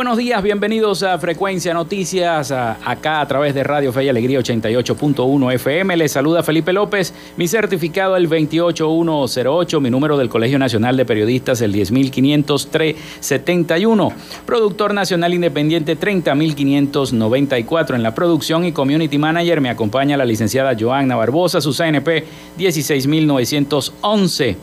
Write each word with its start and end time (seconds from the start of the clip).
Buenos 0.00 0.16
días, 0.16 0.42
bienvenidos 0.42 1.02
a 1.02 1.18
Frecuencia 1.18 1.74
Noticias, 1.74 2.50
acá 2.52 3.20
a 3.20 3.28
través 3.28 3.54
de 3.54 3.62
Radio 3.62 3.92
Fe 3.92 4.04
y 4.04 4.08
Alegría 4.08 4.38
88.1 4.38 5.52
FM. 5.52 5.94
Les 5.98 6.10
saluda 6.10 6.42
Felipe 6.42 6.72
López, 6.72 7.12
mi 7.36 7.46
certificado 7.46 8.16
el 8.16 8.26
28108, 8.26 9.78
mi 9.78 9.90
número 9.90 10.16
del 10.16 10.30
Colegio 10.30 10.58
Nacional 10.58 10.96
de 10.96 11.04
Periodistas 11.04 11.60
el 11.60 11.74
1050371, 11.74 14.14
productor 14.46 14.94
nacional 14.94 15.34
independiente 15.34 15.96
30594 15.96 17.94
en 17.94 18.02
la 18.02 18.14
producción 18.14 18.64
y 18.64 18.72
community 18.72 19.18
manager 19.18 19.60
me 19.60 19.68
acompaña 19.68 20.16
la 20.16 20.24
licenciada 20.24 20.74
Joanna 20.80 21.16
Barbosa, 21.16 21.60
su 21.60 21.74
CNP 21.74 22.24
16911 22.56 24.56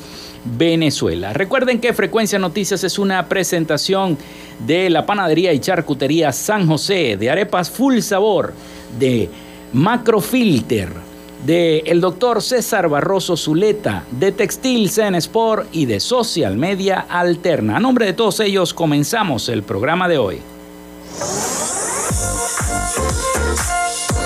Venezuela. 0.57 1.33
Recuerden 1.33 1.81
que 1.81 1.93
Frecuencia 1.93 2.39
Noticias 2.39 2.85
es 2.85 2.99
una 2.99 3.29
presentación 3.29 4.17
de 4.67 4.91
la 4.91 5.05
panadería 5.05 5.53
y 5.53 5.59
charcutería 5.59 6.33
San 6.33 6.67
José, 6.67 7.17
de 7.17 7.31
arepas 7.31 7.71
full 7.71 8.01
sabor, 8.01 8.55
de 8.99 9.29
Macrofilter, 9.73 10.89
de 11.45 11.79
el 11.87 12.01
doctor 12.01 12.43
César 12.43 12.89
Barroso 12.89 13.37
Zuleta, 13.37 14.05
de 14.11 14.33
Textil 14.33 14.91
Zen 14.91 15.15
Sport 15.17 15.69
y 15.73 15.87
de 15.87 16.01
Social 16.01 16.57
Media 16.57 17.07
Alterna. 17.09 17.77
A 17.77 17.81
nombre 17.81 18.07
de 18.07 18.13
todos 18.13 18.41
ellos 18.41 18.73
comenzamos 18.73 19.49
el 19.49 19.63
programa 19.63 20.09
de 20.09 20.19
hoy. 20.19 20.41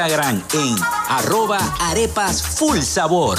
en 0.00 0.76
arroba 1.08 1.58
arepas 1.80 2.42
full 2.42 2.80
sabor. 2.80 3.38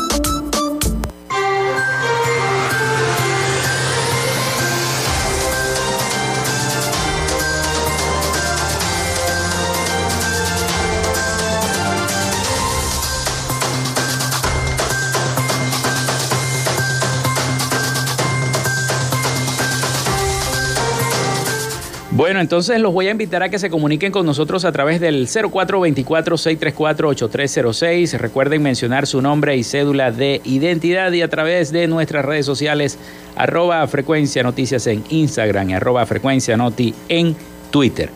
Bueno, 22.13 22.41
entonces 22.41 22.81
los 22.81 22.93
voy 22.93 23.07
a 23.07 23.11
invitar 23.11 23.41
a 23.41 23.47
que 23.47 23.57
se 23.57 23.69
comuniquen 23.69 24.11
con 24.11 24.25
nosotros 24.25 24.65
a 24.65 24.73
través 24.73 24.99
del 24.99 25.29
0424-634-8306. 25.29 28.17
Recuerden 28.17 28.61
mencionar 28.61 29.07
su 29.07 29.21
nombre 29.21 29.55
y 29.55 29.63
cédula 29.63 30.11
de 30.11 30.41
identidad 30.43 31.09
y 31.13 31.21
a 31.21 31.29
través 31.29 31.71
de 31.71 31.87
nuestras 31.87 32.25
redes 32.25 32.45
sociales, 32.45 32.97
arroba 33.37 33.87
frecuencia 33.87 34.43
noticias 34.43 34.87
en 34.87 35.05
Instagram 35.09 35.69
y 35.69 35.75
arroba 35.75 36.05
frecuencia 36.05 36.57
noti 36.57 36.93
en 37.07 37.33
Twitter. 37.71 38.09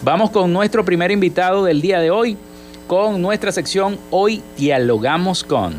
Vamos 0.00 0.30
con 0.30 0.50
nuestro 0.50 0.82
primer 0.82 1.10
invitado 1.10 1.62
del 1.62 1.82
día 1.82 2.00
de 2.00 2.10
hoy, 2.10 2.38
con 2.86 3.20
nuestra 3.20 3.52
sección 3.52 3.98
Hoy 4.10 4.42
Dialogamos 4.56 5.44
con. 5.44 5.74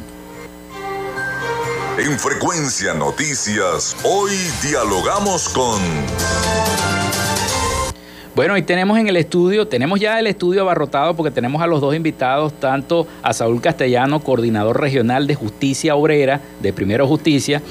En 1.97 2.19
Frecuencia 2.19 2.93
Noticias, 2.93 3.95
hoy 4.03 4.29
dialogamos 4.61 5.49
con... 5.49 5.81
Bueno, 8.35 8.57
y 8.57 8.63
tenemos 8.63 8.97
en 8.97 9.07
el 9.07 9.15
estudio, 9.15 9.67
tenemos 9.67 9.99
ya 9.99 10.19
el 10.19 10.25
estudio 10.25 10.61
abarrotado 10.61 11.15
porque 11.15 11.29
tenemos 11.29 11.61
a 11.61 11.67
los 11.67 11.81
dos 11.81 11.95
invitados, 11.95 12.51
tanto 12.53 13.05
a 13.21 13.31
Saúl 13.31 13.61
Castellano, 13.61 14.21
coordinador 14.21 14.81
regional 14.81 15.27
de 15.27 15.35
Justicia 15.35 15.93
Obrera, 15.95 16.41
de 16.59 16.73
Primero 16.73 17.07
Justicia, 17.07 17.61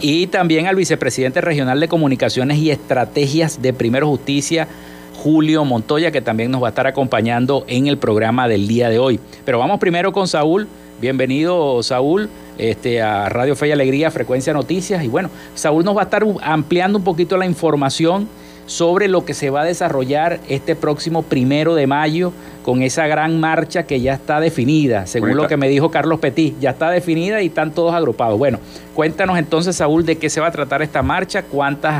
y 0.00 0.26
también 0.26 0.66
al 0.66 0.74
vicepresidente 0.74 1.40
regional 1.40 1.78
de 1.78 1.86
Comunicaciones 1.86 2.58
y 2.58 2.72
Estrategias 2.72 3.62
de 3.62 3.72
Primero 3.72 4.08
Justicia, 4.08 4.66
Julio 5.14 5.64
Montoya, 5.64 6.10
que 6.10 6.20
también 6.20 6.50
nos 6.50 6.64
va 6.64 6.66
a 6.66 6.70
estar 6.70 6.88
acompañando 6.88 7.64
en 7.68 7.86
el 7.86 7.96
programa 7.96 8.48
del 8.48 8.66
día 8.66 8.88
de 8.88 8.98
hoy. 8.98 9.20
Pero 9.44 9.60
vamos 9.60 9.78
primero 9.78 10.10
con 10.10 10.26
Saúl. 10.26 10.66
Bienvenido, 11.00 11.80
Saúl, 11.84 12.28
este, 12.58 13.02
a 13.02 13.28
Radio 13.28 13.54
Fe 13.54 13.68
y 13.68 13.70
Alegría, 13.70 14.10
Frecuencia 14.10 14.52
Noticias. 14.52 15.04
Y 15.04 15.06
bueno, 15.06 15.30
Saúl 15.54 15.84
nos 15.84 15.96
va 15.96 16.00
a 16.00 16.04
estar 16.04 16.24
ampliando 16.42 16.98
un 16.98 17.04
poquito 17.04 17.36
la 17.36 17.46
información 17.46 18.28
sobre 18.68 19.08
lo 19.08 19.24
que 19.24 19.32
se 19.32 19.48
va 19.48 19.62
a 19.62 19.64
desarrollar 19.64 20.40
este 20.46 20.76
próximo 20.76 21.22
primero 21.22 21.74
de 21.74 21.86
mayo 21.86 22.32
con 22.62 22.82
esa 22.82 23.06
gran 23.06 23.40
marcha 23.40 23.84
que 23.84 24.02
ya 24.02 24.12
está 24.12 24.40
definida, 24.40 25.06
según 25.06 25.36
lo 25.36 25.48
que 25.48 25.56
me 25.56 25.70
dijo 25.70 25.90
Carlos 25.90 26.20
Petit, 26.20 26.54
ya 26.60 26.70
está 26.70 26.90
definida 26.90 27.40
y 27.40 27.46
están 27.46 27.72
todos 27.72 27.94
agrupados. 27.94 28.38
Bueno, 28.38 28.60
cuéntanos 28.94 29.38
entonces, 29.38 29.76
Saúl, 29.76 30.04
de 30.04 30.16
qué 30.16 30.28
se 30.28 30.42
va 30.42 30.48
a 30.48 30.52
tratar 30.52 30.82
esta 30.82 31.02
marcha, 31.02 31.42
cuántos 31.42 31.90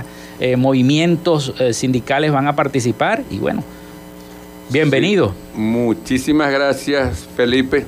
eh, 0.41 0.57
movimientos 0.57 1.55
eh, 1.59 1.73
sindicales 1.73 2.33
van 2.33 2.47
a 2.49 2.55
participar 2.55 3.23
y 3.31 3.39
bueno, 3.39 3.65
bienvenido. 4.69 5.33
muchísimas 5.55 6.53
gracias, 6.53 7.27
Felipe 7.35 7.87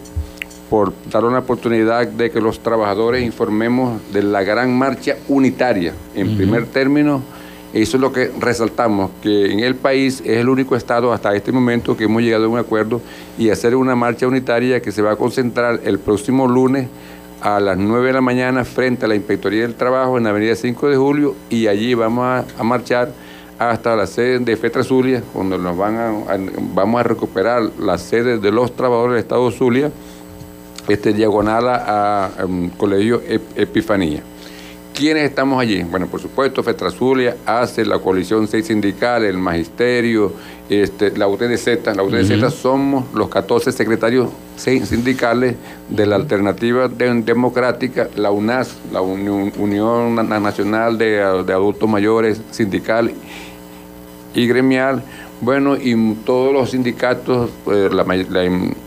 por 0.71 0.93
dar 1.11 1.25
una 1.25 1.41
oportunidad 1.41 2.07
de 2.07 2.31
que 2.31 2.41
los 2.41 2.61
trabajadores 2.61 3.25
informemos 3.25 4.01
de 4.13 4.23
la 4.23 4.45
gran 4.45 4.73
marcha 4.73 5.17
unitaria. 5.27 5.93
En 6.15 6.37
primer 6.37 6.65
término, 6.67 7.25
eso 7.73 7.97
es 7.97 8.01
lo 8.01 8.13
que 8.13 8.33
resaltamos, 8.41 9.13
que 9.23 9.53
en 9.53 9.61
el 9.61 9.77
país 9.77 10.21
es 10.25 10.39
el 10.39 10.49
único 10.49 10.75
estado 10.75 11.13
hasta 11.13 11.35
este 11.37 11.53
momento 11.53 11.97
que 11.97 12.05
hemos 12.05 12.23
llegado 12.23 12.47
a 12.47 12.49
un 12.49 12.59
acuerdo 12.59 13.01
y 13.39 13.51
hacer 13.51 13.77
una 13.77 13.95
marcha 13.95 14.27
unitaria 14.27 14.83
que 14.83 14.91
se 14.91 15.03
va 15.03 15.13
a 15.13 15.17
concentrar 15.17 15.81
el 15.85 16.01
próximo 16.01 16.49
lunes 16.49 16.89
a 17.41 17.61
las 17.61 17.79
9 17.79 18.09
de 18.09 18.13
la 18.13 18.21
mañana 18.21 18.65
frente 18.65 19.05
a 19.05 19.09
la 19.09 19.15
Inspectoría 19.15 19.63
del 19.63 19.75
Trabajo 19.75 20.19
en 20.19 20.25
la 20.25 20.31
Avenida 20.31 20.57
5 20.57 20.89
de 20.89 20.97
Julio 20.97 21.35
y 21.49 21.69
allí 21.69 21.95
vamos 21.95 22.45
a, 22.59 22.63
marchar 22.65 23.13
hasta 23.59 23.95
la 23.95 24.07
sede 24.07 24.41
de 24.41 24.57
Fetra 24.57 24.83
Zulia, 24.83 25.23
donde 25.33 25.57
nos 25.57 25.77
van 25.77 26.17
vamos 26.75 27.01
a 27.01 27.05
recuperar 27.05 27.63
la 27.79 27.99
sede 27.99 28.39
de 28.39 28.51
los 28.51 28.75
trabajadores 28.75 29.15
del 29.15 29.23
Estado 29.23 29.51
Zulia, 29.53 29.93
este, 30.89 31.13
diagonal 31.13 31.69
a, 31.69 32.31
Colegio 32.77 33.23
Epifanía. 33.55 34.23
¿Quiénes 35.01 35.31
estamos 35.31 35.59
allí? 35.59 35.83
Bueno, 35.83 36.09
por 36.09 36.21
supuesto, 36.21 36.63
Fetrazulia 36.63 37.35
hace 37.47 37.87
la 37.87 37.99
coalición 37.99 38.47
6 38.47 38.67
sindical, 38.67 39.25
el 39.25 39.39
magisterio, 39.39 40.31
este, 40.69 41.17
la 41.17 41.27
UTDZ. 41.27 41.97
La 41.97 42.03
UTDZ 42.03 42.53
somos 42.53 43.07
los 43.15 43.31
14 43.31 43.73
secretarios 43.73 44.29
sindicales 44.57 45.57
de 45.89 46.05
la 46.05 46.17
Alternativa 46.17 46.87
Democrática, 46.89 48.11
la 48.15 48.31
UNAS, 48.31 48.77
la 48.93 49.01
Unión, 49.01 50.17
Nacional 50.17 50.99
de, 50.99 51.23
Adultos 51.23 51.89
Mayores 51.89 52.43
Sindical 52.51 53.11
y 54.35 54.47
Gremial. 54.47 55.03
Bueno, 55.41 55.79
y 55.79 56.15
todos 56.27 56.53
los 56.53 56.73
sindicatos, 56.73 57.49
eh, 57.73 57.89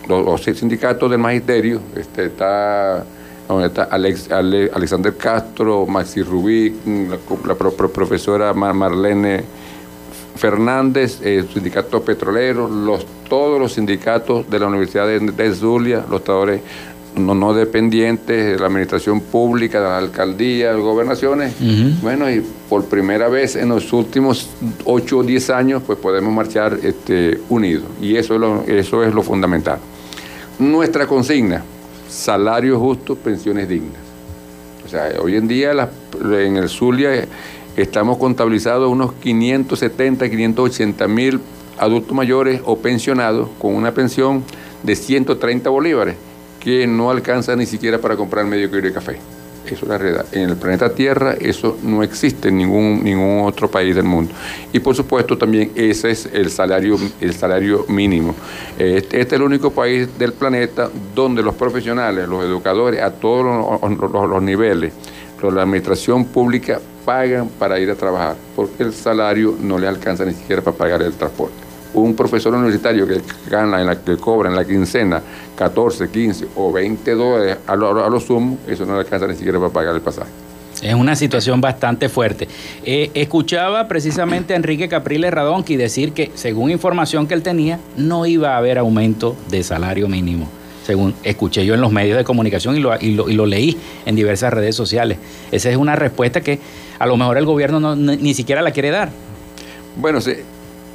los, 0.08 0.44
sindicatos 0.44 1.10
del 1.10 1.20
magisterio, 1.20 1.82
este, 1.96 2.26
está 2.26 3.04
donde 3.48 3.68
está 3.68 3.84
Alexander 3.84 5.16
Castro, 5.18 5.86
Maxi 5.86 6.22
Rubí, 6.22 6.74
la, 7.46 7.56
profesora 7.56 8.54
Marlene 8.54 9.44
Fernández, 10.36 11.22
el 11.22 11.48
sindicato 11.50 12.02
petrolero, 12.02 12.68
los, 12.68 13.06
todos 13.30 13.60
los 13.60 13.74
sindicatos 13.74 14.50
de 14.50 14.60
la 14.60 14.68
Universidad 14.68 15.08
de, 15.08 15.54
Zulia, 15.54 16.06
los 16.10 16.24
trabajadores 16.24 16.62
no, 17.16 17.36
no 17.36 17.54
dependientes 17.54 18.54
de 18.54 18.60
la 18.60 18.66
administración 18.66 19.22
pública, 19.22 19.80
de 19.80 19.88
la 19.88 19.98
alcaldía, 20.00 20.70
de 20.70 20.74
las 20.74 20.82
gobernaciones. 20.82 21.54
Bueno, 22.02 22.32
y 22.32 22.44
por 22.70 22.86
primera 22.86 23.30
vez 23.30 23.56
en 23.56 23.70
los 23.70 23.94
últimos 23.94 24.50
8 24.86 25.18
o 25.18 25.24
10 25.24 25.50
años, 25.52 25.84
pues 25.86 26.00
podemos 26.00 26.34
marchar 26.34 26.80
este, 26.82 27.40
unidos. 27.50 27.86
Y 28.02 28.16
eso 28.16 28.34
es, 28.34 28.40
lo, 28.40 28.64
eso 28.64 29.04
es 29.04 29.14
lo 29.14 29.22
fundamental. 29.22 29.78
Nuestra 30.58 31.06
consigna, 31.06 31.64
salario 32.14 32.80
justo, 32.80 33.16
pensiones 33.16 33.68
dignas. 33.68 34.02
O 34.86 34.88
sea, 34.88 35.12
hoy 35.22 35.36
en 35.36 35.48
día 35.48 35.72
en 36.22 36.58
el 36.58 36.70
Zulia 36.70 37.26
estamos 37.76 38.18
contabilizados 38.18 38.92
unos 38.92 39.14
570, 39.14 40.30
580 40.30 41.08
mil 41.08 41.40
adultos 41.78 42.14
mayores 42.14 42.62
o 42.66 42.78
pensionados 42.78 43.50
con 43.58 43.76
una 43.76 43.94
pensión 43.94 44.44
de 44.84 44.96
130 44.96 45.70
bolívares, 45.70 46.16
que 46.60 46.86
no 46.86 47.10
alcanza 47.10 47.56
ni 47.56 47.66
siquiera 47.66 47.98
para 47.98 48.16
comprar 48.16 48.46
medio 48.46 48.70
kilo 48.70 48.84
de 48.84 48.94
café. 48.94 49.18
Eso 49.66 49.86
es 49.86 49.88
la 49.88 49.98
realidad. 49.98 50.26
En 50.34 50.50
el 50.50 50.58
planeta 50.58 50.94
Tierra 50.94 51.36
eso 51.40 51.78
no 51.84 52.04
existe 52.04 52.50
en 52.50 52.58
ningún, 52.58 53.04
ningún 53.04 53.46
otro 53.46 53.70
país 53.70 53.96
del 53.96 54.04
mundo. 54.04 54.34
Y 54.74 54.80
por 54.80 54.96
supuesto 54.96 55.38
también 55.38 55.72
ese 55.76 56.12
es 56.12 56.30
el 56.34 56.50
salario, 56.50 56.98
el 57.22 57.34
salario 57.34 57.86
mínimo. 57.88 58.36
Este, 58.78 59.22
este 59.22 59.36
es 59.36 59.40
el 59.40 59.42
único 59.42 59.72
país 59.72 60.08
del 60.18 60.34
planeta 60.34 60.90
donde 61.16 61.42
los 61.42 61.56
profesionales, 61.56 62.28
los 62.28 62.44
educadores, 62.44 63.02
a 63.02 63.12
todos 63.12 63.82
los, 63.82 64.30
los 64.30 64.44
niveles, 64.44 64.94
la 65.52 65.64
administración 65.64 66.26
pública 66.26 66.80
pagan 67.06 67.50
para 67.50 67.80
ir 67.80 67.90
a 67.90 67.96
trabajar, 67.96 68.36
porque 68.56 68.84
el 68.84 68.94
salario 68.94 69.56
no 69.60 69.78
le 69.78 69.88
alcanza 69.88 70.26
ni 70.26 70.34
siquiera 70.34 70.62
para 70.62 70.78
pagar 70.78 71.02
el 71.02 71.14
transporte. 71.14 71.73
Un 71.94 72.16
profesor 72.16 72.54
universitario 72.54 73.08
que 73.08 73.22
gana, 73.50 73.82
en 73.82 73.88
la, 73.88 74.02
que 74.02 74.18
cobra 74.18 74.50
en 74.50 74.56
la 74.56 74.66
quincena 74.66 75.22
14, 75.56 76.10
15 76.10 76.48
o 76.56 76.72
20 76.72 77.12
dólares 77.12 77.58
a 77.68 77.76
lo, 77.76 78.04
a 78.04 78.20
sumo, 78.20 78.58
eso 78.68 78.86
no 78.86 78.94
le 78.94 79.00
alcanza 79.00 79.28
ni 79.28 79.36
siquiera 79.36 79.60
para 79.60 79.72
pagar 79.72 79.96
el 79.96 80.02
pasaje. 80.02 80.30
Es 80.82 80.94
una 80.94 81.16
situación 81.16 81.62
bastante 81.62 82.10
fuerte. 82.10 82.48
Eh, 82.84 83.12
escuchaba 83.14 83.88
precisamente 83.88 84.54
a 84.54 84.58
Enrique 84.58 84.90
Capriles 84.90 85.32
Radonqui 85.32 85.78
decir 85.78 86.12
que, 86.12 86.32
según 86.34 86.72
información 86.72 87.28
que 87.28 87.36
él 87.36 87.44
tenía, 87.44 87.80
no 87.96 88.26
iba 88.26 88.56
a 88.56 88.58
haber 88.58 88.78
aumento 88.78 89.36
de 89.50 89.64
salario 89.64 90.10
mínimo 90.10 90.50
según 90.84 91.16
escuché 91.24 91.66
yo 91.66 91.74
en 91.74 91.82
los 91.82 91.92
medios 91.92 92.18
de 92.18 92.24
comunicación 92.24 92.76
y 92.76 92.80
lo, 92.80 92.94
y 93.00 93.14
lo, 93.14 93.46
leí 93.46 93.78
en 94.06 94.16
diversas 94.16 94.54
redes 94.54 94.76
sociales. 94.76 95.18
Esa 95.52 95.70
es 95.70 95.78
una 95.78 95.96
respuesta 95.96 96.42
que 96.42 96.60
a 97.00 97.08
lo 97.08 97.18
mejor 97.18 97.38
el 97.38 97.46
gobierno 97.46 97.80
no, 97.80 97.96
ni, 97.96 98.34
siquiera 98.34 98.62
la 98.62 98.72
quiere 98.72 98.92
dar. 98.92 99.10
Bueno, 99.96 100.22
sí, 100.22 100.34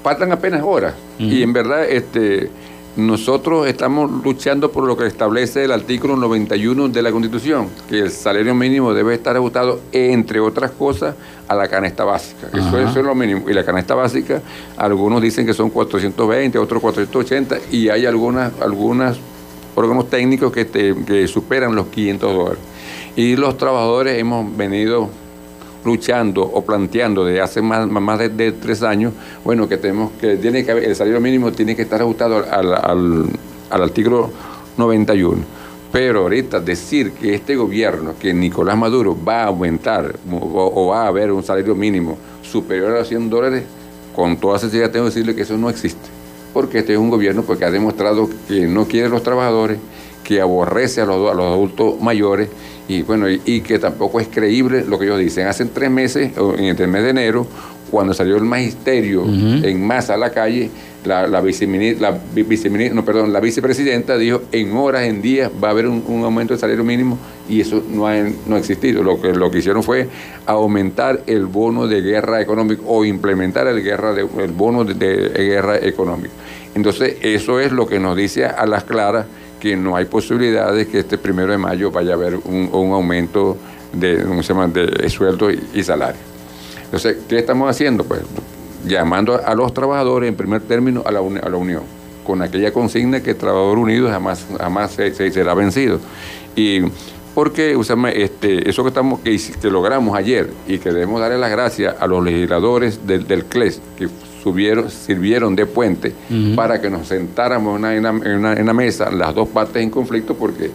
faltan 0.02 0.32
apenas 0.32 0.62
horas 0.64 0.94
y 1.18 1.42
en 1.42 1.52
verdad 1.52 1.84
este, 1.84 2.50
nosotros 2.98 3.68
estamos 3.68 4.10
luchando 4.24 4.72
por 4.72 4.84
lo 4.84 4.96
que 4.96 5.06
establece 5.06 5.62
el 5.62 5.70
artículo 5.70 6.16
91 6.16 6.88
de 6.88 7.00
la 7.00 7.12
Constitución, 7.12 7.68
que 7.88 8.00
el 8.00 8.10
salario 8.10 8.56
mínimo 8.56 8.92
debe 8.92 9.14
estar 9.14 9.36
ajustado, 9.36 9.80
entre 9.92 10.40
otras 10.40 10.72
cosas, 10.72 11.14
a 11.46 11.54
la 11.54 11.68
canasta 11.68 12.04
básica. 12.04 12.48
Eso, 12.52 12.76
eso, 12.76 12.98
es 12.98 13.06
lo 13.06 13.14
mínimo. 13.14 13.48
Y 13.48 13.52
la 13.52 13.64
canasta 13.64 13.94
básica, 13.94 14.42
algunos 14.76 15.22
dicen 15.22 15.46
que 15.46 15.54
son 15.54 15.70
420, 15.70 16.58
otros 16.58 16.82
480, 16.82 17.58
y 17.70 17.88
hay 17.88 18.04
algunas, 18.04 18.52
algunas 18.60 19.16
órganos 19.76 20.10
técnicos 20.10 20.52
que, 20.52 20.66
que 20.66 21.28
superan 21.28 21.76
los 21.76 21.86
500 21.86 22.34
dólares. 22.34 22.58
Y 23.14 23.36
los 23.36 23.56
trabajadores 23.56 24.18
hemos 24.18 24.56
venido 24.56 25.08
luchando 25.84 26.42
o 26.42 26.64
planteando 26.64 27.24
desde 27.24 27.40
hace 27.40 27.62
más, 27.62 27.88
más 27.88 28.18
de, 28.18 28.52
tres 28.52 28.82
años, 28.82 29.12
bueno, 29.44 29.68
que 29.68 29.76
tenemos 29.76 30.12
que, 30.20 30.36
tiene 30.36 30.64
que 30.64 30.72
el 30.72 30.96
salario 30.96 31.20
mínimo 31.20 31.52
tiene 31.52 31.76
que 31.76 31.82
estar 31.82 32.00
ajustado 32.00 32.44
al, 32.50 32.74
al, 32.74 33.82
artículo 33.82 34.30
91. 34.76 35.42
Pero 35.90 36.20
ahorita 36.20 36.60
decir 36.60 37.12
que 37.12 37.34
este 37.34 37.56
gobierno, 37.56 38.14
que 38.20 38.34
Nicolás 38.34 38.76
Maduro 38.76 39.16
va 39.26 39.44
a 39.44 39.46
aumentar 39.46 40.16
o, 40.30 40.88
va 40.88 41.04
a 41.04 41.06
haber 41.08 41.32
un 41.32 41.42
salario 41.42 41.74
mínimo 41.74 42.18
superior 42.42 42.92
a 42.92 42.98
los 42.98 43.08
100 43.08 43.30
dólares, 43.30 43.64
con 44.14 44.36
toda 44.36 44.58
sinceridad 44.58 44.90
tengo 44.90 45.06
que 45.06 45.10
decirle 45.10 45.34
que 45.34 45.42
eso 45.42 45.56
no 45.56 45.70
existe 45.70 46.18
porque 46.52 46.78
este 46.78 46.94
es 46.94 46.98
un 46.98 47.10
gobierno 47.10 47.42
porque 47.42 47.64
ha 47.64 47.70
demostrado 47.70 48.28
que 48.48 48.66
no 48.66 48.86
quiere 48.86 49.06
a 49.06 49.10
los 49.10 49.22
trabajadores, 49.22 49.78
que 50.24 50.40
aborrece 50.40 51.00
a 51.00 51.04
los, 51.06 51.30
a 51.30 51.34
los 51.34 51.46
adultos 51.46 52.00
mayores 52.00 52.48
y 52.88 53.02
bueno 53.02 53.28
y, 53.28 53.60
que 53.60 53.78
tampoco 53.78 54.18
es 54.18 54.28
creíble 54.28 54.84
lo 54.84 54.98
que 54.98 55.04
ellos 55.04 55.18
dicen. 55.18 55.46
Hace 55.46 55.66
tres 55.66 55.90
meses, 55.90 56.32
en 56.36 56.64
el 56.64 56.88
mes 56.88 57.02
de 57.02 57.10
enero, 57.10 57.46
cuando 57.90 58.14
salió 58.14 58.36
el 58.36 58.44
magisterio 58.44 59.24
en 59.26 59.86
masa 59.86 60.14
a 60.14 60.16
la 60.16 60.30
calle, 60.30 60.70
la, 61.04 61.26
la, 61.26 61.40
viceministra, 61.40 62.10
no, 62.92 63.04
perdón, 63.04 63.32
la 63.32 63.40
vicepresidenta 63.40 64.18
dijo 64.18 64.42
en 64.52 64.76
horas, 64.76 65.04
en 65.04 65.22
días 65.22 65.50
va 65.62 65.68
a 65.68 65.70
haber 65.70 65.86
un, 65.86 66.02
aumento 66.24 66.54
del 66.54 66.60
salario 66.60 66.84
mínimo 66.84 67.18
y 67.48 67.60
eso 67.60 67.82
no 67.88 68.06
ha, 68.06 68.16
no 68.46 68.56
ha 68.56 68.58
existido. 68.58 69.02
Lo 69.02 69.20
que, 69.20 69.32
lo 69.32 69.50
que 69.50 69.58
hicieron 69.58 69.82
fue 69.82 70.08
aumentar 70.46 71.22
el 71.26 71.46
bono 71.46 71.86
de 71.86 72.02
guerra 72.02 72.40
económica 72.40 72.82
o 72.86 73.04
implementar 73.04 73.66
el, 73.68 73.82
guerra 73.82 74.12
de, 74.12 74.22
el 74.22 74.52
bono 74.52 74.84
de, 74.84 75.28
guerra 75.30 75.76
económica. 75.76 76.34
Entonces 76.74 77.16
eso 77.22 77.60
es 77.60 77.72
lo 77.72 77.86
que 77.86 78.00
nos 78.00 78.16
dice 78.16 78.44
a 78.44 78.66
las 78.66 78.84
claras 78.84 79.26
que 79.60 79.76
no 79.76 79.96
hay 79.96 80.04
posibilidades 80.04 80.88
que 80.88 81.00
este 81.00 81.18
primero 81.18 81.52
de 81.52 81.58
mayo 81.58 81.90
vaya 81.90 82.12
a 82.12 82.14
haber 82.14 82.36
un, 82.36 82.70
aumento 82.72 83.56
de, 83.92 84.24
¿cómo 84.24 84.42
se 84.42 84.54
de 84.54 85.08
sueldo 85.10 85.50
y, 85.50 85.62
y 85.74 85.82
salario. 85.82 86.20
Entonces, 86.84 87.18
¿qué 87.28 87.38
estamos 87.38 87.68
haciendo? 87.68 88.04
Pues 88.04 88.22
llamando 88.86 89.40
a 89.44 89.54
los 89.54 89.74
trabajadores 89.74 90.28
en 90.28 90.36
primer 90.36 90.62
término 90.62 91.02
a 91.04 91.12
la, 91.12 91.20
a 91.20 91.48
la 91.48 91.56
unión, 91.56 91.82
con 92.24 92.42
aquella 92.42 92.72
consigna 92.72 93.22
que 93.22 93.30
el 93.30 93.36
trabajador 93.36 93.78
unido 93.78 94.08
jamás, 94.08 94.46
jamás 94.58 94.92
se, 94.92 95.12
será 95.30 95.54
vencido. 95.54 96.00
Y 96.56 96.80
porque 97.34 97.78
este, 98.14 98.68
eso 98.68 98.82
que, 98.82 98.88
estamos, 98.88 99.20
que, 99.20 99.38
logramos 99.70 100.16
ayer 100.16 100.50
y 100.66 100.78
que 100.78 100.90
debemos 100.90 101.20
darle 101.20 101.38
las 101.38 101.50
gracias 101.50 101.94
a 102.00 102.06
los 102.06 102.24
legisladores 102.24 103.06
del, 103.06 103.26
del 103.26 103.44
CLES 103.44 103.80
que 103.96 104.08
subieron, 104.48 104.90
sirvieron 104.90 105.54
de 105.54 105.66
puente 105.66 106.12
para 106.56 106.80
que 106.80 106.90
nos 106.90 107.08
sentáramos 107.08 107.80
en 107.82 108.06
una, 108.06 108.54
en, 108.54 108.76
mesa 108.76 109.10
las 109.10 109.34
dos 109.34 109.48
partes 109.48 109.82
en 109.82 109.90
conflicto 109.90 110.34
porque 110.34 110.70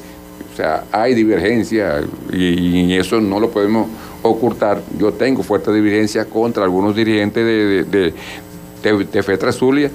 o 0.52 0.56
sea, 0.56 0.84
hay 0.92 1.14
divergencia 1.16 2.04
y 2.32 2.94
eso 2.94 3.20
no 3.20 3.40
lo 3.40 3.50
podemos 3.50 3.88
ocultar. 4.24 4.82
Yo 4.98 5.14
tengo 5.14 5.44
fuerte 5.44 5.72
divergencia 5.72 6.26
contra 6.26 6.64
algunos 6.64 6.96
dirigentes 6.96 7.46
de, 7.46 7.84
de, 7.84 9.06
de, 9.06 9.24
Fetra 9.24 9.52
Zulia. 9.52 9.92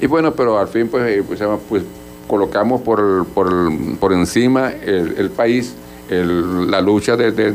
Y 0.00 0.06
bueno, 0.06 0.32
pero 0.32 0.58
al 0.58 0.68
fin 0.68 0.88
pues, 0.88 1.04
eh, 1.08 1.22
pues, 1.26 1.40
pues 1.68 1.82
colocamos 2.26 2.82
por, 2.82 3.26
por, 3.26 3.48
por 3.98 4.12
encima 4.12 4.70
el, 4.70 5.30
país, 5.30 5.74
la 6.10 6.80
lucha 6.80 7.16
de, 7.16 7.54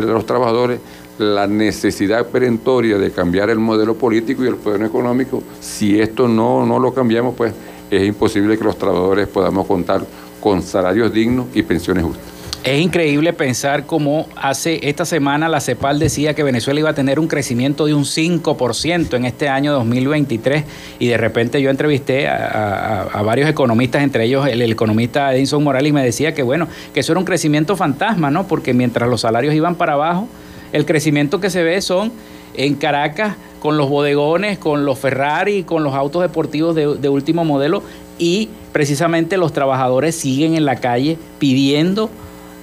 los 0.00 0.24
trabajadores, 0.24 0.80
la 1.18 1.46
necesidad 1.46 2.26
perentoria 2.26 2.98
de 2.98 3.10
cambiar 3.10 3.50
el 3.50 3.58
modelo 3.58 3.94
político 3.94 4.44
y 4.44 4.48
el 4.48 4.56
poder 4.56 4.82
económico. 4.82 5.42
Si 5.60 6.00
esto 6.00 6.28
no, 6.28 6.66
no 6.66 6.78
lo 6.78 6.92
cambiamos, 6.92 7.34
pues 7.34 7.52
es 7.90 8.06
imposible 8.06 8.58
que 8.58 8.64
los 8.64 8.78
trabajadores 8.78 9.28
podamos 9.28 9.66
contar 9.66 10.02
con 10.40 10.62
salarios 10.62 11.12
dignos 11.12 11.46
y 11.54 11.62
pensiones 11.62 12.04
justas. 12.04 12.36
Es 12.66 12.80
increíble 12.80 13.32
pensar 13.32 13.86
cómo 13.86 14.26
hace 14.34 14.88
esta 14.88 15.04
semana 15.04 15.48
la 15.48 15.60
CEPAL 15.60 16.00
decía 16.00 16.34
que 16.34 16.42
Venezuela 16.42 16.80
iba 16.80 16.90
a 16.90 16.94
tener 16.94 17.20
un 17.20 17.28
crecimiento 17.28 17.86
de 17.86 17.94
un 17.94 18.02
5% 18.02 19.14
en 19.14 19.24
este 19.24 19.48
año 19.48 19.72
2023 19.72 20.64
y 20.98 21.06
de 21.06 21.16
repente 21.16 21.62
yo 21.62 21.70
entrevisté 21.70 22.26
a, 22.26 23.22
varios 23.24 23.48
economistas, 23.48 24.02
entre 24.02 24.24
ellos 24.24 24.48
el, 24.48 24.60
economista 24.62 25.32
Edinson 25.32 25.62
Morales, 25.62 25.90
y 25.90 25.92
me 25.92 26.02
decía 26.02 26.34
que 26.34 26.42
bueno, 26.42 26.66
que 26.92 27.00
eso 27.00 27.12
era 27.12 27.20
un 27.20 27.24
crecimiento 27.24 27.76
fantasma, 27.76 28.32
¿no? 28.32 28.48
Porque 28.48 28.74
mientras 28.74 29.08
los 29.08 29.20
salarios 29.20 29.54
iban 29.54 29.76
para 29.76 29.92
abajo, 29.92 30.26
el 30.72 30.86
crecimiento 30.86 31.40
que 31.40 31.50
se 31.50 31.62
ve 31.62 31.80
son 31.80 32.12
en 32.54 32.74
Caracas 32.74 33.36
con 33.60 33.76
los 33.76 33.88
bodegones, 33.88 34.58
con 34.58 34.84
los 34.84 34.98
Ferrari, 34.98 35.64
con 35.64 35.82
los 35.82 35.94
autos 35.94 36.22
deportivos 36.22 36.74
de, 36.74 36.96
de 36.96 37.08
último 37.08 37.44
modelo 37.44 37.82
y 38.18 38.48
precisamente 38.72 39.36
los 39.36 39.52
trabajadores 39.52 40.14
siguen 40.14 40.54
en 40.54 40.64
la 40.64 40.76
calle 40.76 41.18
pidiendo 41.38 42.10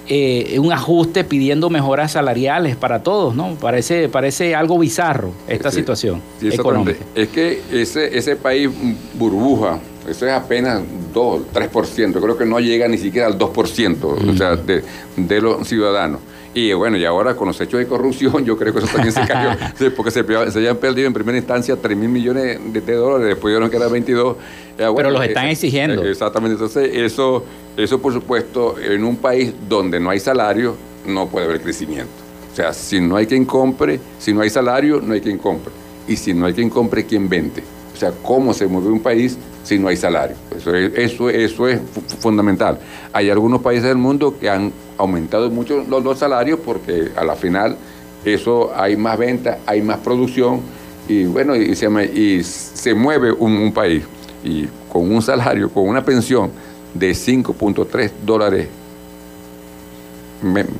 eh, 0.06 0.58
un 0.58 0.70
ajuste 0.70 1.24
pidiendo 1.24 1.70
mejoras 1.70 2.12
salariales 2.12 2.76
para 2.76 3.02
todos, 3.02 3.34
¿no? 3.34 3.54
Parece, 3.54 4.10
parece 4.10 4.54
algo 4.54 4.78
bizarro 4.78 5.32
esta 5.48 5.70
situación 5.70 6.20
económica. 6.42 6.98
Es 7.14 7.28
que 7.28 7.62
ese, 7.72 8.16
ese 8.16 8.36
país 8.36 8.68
burbuja, 9.14 9.78
eso 10.06 10.26
es 10.26 10.32
apenas 10.32 10.82
2, 11.14 11.42
3%, 11.54 12.20
creo 12.20 12.36
que 12.36 12.44
no 12.44 12.60
llega 12.60 12.86
ni 12.86 12.98
siquiera 12.98 13.28
al 13.28 13.38
2% 13.38 14.36
sea, 14.36 14.56
de, 14.56 14.84
de 15.16 15.40
los 15.40 15.66
ciudadanos. 15.66 16.20
Y 16.54 16.72
bueno, 16.72 16.96
y 16.96 17.04
ahora 17.04 17.34
con 17.34 17.48
los 17.48 17.60
hechos 17.60 17.80
de 17.80 17.86
corrupción, 17.86 18.44
yo 18.44 18.56
creo 18.56 18.72
que 18.72 18.78
eso 18.78 18.88
también 18.88 19.12
se 19.12 19.20
cayó, 19.26 19.58
porque 19.96 20.12
se, 20.12 20.24
se, 20.24 20.58
habían 20.58 20.76
perdido 20.76 21.08
en 21.08 21.12
primera 21.12 21.36
instancia 21.36 21.76
3 21.76 21.96
mil 21.96 22.08
millones 22.08 22.60
de, 22.72 22.94
dólares, 22.94 23.34
después 23.34 23.52
dijeron 23.52 23.68
que 23.68 23.76
era 23.76 23.88
22. 23.88 24.36
Pero 24.76 25.10
los 25.10 25.24
están 25.24 25.48
exigiendo. 25.48 26.04
Eh, 26.04 26.10
exactamente, 26.10 26.54
entonces 26.54 26.90
eso, 26.94 27.44
eso 27.76 28.00
por 28.00 28.12
supuesto, 28.12 28.76
en 28.78 29.02
un 29.02 29.16
país 29.16 29.52
donde 29.68 29.98
no 29.98 30.10
hay 30.10 30.20
salario, 30.20 30.76
no 31.06 31.26
puede 31.28 31.46
haber 31.46 31.60
crecimiento. 31.60 32.12
O 32.52 32.56
sea, 32.56 32.72
si 32.72 33.00
no 33.00 33.16
hay 33.16 33.26
quien 33.26 33.44
compre, 33.44 33.98
si 34.20 34.32
no 34.32 34.40
hay 34.40 34.50
salario, 34.50 35.00
no 35.00 35.14
hay 35.14 35.20
quien 35.20 35.38
compre. 35.38 35.72
Y 36.06 36.16
si 36.16 36.34
no 36.34 36.46
hay 36.46 36.52
quien 36.52 36.70
compre, 36.70 37.04
¿quién 37.04 37.28
vende? 37.28 37.64
O 37.94 37.96
sea, 37.96 38.12
cómo 38.22 38.52
se 38.52 38.66
mueve 38.66 38.88
un 38.88 39.00
país 39.00 39.38
si 39.62 39.78
no 39.78 39.88
hay 39.88 39.96
salario. 39.96 40.36
Eso 40.56 40.74
es, 40.74 40.92
eso, 40.96 41.30
eso 41.30 41.68
es 41.68 41.80
fundamental. 42.18 42.78
Hay 43.12 43.30
algunos 43.30 43.62
países 43.62 43.84
del 43.84 43.96
mundo 43.96 44.36
que 44.38 44.50
han 44.50 44.72
aumentado 44.98 45.48
mucho 45.50 45.84
los, 45.88 46.18
salarios 46.18 46.58
porque 46.64 47.10
a 47.16 47.24
la 47.24 47.34
final 47.34 47.76
eso 48.24 48.72
hay 48.74 48.96
más 48.96 49.18
venta, 49.18 49.58
hay 49.66 49.82
más 49.82 49.98
producción 49.98 50.60
y 51.08 51.24
bueno, 51.24 51.54
y 51.54 51.74
se, 51.74 51.86
y 52.14 52.42
se 52.42 52.94
mueve 52.94 53.32
un, 53.32 53.72
país. 53.72 54.04
Y 54.42 54.66
con 54.90 55.10
un 55.10 55.22
salario, 55.22 55.70
con 55.70 55.86
una 55.88 56.04
pensión 56.04 56.50
de 56.94 57.12
5.3 57.12 58.10
dólares 58.24 58.68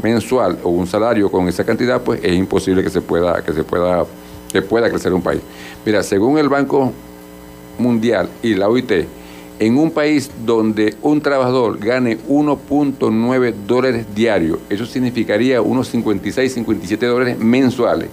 mensual 0.03 0.59
o 0.63 0.71
un 0.71 0.87
salario 0.87 1.31
con 1.31 1.49
esa 1.49 1.65
cantidad, 1.65 2.01
pues 2.03 2.21
es 2.23 2.35
imposible 2.35 2.83
que 2.83 2.91
se 2.91 3.01
pueda, 3.01 3.43
que 3.43 3.53
se 3.53 3.65
pueda, 3.65 4.05
que 4.51 4.63
pueda 4.63 4.91
crecer 4.91 5.13
un 5.13 5.23
país. 5.23 5.41
Mira, 5.85 6.03
según 6.03 6.39
el 6.39 6.49
Banco 6.49 6.93
Mundial 7.79 8.31
y 8.43 8.55
la 8.55 8.69
OIT, 8.69 9.07
en 9.59 9.79
un 9.79 9.91
país 9.91 10.31
donde 10.45 10.97
un 11.03 11.21
trabajador 11.21 11.79
gane 11.79 12.19
1.9 12.27 13.55
dólares 13.67 14.07
diarios, 14.15 14.59
eso 14.69 14.87
significaría 14.87 15.61
unos 15.61 15.89
56, 15.89 16.55
57 16.55 17.07
dólares 17.07 17.39
mensuales. 17.39 18.09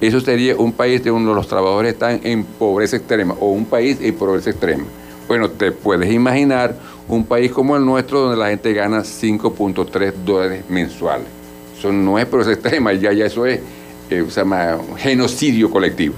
Eso 0.00 0.20
sería 0.20 0.56
un 0.56 0.72
país 0.72 1.04
donde 1.04 1.34
los 1.34 1.48
trabajadores 1.48 1.92
están 1.92 2.20
en 2.22 2.44
pobreza 2.44 2.96
extrema 2.96 3.34
o 3.38 3.50
un 3.50 3.66
país 3.66 3.98
en 4.00 4.14
pobreza 4.14 4.50
extrema. 4.50 4.84
Bueno, 5.28 5.50
te 5.50 5.72
puedes 5.72 6.10
imaginar 6.10 6.74
un 7.08 7.24
país 7.24 7.50
como 7.50 7.76
el 7.76 7.84
nuestro 7.84 8.20
donde 8.20 8.38
la 8.38 8.48
gente 8.48 8.72
gana 8.72 9.00
5.3 9.00 10.12
dólares 10.24 10.64
mensuales. 10.68 11.26
Eso 11.76 11.92
no 11.92 12.18
es 12.18 12.24
pobreza 12.26 12.52
extrema, 12.54 12.92
ya, 12.94 13.12
ya 13.12 13.26
eso 13.26 13.44
es 13.44 13.60
eh, 14.10 14.24
genocidio 14.96 15.70
colectivo. 15.70 16.14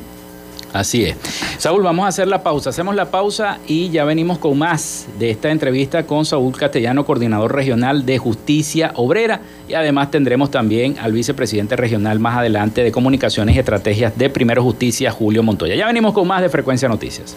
Así 0.72 1.04
es. 1.04 1.16
Saúl, 1.58 1.82
vamos 1.82 2.04
a 2.04 2.08
hacer 2.08 2.28
la 2.28 2.42
pausa. 2.42 2.70
Hacemos 2.70 2.94
la 2.94 3.10
pausa 3.10 3.58
y 3.66 3.90
ya 3.90 4.04
venimos 4.04 4.38
con 4.38 4.58
más 4.58 5.06
de 5.18 5.30
esta 5.30 5.50
entrevista 5.50 6.06
con 6.06 6.24
Saúl 6.24 6.56
Castellano, 6.56 7.04
coordinador 7.04 7.54
regional 7.54 8.06
de 8.06 8.18
Justicia 8.18 8.92
Obrera. 8.96 9.40
Y 9.68 9.74
además 9.74 10.10
tendremos 10.10 10.50
también 10.50 10.96
al 10.98 11.12
vicepresidente 11.12 11.76
regional 11.76 12.18
más 12.18 12.38
adelante 12.38 12.82
de 12.82 12.92
Comunicaciones 12.92 13.56
y 13.56 13.58
Estrategias 13.58 14.16
de 14.16 14.30
Primero 14.30 14.62
Justicia, 14.62 15.10
Julio 15.10 15.42
Montoya. 15.42 15.74
Ya 15.74 15.86
venimos 15.86 16.14
con 16.14 16.26
más 16.26 16.42
de 16.42 16.48
Frecuencia 16.48 16.88
Noticias. 16.88 17.36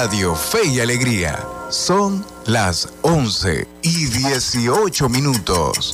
Radio 0.00 0.36
Fe 0.36 0.64
y 0.64 0.78
Alegría 0.78 1.44
son 1.70 2.24
las 2.46 2.88
11 3.02 3.66
y 3.82 4.06
18 4.06 5.08
minutos. 5.08 5.92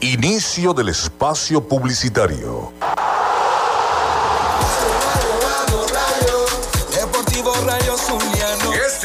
Inicio 0.00 0.72
del 0.72 0.90
espacio 0.90 1.66
publicitario. 1.66 2.72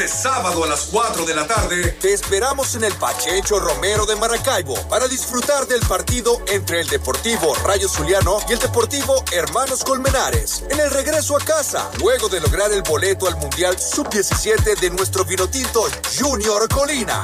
Este 0.02 0.22
sábado 0.22 0.64
a 0.64 0.66
las 0.66 0.86
4 0.86 1.24
de 1.26 1.32
la 1.32 1.46
tarde 1.46 1.96
te 2.00 2.12
esperamos 2.12 2.74
en 2.74 2.82
el 2.82 2.92
Pachecho 2.94 3.60
Romero 3.60 4.04
de 4.04 4.16
Maracaibo 4.16 4.74
para 4.88 5.06
disfrutar 5.06 5.68
del 5.68 5.78
partido 5.86 6.42
entre 6.48 6.80
el 6.80 6.88
Deportivo 6.88 7.54
Rayo 7.64 7.88
Zuliano 7.88 8.38
y 8.48 8.54
el 8.54 8.58
Deportivo 8.58 9.22
Hermanos 9.30 9.84
Colmenares. 9.84 10.64
En 10.70 10.80
el 10.80 10.90
regreso 10.90 11.36
a 11.36 11.40
casa, 11.40 11.88
luego 12.00 12.28
de 12.28 12.40
lograr 12.40 12.72
el 12.72 12.82
boleto 12.82 13.28
al 13.28 13.36
Mundial 13.36 13.78
Sub-17 13.78 14.76
de 14.80 14.90
nuestro 14.90 15.24
vinotinto 15.24 15.84
Junior 16.18 16.68
Colina. 16.68 17.22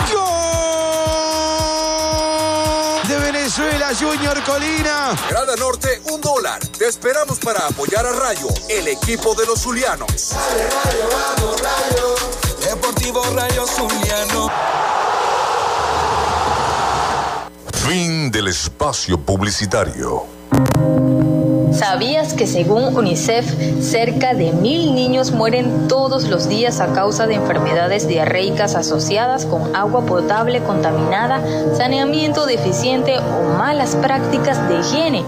de 3.08 3.18
Venezuela, 3.18 3.90
Junior 3.98 4.40
Colina. 4.44 5.16
Grada 5.28 5.56
Norte, 5.56 6.00
un 6.12 6.20
dólar. 6.20 6.64
Te 6.78 6.86
esperamos 6.86 7.40
para 7.40 7.66
apoyar 7.66 8.06
a 8.06 8.12
Rayo, 8.12 8.46
el 8.68 8.86
equipo 8.86 9.34
de 9.34 9.46
los 9.46 9.62
Zulianos. 9.62 10.30
Rayo, 10.30 11.08
vamos, 11.10 11.60
Rayo. 11.60 12.47
Deportivo 13.08 13.40
Rayo 13.40 13.66
Zuliano. 13.66 14.50
Fin 17.72 18.30
del 18.30 18.48
espacio 18.48 19.18
publicitario. 19.18 20.24
¿Sabías 21.72 22.34
que 22.34 22.46
según 22.46 22.94
UNICEF, 22.94 23.46
cerca 23.80 24.34
de 24.34 24.52
mil 24.52 24.94
niños 24.94 25.30
mueren 25.30 25.88
todos 25.88 26.24
los 26.24 26.50
días 26.50 26.80
a 26.80 26.92
causa 26.92 27.26
de 27.26 27.36
enfermedades 27.36 28.06
diarreicas 28.06 28.74
asociadas 28.74 29.46
con 29.46 29.74
agua 29.74 30.04
potable 30.04 30.62
contaminada, 30.62 31.42
saneamiento 31.78 32.44
deficiente 32.44 33.18
o 33.18 33.56
malas 33.56 33.96
prácticas 33.96 34.68
de 34.68 34.80
higiene? 34.80 35.24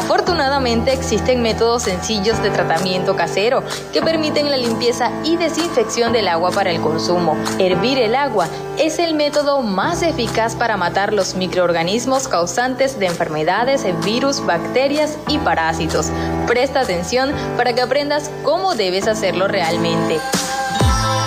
Afortunadamente 0.00 0.94
existen 0.94 1.42
métodos 1.42 1.82
sencillos 1.82 2.42
de 2.42 2.48
tratamiento 2.48 3.16
casero 3.16 3.62
que 3.92 4.00
permiten 4.00 4.50
la 4.50 4.56
limpieza 4.56 5.10
y 5.24 5.36
desinfección 5.36 6.14
del 6.14 6.26
agua 6.26 6.50
para 6.52 6.70
el 6.70 6.80
consumo. 6.80 7.36
Hervir 7.58 7.98
el 7.98 8.14
agua 8.14 8.48
es 8.78 8.98
el 8.98 9.12
método 9.12 9.60
más 9.60 10.02
eficaz 10.02 10.56
para 10.56 10.78
matar 10.78 11.12
los 11.12 11.34
microorganismos 11.34 12.28
causantes 12.28 12.98
de 12.98 13.06
enfermedades, 13.06 13.84
virus, 14.02 14.44
bacterias 14.44 15.18
y 15.28 15.36
parásitos. 15.36 16.06
Presta 16.46 16.80
atención 16.80 17.32
para 17.58 17.74
que 17.74 17.82
aprendas 17.82 18.30
cómo 18.42 18.74
debes 18.74 19.06
hacerlo 19.06 19.48
realmente. 19.48 20.18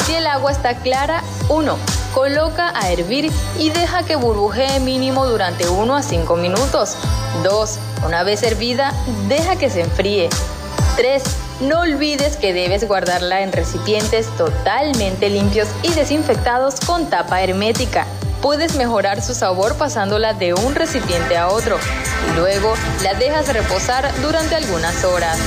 Si 0.07 0.15
el 0.15 0.25
agua 0.25 0.51
está 0.51 0.75
clara, 0.77 1.23
1. 1.47 1.92
Coloca 2.13 2.71
a 2.75 2.91
hervir 2.91 3.31
y 3.57 3.71
deja 3.71 4.03
que 4.03 4.15
burbujee 4.15 4.79
mínimo 4.79 5.25
durante 5.25 5.67
1 5.67 5.95
a 5.95 6.03
5 6.03 6.35
minutos. 6.35 6.95
2. 7.43 7.79
Una 8.05 8.23
vez 8.23 8.43
hervida, 8.43 8.93
deja 9.27 9.55
que 9.55 9.69
se 9.71 9.81
enfríe. 9.81 10.29
3. 10.95 11.23
No 11.61 11.79
olvides 11.79 12.37
que 12.37 12.53
debes 12.53 12.87
guardarla 12.87 13.41
en 13.41 13.51
recipientes 13.51 14.27
totalmente 14.37 15.29
limpios 15.29 15.67
y 15.81 15.91
desinfectados 15.93 16.79
con 16.81 17.09
tapa 17.09 17.41
hermética. 17.41 18.05
Puedes 18.43 18.75
mejorar 18.75 19.21
su 19.23 19.33
sabor 19.33 19.75
pasándola 19.77 20.33
de 20.33 20.53
un 20.53 20.75
recipiente 20.75 21.37
a 21.37 21.47
otro 21.47 21.77
y 22.29 22.37
luego 22.37 22.75
la 23.01 23.13
dejas 23.15 23.51
reposar 23.51 24.11
durante 24.21 24.55
algunas 24.55 25.03
horas. 25.03 25.39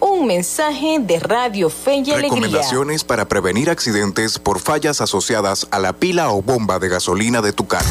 Un 0.00 0.26
mensaje 0.26 0.98
de 1.00 1.18
Radio 1.18 1.70
Fe 1.70 1.96
y 1.96 2.10
Alegría. 2.10 2.22
Recomendaciones 2.22 3.02
para 3.02 3.26
prevenir 3.26 3.68
accidentes 3.68 4.38
por 4.38 4.60
fallas 4.60 5.00
asociadas 5.00 5.66
a 5.72 5.80
la 5.80 5.92
pila 5.92 6.30
o 6.30 6.40
bomba 6.40 6.78
de 6.78 6.88
gasolina 6.88 7.42
de 7.42 7.52
tu 7.52 7.66
carro. 7.66 7.88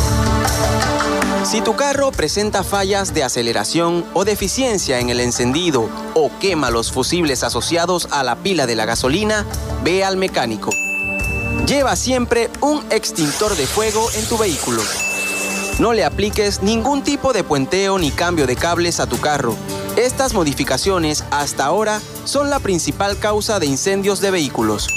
Si 1.44 1.60
tu 1.62 1.76
carro 1.76 2.12
presenta 2.12 2.64
fallas 2.64 3.14
de 3.14 3.24
aceleración 3.24 4.06
o 4.14 4.24
deficiencia 4.24 5.00
en 5.00 5.10
el 5.10 5.20
encendido 5.20 5.90
o 6.14 6.32
quema 6.40 6.70
los 6.70 6.94
fusibles 6.94 7.44
asociados 7.44 8.08
a 8.12 8.24
la 8.24 8.38
pila 8.38 8.66
de 8.66 8.76
la 8.76 8.86
gasolina, 8.86 9.46
ve 9.84 10.06
al 10.06 10.16
mecánico. 10.16 10.72
Lleva 11.66 11.98
siempre 11.98 12.50
un 12.62 12.86
extintor 12.90 13.56
de 13.56 13.68
fuego 13.68 14.10
en 14.16 14.26
tu 14.28 14.38
vehículo. 14.38 14.82
No 15.80 15.92
le 15.92 16.06
apliques 16.06 16.64
ningún 16.64 17.04
tipo 17.04 17.34
de 17.34 17.44
puenteo 17.44 18.00
ni 18.00 18.12
cambio 18.12 18.48
de 18.48 18.56
cables 18.56 19.02
a 19.02 19.08
tu 19.08 19.20
carro 19.20 19.56
estas 19.98 20.34
modificaciones 20.34 21.26
hasta 21.32 21.66
ahora 21.66 22.02
son 22.24 22.50
la 22.50 22.60
principal 22.60 23.18
causa 23.18 23.60
de 23.60 23.66
incendios 23.66 24.22
de 24.22 24.32
vehículos. 24.32 24.88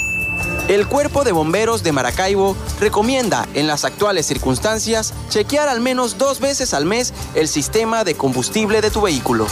El 0.67 0.87
Cuerpo 0.87 1.23
de 1.23 1.31
Bomberos 1.31 1.83
de 1.83 1.91
Maracaibo 1.91 2.55
recomienda, 2.79 3.47
en 3.55 3.67
las 3.67 3.83
actuales 3.83 4.25
circunstancias, 4.27 5.13
chequear 5.29 5.67
al 5.67 5.81
menos 5.81 6.17
dos 6.17 6.39
veces 6.39 6.73
al 6.73 6.85
mes 6.85 7.13
el 7.35 7.47
sistema 7.47 8.03
de 8.03 8.15
combustible 8.15 8.79
de 8.79 8.91
tu 8.91 9.01
vehículo. 9.01 9.47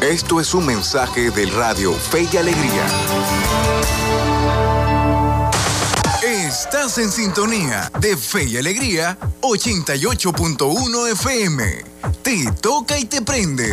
Esto 0.00 0.40
es 0.40 0.54
un 0.54 0.66
mensaje 0.66 1.30
del 1.30 1.52
radio 1.52 1.92
Fe 1.92 2.26
y 2.32 2.36
Alegría. 2.36 2.86
Estás 6.22 6.98
en 6.98 7.12
sintonía 7.12 7.90
de 8.00 8.16
Fe 8.16 8.44
y 8.44 8.56
Alegría 8.56 9.18
88.1 9.42 11.12
FM. 11.12 11.84
Te 12.22 12.50
toca 12.60 12.98
y 12.98 13.04
te 13.04 13.22
prende. 13.22 13.72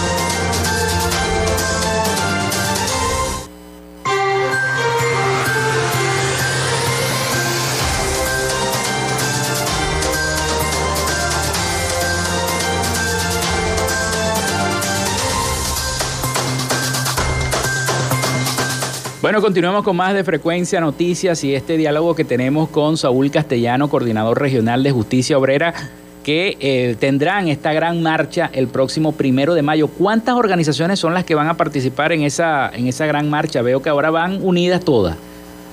Bueno, 19.21 19.39
continuamos 19.39 19.83
con 19.83 19.95
más 19.95 20.15
de 20.15 20.23
Frecuencia 20.23 20.81
Noticias 20.81 21.43
y 21.43 21.53
este 21.53 21.77
diálogo 21.77 22.15
que 22.15 22.25
tenemos 22.25 22.69
con 22.69 22.97
Saúl 22.97 23.29
Castellano, 23.29 23.87
coordinador 23.87 24.41
regional 24.41 24.81
de 24.81 24.89
Justicia 24.89 25.37
Obrera, 25.37 25.75
que 26.23 26.57
eh, 26.59 26.95
tendrán 26.99 27.47
esta 27.47 27.71
gran 27.71 28.01
marcha 28.01 28.49
el 28.51 28.67
próximo 28.67 29.11
primero 29.11 29.53
de 29.53 29.61
mayo. 29.61 29.89
¿Cuántas 29.89 30.33
organizaciones 30.33 30.97
son 30.97 31.13
las 31.13 31.23
que 31.23 31.35
van 31.35 31.49
a 31.49 31.53
participar 31.55 32.13
en 32.13 32.23
esa, 32.23 32.71
en 32.73 32.87
esa 32.87 33.05
gran 33.05 33.29
marcha? 33.29 33.61
Veo 33.61 33.79
que 33.83 33.89
ahora 33.89 34.09
van 34.09 34.39
unidas 34.43 34.83
todas. 34.83 35.15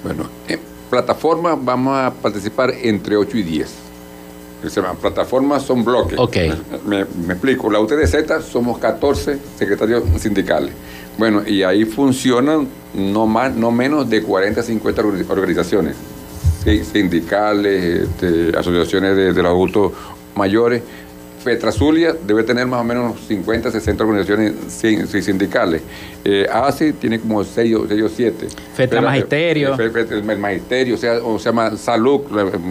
Bueno, 0.04 0.28
en 0.46 0.60
plataforma 0.90 1.58
vamos 1.58 1.96
a 1.96 2.12
participar 2.12 2.74
entre 2.82 3.16
8 3.16 3.38
y 3.38 3.42
10. 3.44 3.74
Se 4.62 4.68
llama, 4.68 4.92
plataformas 4.92 5.62
son 5.62 5.86
bloques. 5.86 6.18
Ok. 6.18 6.36
Me, 6.84 7.06
me 7.26 7.32
explico. 7.32 7.70
La 7.70 7.80
UTDZ 7.80 8.44
somos 8.46 8.76
14 8.76 9.38
secretarios 9.56 10.02
sindicales. 10.18 10.74
Bueno, 11.18 11.42
y 11.46 11.62
ahí 11.64 11.84
funcionan 11.84 12.68
no 12.94 13.26
más, 13.26 13.54
no 13.54 13.70
menos 13.70 14.08
de 14.08 14.22
40, 14.22 14.62
50 14.62 15.02
orga- 15.02 15.26
organizaciones. 15.30 15.96
Sí, 16.64 16.82
sindicales, 16.84 18.02
este, 18.08 18.56
asociaciones 18.56 19.16
de, 19.16 19.32
de 19.32 19.42
los 19.42 19.50
adultos 19.50 19.92
mayores. 20.34 20.82
Fetrazulia 21.42 22.14
debe 22.26 22.42
tener 22.42 22.66
más 22.66 22.80
o 22.80 22.84
menos 22.84 23.14
50, 23.28 23.70
60 23.70 24.02
organizaciones 24.04 24.54
sin- 24.68 25.06
sin- 25.06 25.22
sindicales. 25.22 25.82
Eh, 26.24 26.46
ASI 26.52 26.92
tiene 26.94 27.20
como 27.20 27.42
6 27.44 27.74
o 27.76 27.86
7. 28.08 28.48
Fetra 28.74 29.00
Magisterio. 29.00 29.74
el 29.78 30.38
magisterio, 30.38 30.94
o 30.96 30.98
sea, 30.98 31.14
o 31.22 31.38
se 31.38 31.46
llama 31.46 31.76
salud. 31.76 32.22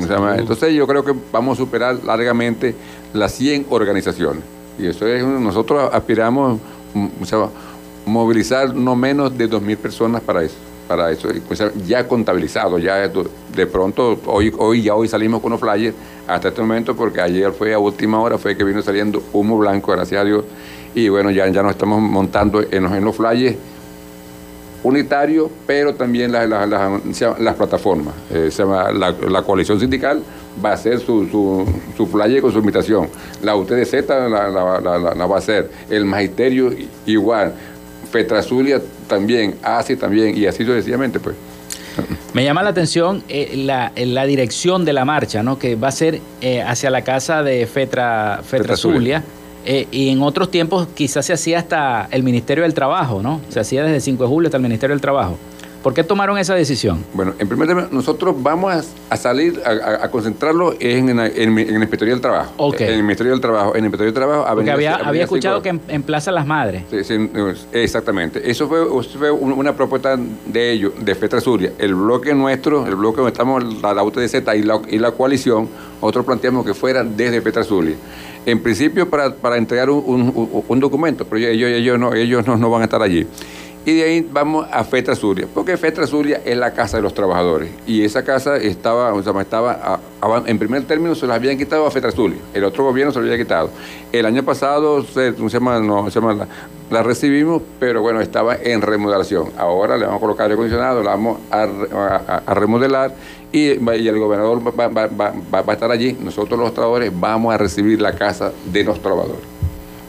se 0.02 0.08
llama- 0.08 0.36
entonces 0.38 0.74
yo 0.74 0.86
creo 0.86 1.04
que 1.04 1.14
vamos 1.32 1.58
a 1.58 1.62
superar 1.64 1.98
largamente 2.04 2.76
las 3.14 3.32
100 3.34 3.66
organizaciones. 3.70 4.44
Y 4.78 4.88
eso 4.88 5.08
es, 5.08 5.24
nosotros 5.24 5.90
aspiramos 5.94 6.60
mm, 6.94 7.08
o 7.22 7.26
sea, 7.26 7.48
movilizar 8.08 8.74
no 8.74 8.96
menos 8.96 9.38
de 9.38 9.50
2.000 9.50 9.78
personas 9.78 10.22
para 10.22 10.44
eso. 10.44 10.56
Para 10.88 11.12
eso, 11.12 11.28
pues, 11.50 11.62
ya 11.86 12.08
contabilizado, 12.08 12.80
ya 12.80 12.96
de 13.10 13.68
pronto, 13.68 14.18
hoy, 14.26 14.54
hoy 14.58 14.84
ya 14.84 14.96
hoy 14.96 15.10
salimos 15.10 15.42
con 15.42 15.52
los 15.52 15.60
flyers 15.60 15.94
hasta 16.26 16.48
este 16.48 16.62
momento, 16.62 16.96
porque 16.96 17.20
ayer 17.20 17.52
fue 17.52 17.74
a 17.74 17.80
última 17.80 18.22
hora, 18.22 18.38
fue 18.38 18.56
que 18.56 18.64
vino 18.64 18.82
saliendo 18.82 19.22
humo 19.34 19.58
blanco, 19.58 19.92
gracias 19.92 20.22
a 20.22 20.24
Dios, 20.24 20.46
y 20.96 21.10
bueno, 21.10 21.30
ya, 21.30 21.46
ya 21.50 21.62
nos 21.62 21.72
estamos 21.74 22.00
montando 22.02 22.62
en 22.72 22.84
los, 22.84 22.94
en 22.94 23.14
flyers 23.14 23.58
unitario, 24.84 25.50
pero 25.66 25.94
también 25.96 26.32
las, 26.32 26.48
las- 26.48 26.70
las- 27.40 27.56
plataformas. 27.56 28.14
Eh, 28.32 28.50
se 28.52 28.64
llama 28.64 28.92
la, 28.92 29.12
la 29.12 29.42
coalición 29.42 29.80
sindical 29.80 30.22
va 30.64 30.70
a 30.72 30.74
hacer 30.74 31.00
su, 31.00 31.28
su, 31.28 31.66
su 31.98 32.08
flyer 32.08 32.42
con 32.42 32.52
su 32.52 32.60
invitación. 32.60 33.10
La 33.42 33.56
UTDZ 33.56 34.08
la, 34.08 34.48
va 35.26 35.36
a 35.36 35.40
hacer. 35.40 35.70
El 35.90 36.06
magisterio 36.06 36.72
igual. 37.06 37.54
Fetrazulia 38.12 38.82
también, 39.08 39.56
ASI 39.62 39.96
también, 39.96 40.38
y 40.38 40.46
así 40.46 40.66
sucesivamente, 40.66 41.20
pues. 41.20 41.36
Me 42.34 42.44
llama 42.44 42.62
la 42.62 42.70
atención 42.70 43.24
eh, 43.28 43.54
la, 43.56 43.92
la 43.96 44.26
dirección 44.26 44.86
de 44.86 44.94
la 44.94 45.06
marcha, 45.06 45.42
¿no? 45.42 45.58
Que 45.58 45.76
va 45.76 45.88
a 45.88 45.92
ser 45.92 46.22
eh, 46.42 46.62
hacia 46.62 46.90
la 46.90 47.04
casa 47.04 47.42
de 47.42 47.66
Fetra, 47.66 48.42
Fetra 48.44 48.78
Zulia. 48.78 48.98
Zulia. 48.98 49.24
Eh, 49.66 49.88
y 49.92 50.10
en 50.10 50.22
otros 50.22 50.50
tiempos 50.50 50.88
quizás 50.96 51.26
se 51.26 51.34
hacía 51.34 51.60
hasta 51.60 52.08
el 52.12 52.24
Ministerio 52.24 52.64
del 52.64 52.74
Trabajo, 52.74 53.22
¿no? 53.22 53.42
Se 53.50 53.60
hacía 53.60 53.84
desde 53.84 53.96
el 53.96 54.02
5 54.02 54.24
de 54.24 54.30
julio 54.30 54.48
hasta 54.48 54.58
el 54.58 54.64
Ministerio 54.64 54.96
del 54.96 55.02
Trabajo. 55.02 55.38
¿Por 55.84 55.94
qué 55.94 56.04
tomaron 56.04 56.38
esa 56.38 56.54
decisión? 56.56 57.04
Bueno, 57.14 57.34
en 57.40 57.48
primer 57.48 57.68
término, 57.68 57.88
nosotros 57.92 58.36
vamos 58.40 58.74
a, 58.74 59.14
a 59.14 59.18
salir 59.18 59.62
a, 59.66 60.10
concentrarlo 60.10 60.74
en, 60.80 61.10
en, 61.10 61.20
en 61.20 61.60
el 61.60 61.80
Ministerio 61.80 62.14
del 62.14 62.22
Trabajo. 62.22 62.52
En 62.78 62.90
el 62.94 63.04
Ministerio 63.04 63.32
del 63.32 63.40
Trabajo. 63.42 63.70
En 63.72 63.78
el 63.78 63.82
Ministerio 63.84 64.08
del 64.08 64.14
Trabajo. 64.14 64.42
Porque 64.44 64.52
Avenida- 64.72 64.74
había, 64.74 64.90
Avenida 64.96 65.10
había 65.10 65.24
escuchado 65.24 65.62
que 65.62 65.70
en, 65.70 66.04
Plaza 66.04 66.32
Las 66.32 66.46
Madres. 66.46 66.84
Sí, 66.92 67.04
sí, 67.04 67.30
exactamente. 67.72 68.50
Eso 68.50 68.68
fue, 68.68 68.82
eso 68.84 69.18
fue 69.18 69.32
un- 69.32 69.54
una 69.54 69.74
propuesta 69.76 70.18
de 70.46 70.72
ellos, 70.72 70.94
de 71.00 71.16
Fetra 71.16 71.40
Zulia. 71.42 71.72
El 71.78 71.96
bloque 71.96 72.34
nuestro, 72.34 72.86
el 72.86 72.96
bloque 72.96 73.18
donde 73.18 73.32
estamos, 73.32 73.82
la, 73.82 73.94
la 73.94 74.04
UTDZ 74.04 74.36
y 74.56 74.64
la, 74.64 74.82
y 74.90 74.98
la 74.98 75.12
coalición, 75.12 75.70
nosotros 76.02 76.26
planteamos 76.26 76.66
que 76.66 76.74
fuera 76.74 77.04
desde 77.04 77.40
Fetra 77.42 77.64
Zulia. 77.64 77.96
En 78.46 78.62
principio 78.62 79.10
para, 79.10 79.34
para 79.34 79.58
entregar 79.58 79.90
un- 79.90 80.64
un 80.68 80.80
documento, 80.80 81.26
pero 81.26 81.46
ellos, 81.48 81.70
ellos, 81.70 82.00
no, 82.00 82.14
ellos 82.14 82.46
no, 82.48 82.56
no 82.58 82.70
van 82.70 82.82
a 82.82 82.86
estar 82.86 83.02
allí. 83.02 83.28
Y 83.88 83.94
de 83.96 84.04
ahí 84.04 84.30
vamos 84.34 84.68
a 84.70 84.84
Fetra 84.84 85.16
Zulia, 85.16 85.48
porque 85.54 85.78
Fetra 85.78 86.06
Zulia 86.06 86.42
es 86.44 86.58
la 86.58 86.74
casa 86.74 86.98
de 86.98 87.04
los 87.04 87.14
trabajadores. 87.14 87.70
Y 87.88 88.04
esa 88.04 88.22
casa 88.22 88.58
estaba, 88.58 89.14
o 89.14 89.24
sea, 89.24 89.32
estaba 89.40 90.02
en 90.46 90.60
primer 90.60 90.84
término 90.84 91.16
se 91.16 91.26
las 91.26 91.38
habían 91.38 91.58
quitado 91.58 91.86
a 91.88 91.92
Fetra 91.92 92.12
Zulia. 92.12 92.38
El 92.54 92.66
otro 92.66 92.84
gobierno 92.84 93.14
se 93.14 93.20
lo 93.20 93.26
había 93.26 93.38
quitado. 93.38 93.70
El 94.12 94.26
año 94.26 94.44
pasado 94.44 95.04
se, 95.06 95.34
¿cómo 95.36 95.50
se 95.50 95.58
llama? 95.60 95.80
No, 95.80 96.10
se 96.12 96.20
llama 96.20 96.34
la, 96.34 96.48
la 96.92 97.02
recibimos, 97.02 97.62
pero 97.80 98.02
bueno, 98.02 98.20
estaba 98.20 98.58
en 98.58 98.82
remodelación. 98.82 99.52
Ahora 99.58 99.96
le 99.96 100.04
vamos 100.06 100.18
a 100.18 100.22
colocar 100.22 100.44
aire 100.48 100.56
acondicionado, 100.56 101.02
la 101.02 101.12
vamos 101.12 101.40
a, 101.50 101.66
re- 101.66 101.88
a- 101.96 102.42
a 102.46 102.54
remodelar 102.56 103.14
y, 103.54 103.68
y 103.70 104.08
el 104.10 104.20
gobernador 104.20 104.68
va- 104.68 104.88
va- 104.90 105.08
va- 105.08 105.34
va 105.62 105.64
a 105.66 105.74
estar 105.74 105.92
allí. 105.92 106.12
Nosotros 106.22 106.60
los 106.60 106.74
trabajadores 106.74 107.10
vamos 107.18 107.54
a 107.54 107.58
recibir 107.58 108.02
la 108.02 108.12
casa 108.14 108.52
de 108.66 108.84
los 108.84 109.00
trabajadores. 109.02 109.46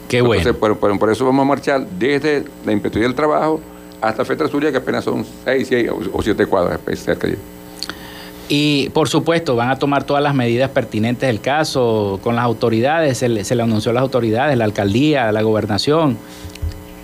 Qué 0.09 0.23
bueno. 0.23 0.41
Entonces, 0.41 0.59
por, 0.59 0.77
por- 0.79 0.99
por 0.99 1.11
eso 1.11 1.25
vamos 1.27 1.43
a 1.43 1.47
marchar 1.47 1.87
desde 1.99 2.45
la 2.65 2.73
Inspectoría 2.73 3.07
del 3.07 3.15
Trabajo 3.17 3.61
hasta 4.01 4.25
Fetra 4.25 4.49
Zulia, 4.49 4.71
que 4.71 4.79
apenas 4.79 5.05
son 5.05 5.25
6, 5.45 5.69
6 5.69 5.91
o 6.13 6.23
7 6.23 6.47
cuadras 6.47 6.79
pues, 6.85 7.03
cerca 7.03 7.27
de 7.27 7.35
allí. 7.35 7.43
Y 8.51 8.89
por 8.91 9.09
supuesto, 9.09 9.57
van 9.57 9.69
a 9.71 9.79
tomar 9.79 10.05
todas 10.05 10.23
las 10.23 10.35
medidas 10.35 10.71
pertinentes 10.71 11.27
del 11.29 11.41
caso 11.41 12.19
con 12.23 12.35
las 12.35 12.45
autoridades. 12.45 13.19
Se 13.19 13.29
le, 13.29 13.45
se 13.45 13.55
le 13.55 13.63
anunció 13.63 13.91
a 13.91 13.95
las 13.95 14.03
autoridades, 14.03 14.57
la 14.57 14.65
alcaldía, 14.65 15.31
la 15.33 15.43
gobernación. 15.43 16.17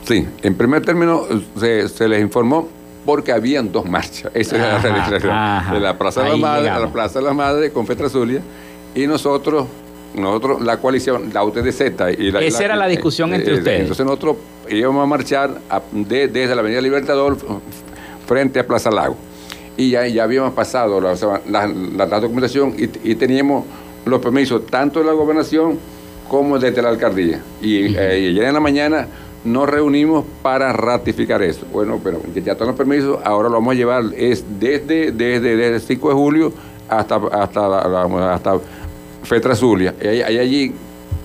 Sí, 0.06 0.26
en 0.42 0.54
primer 0.54 0.82
término 0.82 1.24
se, 1.58 1.88
se 1.88 2.08
les 2.08 2.22
informó 2.22 2.68
porque 3.04 3.32
habían 3.32 3.70
dos 3.72 3.84
marchas. 3.84 4.30
Esa 4.34 4.56
era 4.56 4.68
la 4.68 4.76
Ajá, 4.76 4.88
realización. 4.88 5.32
ajá. 5.32 5.74
De 5.74 5.80
la 5.80 5.98
Plaza 5.98 6.22
de 6.22 6.30
la 6.30 6.36
Madre, 6.36 6.58
a 6.60 6.62
llegamos. 6.62 6.82
la 6.86 6.92
Plaza 6.92 7.18
de 7.18 7.24
la 7.26 7.34
Madre 7.34 7.70
con 7.72 7.86
Fetra 7.86 8.08
Zulia 8.08 8.40
y 8.94 9.06
nosotros, 9.06 9.66
nosotros 10.14 10.62
la 10.62 10.76
coalición, 10.78 11.30
la 11.32 11.44
UTDZ 11.44 11.80
y 12.18 12.30
la... 12.30 12.40
Esa 12.40 12.64
era 12.64 12.76
la 12.76 12.86
discusión 12.86 13.34
entre 13.34 13.54
ustedes. 13.54 13.80
Entonces 13.80 14.04
nosotros 14.06 14.36
íbamos 14.70 15.02
a 15.02 15.06
marchar 15.06 15.58
a- 15.68 15.82
de- 15.92 16.28
desde 16.28 16.54
la 16.54 16.60
Avenida 16.60 16.80
Libertador 16.80 17.36
frente 18.26 18.60
a 18.60 18.66
Plaza 18.66 18.90
Lago. 18.90 19.16
Y 19.76 19.90
ya, 19.90 20.06
ya 20.06 20.22
habíamos 20.24 20.52
pasado 20.54 21.00
la, 21.00 22.20
documentación 22.20 22.74
y, 22.78 23.10
y 23.10 23.14
teníamos 23.16 23.64
los 24.04 24.20
permisos 24.20 24.66
tanto 24.66 25.00
de 25.00 25.06
la 25.06 25.12
gobernación 25.12 25.78
como 26.28 26.58
desde 26.58 26.80
la 26.80 26.90
alcaldía. 26.90 27.40
Y 27.60 27.94
eh, 27.96 28.20
y 28.20 28.26
ayer 28.28 28.44
en 28.44 28.54
la 28.54 28.60
mañana 28.60 29.08
nos 29.44 29.68
reunimos 29.68 30.24
para 30.42 30.72
ratificar 30.72 31.42
eso. 31.42 31.66
Bueno, 31.72 32.00
pero 32.02 32.20
ya- 32.34 32.52
están 32.52 32.68
los 32.68 32.76
permisos, 32.76 33.18
ahora 33.24 33.48
lo 33.48 33.54
vamos 33.56 33.72
a 33.72 33.76
llevar 33.76 34.04
es 34.16 34.44
desde, 34.60 35.10
desde, 35.10 35.56
desde 35.56 35.74
el 35.74 35.80
5 35.80 36.08
de 36.08 36.14
julio 36.14 36.52
hasta, 36.88 37.16
hasta, 37.16 38.32
hasta 38.34 38.58
Fetra 39.24 39.54
Zulia. 39.54 39.94
Y 40.02 40.22
allí, 40.22 40.72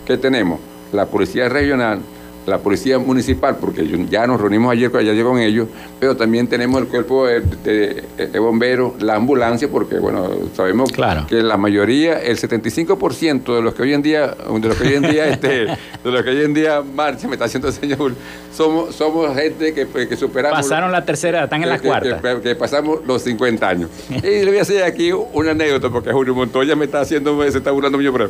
¿qué 0.05 0.17
tenemos? 0.17 0.59
La 0.91 1.05
Policía 1.05 1.49
Regional, 1.49 2.01
la 2.47 2.57
Policía 2.57 2.97
Municipal, 2.97 3.57
porque 3.61 3.85
ya 4.09 4.25
nos 4.25 4.41
reunimos 4.41 4.71
ayer, 4.71 4.89
ayer 4.95 5.23
con 5.23 5.37
ellos, 5.39 5.67
pero 5.99 6.15
también 6.17 6.47
tenemos 6.47 6.81
el 6.81 6.87
cuerpo 6.87 7.27
de, 7.27 7.41
de- 7.63 8.27
de 8.27 8.39
bomberos, 8.39 9.01
la 9.03 9.15
ambulancia, 9.15 9.67
porque 9.69 9.99
bueno, 9.99 10.27
sabemos 10.55 10.91
que 11.27 11.43
la 11.43 11.57
mayoría, 11.57 12.19
el 12.19 12.37
75% 12.39 13.55
de 13.55 13.61
los 13.61 13.73
que 13.75 13.83
hoy 13.83 13.93
en 13.93 14.01
día, 14.01 14.27
de 14.35 14.67
los 14.67 14.77
que 14.77 14.87
hoy 14.87 14.93
en 14.95 15.03
día, 15.03 15.27
este, 15.29 15.47
de 15.67 15.77
los 16.05 16.23
que 16.23 16.29
hoy 16.31 16.43
en 16.43 16.53
día 16.53 16.81
marcha, 16.81 17.27
me 17.27 17.33
está 17.33 17.45
haciendo 17.45 17.67
el 17.67 17.73
señor, 17.73 18.13
somos, 18.55 18.95
somos 18.95 19.35
gente 19.35 19.73
que, 19.73 19.85
que 20.07 20.15
superamos. 20.15 20.59
Pasaron 20.59 20.91
la 20.91 21.05
tercera, 21.05 21.43
están 21.43 21.61
en 21.63 21.69
la 21.69 21.77
que- 21.79 21.87
cuarta. 21.87 22.19
que- 22.21 22.41
que 22.41 22.55
pasamos 22.55 22.99
los 23.05 23.21
50 23.21 23.67
años. 23.69 23.89
y 24.09 24.21
le 24.21 24.45
voy 24.47 24.57
a 24.57 24.61
hacer 24.63 24.83
aquí 24.83 25.11
una 25.11 25.51
anécdota, 25.51 25.89
porque 25.89 26.11
Julio 26.11 26.33
Montoya 26.33 26.75
me 26.75 26.85
está 26.85 27.01
haciendo, 27.01 27.39
se 27.51 27.57
está 27.59 27.71
burlando 27.71 27.97
mío, 27.97 28.11
pero 28.11 28.29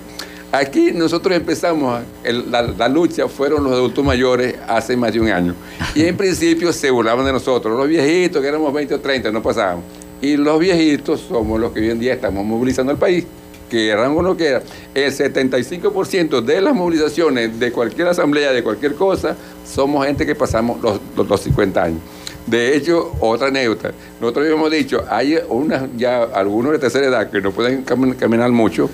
aquí 0.51 0.91
nosotros 0.93 1.35
empezamos, 1.35 2.01
el- 2.23 2.51
la, 2.51 2.61
la 2.63 2.87
lucha 2.87 3.27
fueron 3.27 3.63
los 3.63 3.73
adultos 3.73 4.03
mayores 4.03 4.55
hace 4.67 4.95
más 4.97 5.13
de 5.13 5.19
un 5.21 5.29
año. 5.29 5.55
Y 5.95 6.03
en 6.03 6.15
principio 6.17 6.71
se 6.73 6.89
burlaban 6.91 7.25
de 7.25 7.31
nosotros, 7.33 7.77
los 7.77 7.87
viejitos 7.87 8.41
que 8.41 8.47
éramos 8.47 8.73
20 8.73 8.95
o 8.95 8.99
30, 8.99 9.31
no 9.31 9.41
pasábamos. 9.41 9.83
Y 10.21 10.35
los 10.37 10.59
viejitos 10.59 11.21
somos 11.21 11.59
los 11.59 11.71
que 11.71 11.79
hoy 11.79 11.89
en 11.91 11.99
día 11.99 12.13
estamos 12.13 12.45
movilizando 12.45 12.91
al 12.91 12.97
país. 12.97 13.25
Que 13.69 13.93
o 13.93 14.21
no 14.23 14.35
quiera, 14.35 14.63
el 14.95 15.13
75% 15.15 16.41
de 16.41 16.59
las 16.59 16.73
movilizaciones 16.73 17.59
de 17.59 17.71
cualquier 17.71 18.07
asamblea, 18.07 18.51
de 18.51 18.63
cualquier 18.63 18.95
cosa, 18.95 19.35
somos 19.63 20.07
gente 20.07 20.25
que 20.25 20.33
pasamos 20.33 20.81
los, 20.81 20.99
los, 21.15 21.27
los 21.29 21.39
50 21.41 21.83
años. 21.83 21.99
De 22.47 22.75
hecho, 22.75 23.11
otra 23.19 23.49
anécdota. 23.49 23.91
Nosotros 24.19 24.45
habíamos 24.45 24.71
dicho, 24.71 25.03
hay 25.07 25.37
unas, 25.49 25.83
ya 25.97 26.23
algunos 26.23 26.71
de 26.71 26.79
tercera 26.79 27.05
edad 27.05 27.29
que 27.29 27.41
no 27.41 27.51
pueden 27.51 27.85
cam- 27.85 28.15
caminar 28.15 28.51
mucho. 28.51 28.89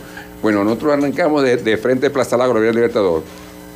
Bueno, 0.45 0.63
nosotros 0.63 0.93
arrancamos 0.93 1.41
de, 1.41 1.57
de 1.57 1.75
frente 1.75 2.05
a 2.05 2.13
Plaza 2.13 2.37
Lago, 2.37 2.53
la 2.53 2.71
Libertador. 2.71 3.23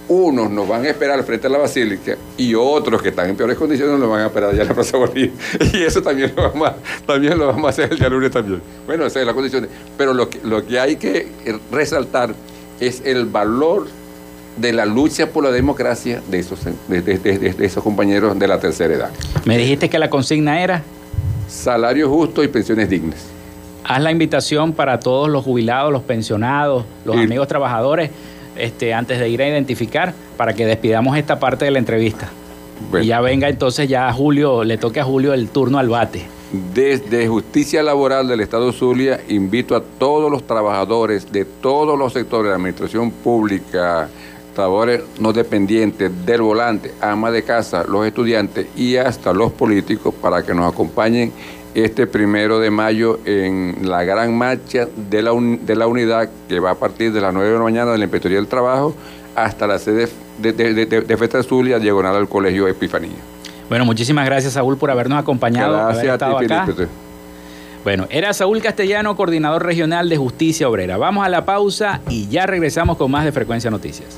Unos 0.08 0.52
nos 0.52 0.68
van 0.68 0.86
a 0.86 0.90
esperar 0.90 1.24
frente 1.24 1.48
a 1.48 1.50
la 1.50 1.58
Basílica 1.58 2.16
y 2.38 2.54
otros 2.54 3.02
que 3.02 3.10
están 3.10 3.28
en 3.28 3.36
peores 3.36 3.58
condiciones 3.58 4.00
nos 4.00 4.08
van 4.08 4.20
a 4.22 4.26
esperar 4.28 4.52
allá 4.52 4.62
en 4.62 4.68
la 4.68 4.76
Plaza 4.76 4.96
Bolívar. 4.98 5.32
Y 5.74 5.82
eso 5.82 6.04
también 6.04 6.32
lo 6.36 6.44
vamos 6.44 6.68
a, 6.70 6.76
también 7.08 7.40
lo 7.40 7.48
vamos 7.48 7.66
a 7.66 7.70
hacer 7.70 7.92
el 7.92 7.98
día 7.98 8.08
lunes 8.08 8.30
también. 8.30 8.62
Bueno, 8.86 9.02
esas 9.08 9.14
son 9.14 9.26
las 9.26 9.34
condiciones. 9.34 9.68
Pero 9.98 10.14
lo 10.14 10.30
que, 10.30 10.40
lo 10.44 10.64
que 10.64 10.80
hay 10.80 10.98
que 10.98 11.28
resaltar 11.72 12.36
es 12.80 13.02
el 13.04 13.26
valor 13.26 13.88
de 14.56 14.72
la 14.72 14.86
lucha 14.86 15.26
por 15.32 15.44
la 15.46 15.52
democracia 15.52 16.22
de 16.30 16.38
esos, 16.38 16.60
de, 16.88 17.02
de- 17.02 17.18
de- 17.18 17.54
de 17.54 17.66
esos 17.66 17.84
compañeros 17.84 18.38
de 18.38 18.48
la 18.48 18.60
tercera 18.60 18.94
edad. 18.94 19.10
Me 19.46 19.58
dijiste 19.58 19.90
que 19.90 19.98
la 19.98 20.12
consigna 20.12 20.62
era, 20.64 20.84
Salario 21.48 22.08
justo 22.10 22.44
y 22.44 22.48
pensiones 22.48 22.88
dignas. 22.92 23.26
Haz 23.90 24.02
la 24.04 24.12
invitación 24.12 24.74
para 24.74 25.00
todos 25.00 25.28
los 25.30 25.44
jubilados, 25.44 25.92
los 25.92 26.04
pensionados, 26.04 26.86
los 27.06 27.16
Sí. 27.16 27.24
amigos 27.24 27.48
trabajadores, 27.48 28.12
este, 28.56 28.94
antes 28.94 29.20
de 29.20 29.28
ir 29.30 29.42
a 29.42 29.48
identificar, 29.48 30.14
para 30.38 30.54
que 30.54 30.66
despidamos 30.66 31.18
esta 31.18 31.40
parte 31.40 31.66
de 31.66 31.72
la 31.72 31.80
entrevista. 31.80 32.30
Bueno. 32.92 33.04
Y 33.04 33.08
ya 33.08 33.20
venga 33.20 33.50
entonces 33.50 33.90
ya 33.90 34.08
a 34.08 34.14
Julio, 34.14 34.64
le 34.64 34.78
toque 34.78 35.00
a 35.00 35.04
Julio 35.04 35.34
el 35.34 35.50
turno 35.50 35.80
al 35.80 35.90
bate. 35.90 36.26
Desde 36.74 37.28
Justicia 37.28 37.82
Laboral 37.82 38.28
del 38.28 38.42
Estado 38.42 38.72
Zulia 38.72 39.22
invito 39.28 39.76
a 39.76 39.82
todos 39.82 40.32
los 40.32 40.44
trabajadores 40.46 41.32
de 41.32 41.46
todos 41.46 41.98
los 41.98 42.14
sectores 42.14 42.44
de 42.46 42.50
la 42.50 42.56
administración 42.58 43.10
pública, 43.12 44.08
trabajadores 44.54 45.02
no 45.20 45.34
dependientes, 45.34 46.12
del 46.26 46.42
volante, 46.42 46.94
ama 47.02 47.32
de 47.32 47.44
casa, 47.44 47.84
los 47.88 48.06
estudiantes 48.06 48.68
y 48.76 48.98
hasta 48.98 49.34
los 49.34 49.52
políticos 49.52 50.14
para 50.22 50.44
que 50.44 50.54
nos 50.54 50.72
acompañen 50.72 51.32
este 51.84 52.08
primero 52.08 52.60
de 52.60 52.70
mayo 52.72 53.20
en 53.26 53.78
la 53.84 54.04
gran 54.04 54.38
marcha 54.38 54.88
de 55.10 55.22
la, 55.22 55.32
un- 55.34 55.66
de 55.66 55.76
la 55.76 55.88
unidad 55.88 56.30
que 56.48 56.60
va 56.60 56.72
a 56.72 56.76
partir 56.76 57.12
de 57.14 57.22
las 57.22 57.34
9 57.34 57.50
de 57.50 57.58
la 57.58 57.64
mañana 57.64 57.92
de 57.92 57.98
la 57.98 58.04
Inspectoría 58.06 58.38
del 58.38 58.48
Trabajo 58.48 58.96
hasta 59.36 59.68
la 59.68 59.80
sede 59.80 60.10
de, 60.40 60.54
de, 60.54 60.74
de, 60.74 60.86
de- 61.02 61.18
Festa 61.18 61.42
Zulia, 61.44 61.80
diagonal 61.80 62.16
al 62.16 62.28
Colegio 62.30 62.68
Epifanía. 62.68 63.16
Bueno, 63.70 63.86
muchísimas 63.86 64.26
gracias 64.26 64.54
Saúl 64.54 64.78
por 64.78 64.90
habernos 64.92 65.20
acompañado, 65.20 65.76
haber 65.78 65.94
Gracias 65.96 66.12
a 66.12 66.14
estado 66.16 66.38
ti, 66.40 66.46
acá. 66.46 66.66
Felipe. 66.66 66.88
Bueno, 67.84 68.08
era 68.10 68.34
Saúl 68.34 68.62
Castellano, 68.62 69.16
coordinador 69.16 69.64
regional 69.66 70.10
de 70.10 70.18
Justicia 70.18 70.68
Obrera. 70.68 70.98
Vamos 70.98 71.26
a 71.26 71.30
la 71.30 71.46
pausa 71.46 72.02
y 72.10 72.28
ya 72.28 72.46
regresamos 72.46 72.98
con 72.98 73.10
más 73.12 73.24
de 73.26 73.32
Frecuencia 73.32 73.72
Noticias. 73.72 74.18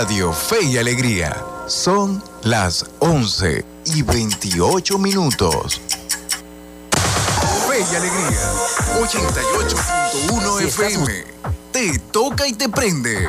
Radio 0.00 0.32
Fe 0.32 0.62
y 0.62 0.78
Alegría 0.78 1.36
son 1.66 2.24
las 2.44 2.86
11 3.00 3.62
y 3.84 4.00
28 4.00 4.98
minutos. 4.98 5.78
Fe 7.68 7.84
y 7.92 7.96
Alegría 7.96 8.40
88.1 8.98 10.62
FM. 10.62 11.24
Te 11.70 11.98
toca 11.98 12.46
y 12.46 12.54
te 12.54 12.70
prende. 12.70 13.28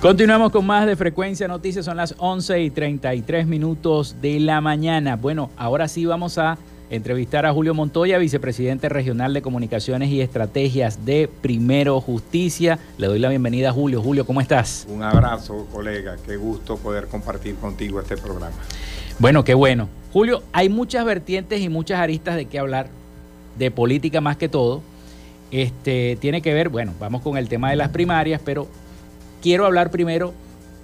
Continuamos 0.00 0.52
con 0.52 0.64
más 0.64 0.86
de 0.86 0.94
Frecuencia 0.94 1.48
Noticias, 1.48 1.84
son 1.84 1.96
las 1.96 2.14
11 2.18 2.62
y 2.62 2.70
33 2.70 3.48
minutos 3.48 4.14
de 4.22 4.38
la 4.38 4.60
mañana. 4.60 5.16
Bueno, 5.16 5.50
ahora 5.56 5.88
sí 5.88 6.06
vamos 6.06 6.38
a 6.38 6.56
entrevistar 6.88 7.44
a 7.46 7.52
Julio 7.52 7.74
Montoya, 7.74 8.16
vicepresidente 8.18 8.88
regional 8.88 9.34
de 9.34 9.42
Comunicaciones 9.42 10.10
y 10.10 10.20
Estrategias 10.20 11.04
de 11.04 11.28
Primero 11.42 12.00
Justicia. 12.00 12.78
Le 12.96 13.08
doy 13.08 13.18
la 13.18 13.28
bienvenida 13.28 13.70
a 13.70 13.72
Julio. 13.72 14.00
Julio, 14.00 14.24
¿cómo 14.24 14.40
estás? 14.40 14.86
Un 14.88 15.02
abrazo, 15.02 15.66
colega. 15.72 16.14
Qué 16.24 16.36
gusto 16.36 16.76
poder 16.76 17.08
compartir 17.08 17.56
contigo 17.56 17.98
este 18.00 18.16
programa. 18.16 18.54
Bueno, 19.18 19.42
qué 19.42 19.54
bueno. 19.54 19.88
Julio, 20.12 20.44
hay 20.52 20.68
muchas 20.68 21.04
vertientes 21.04 21.60
y 21.60 21.68
muchas 21.68 21.98
aristas 21.98 22.36
de 22.36 22.44
qué 22.44 22.60
hablar, 22.60 22.86
de 23.58 23.72
política 23.72 24.20
más 24.20 24.36
que 24.36 24.48
todo. 24.48 24.80
Este 25.50 26.16
tiene 26.20 26.40
que 26.40 26.54
ver, 26.54 26.68
bueno, 26.68 26.94
vamos 27.00 27.20
con 27.20 27.36
el 27.36 27.48
tema 27.48 27.70
de 27.70 27.76
las 27.76 27.88
primarias, 27.88 28.40
pero 28.44 28.68
quiero 29.42 29.66
hablar 29.66 29.90
primero 29.90 30.34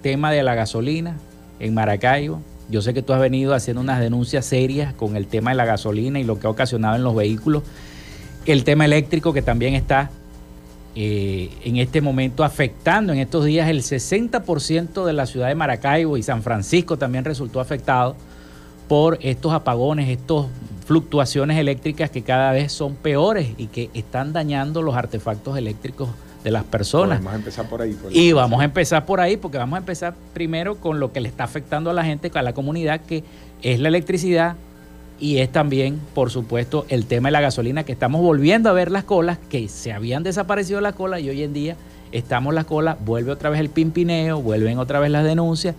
tema 0.01 0.31
de 0.31 0.43
la 0.43 0.55
gasolina 0.55 1.17
en 1.59 1.73
Maracaibo. 1.73 2.41
Yo 2.69 2.81
sé 2.81 2.93
que 2.93 3.01
tú 3.01 3.13
has 3.13 3.19
venido 3.19 3.53
haciendo 3.53 3.81
unas 3.81 3.99
denuncias 3.99 4.45
serias 4.45 4.93
con 4.93 5.15
el 5.15 5.27
tema 5.27 5.51
de 5.51 5.57
la 5.57 5.65
gasolina 5.65 6.19
y 6.19 6.23
lo 6.23 6.39
que 6.39 6.47
ha 6.47 6.49
ocasionado 6.49 6.95
en 6.95 7.03
los 7.03 7.15
vehículos. 7.15 7.63
El 8.45 8.63
tema 8.63 8.85
eléctrico 8.85 9.33
que 9.33 9.41
también 9.41 9.75
está 9.75 10.09
eh, 10.95 11.49
en 11.63 11.77
este 11.77 12.01
momento 12.01 12.43
afectando 12.43 13.11
en 13.11 13.19
estos 13.19 13.45
días 13.45 13.69
el 13.69 13.81
60% 13.81 15.05
de 15.05 15.13
la 15.13 15.25
ciudad 15.25 15.47
de 15.47 15.55
Maracaibo 15.55 16.17
y 16.17 16.23
San 16.23 16.41
Francisco 16.41 16.97
también 16.97 17.25
resultó 17.25 17.59
afectado 17.59 18.15
por 18.87 19.17
estos 19.21 19.51
apagones, 19.51 20.09
estas 20.09 20.45
fluctuaciones 20.85 21.57
eléctricas 21.57 22.09
que 22.09 22.21
cada 22.21 22.51
vez 22.51 22.71
son 22.71 22.95
peores 22.95 23.49
y 23.57 23.67
que 23.67 23.89
están 23.93 24.31
dañando 24.31 24.81
los 24.81 24.95
artefactos 24.95 25.57
eléctricos 25.57 26.09
de 26.45 26.51
las 26.51 26.63
personas. 26.63 27.17
Vamos 27.17 27.33
a 27.33 27.37
empezar 27.37 27.67
por 27.67 27.81
ahí. 27.81 27.93
Por 27.93 28.15
y 28.15 28.31
vamos 28.31 28.61
a 28.61 28.65
empezar 28.65 29.03
por 29.07 29.19
ahí 29.19 29.35
porque 29.35 29.57
vamos 29.57 29.77
a 29.77 29.79
empezar 29.79 30.13
primero 30.35 30.75
con 30.75 30.99
lo 30.99 31.11
que 31.11 31.19
le 31.19 31.27
está 31.27 31.43
afectando 31.43 31.89
a 31.89 31.93
la 31.93 32.05
gente, 32.05 32.31
a 32.35 32.41
la 32.43 32.53
comunidad, 32.53 33.01
que 33.01 33.23
es 33.63 33.79
la 33.79 33.87
electricidad 33.87 34.55
y 35.19 35.39
es 35.39 35.51
también, 35.51 35.99
por 36.13 36.29
supuesto, 36.29 36.85
el 36.87 37.07
tema 37.07 37.29
de 37.29 37.31
la 37.31 37.41
gasolina, 37.41 37.83
que 37.83 37.91
estamos 37.91 38.21
volviendo 38.21 38.69
a 38.69 38.73
ver 38.73 38.91
las 38.91 39.05
colas, 39.05 39.39
que 39.49 39.67
se 39.67 39.91
habían 39.91 40.21
desaparecido 40.21 40.81
las 40.81 40.93
colas 40.93 41.21
y 41.21 41.29
hoy 41.29 41.41
en 41.41 41.51
día 41.51 41.77
estamos 42.11 42.53
las 42.53 42.65
colas, 42.65 42.97
vuelve 43.03 43.31
otra 43.31 43.49
vez 43.49 43.59
el 43.59 43.69
pimpineo, 43.69 44.39
vuelven 44.39 44.77
otra 44.77 44.99
vez 44.99 45.09
las 45.09 45.23
denuncias. 45.23 45.75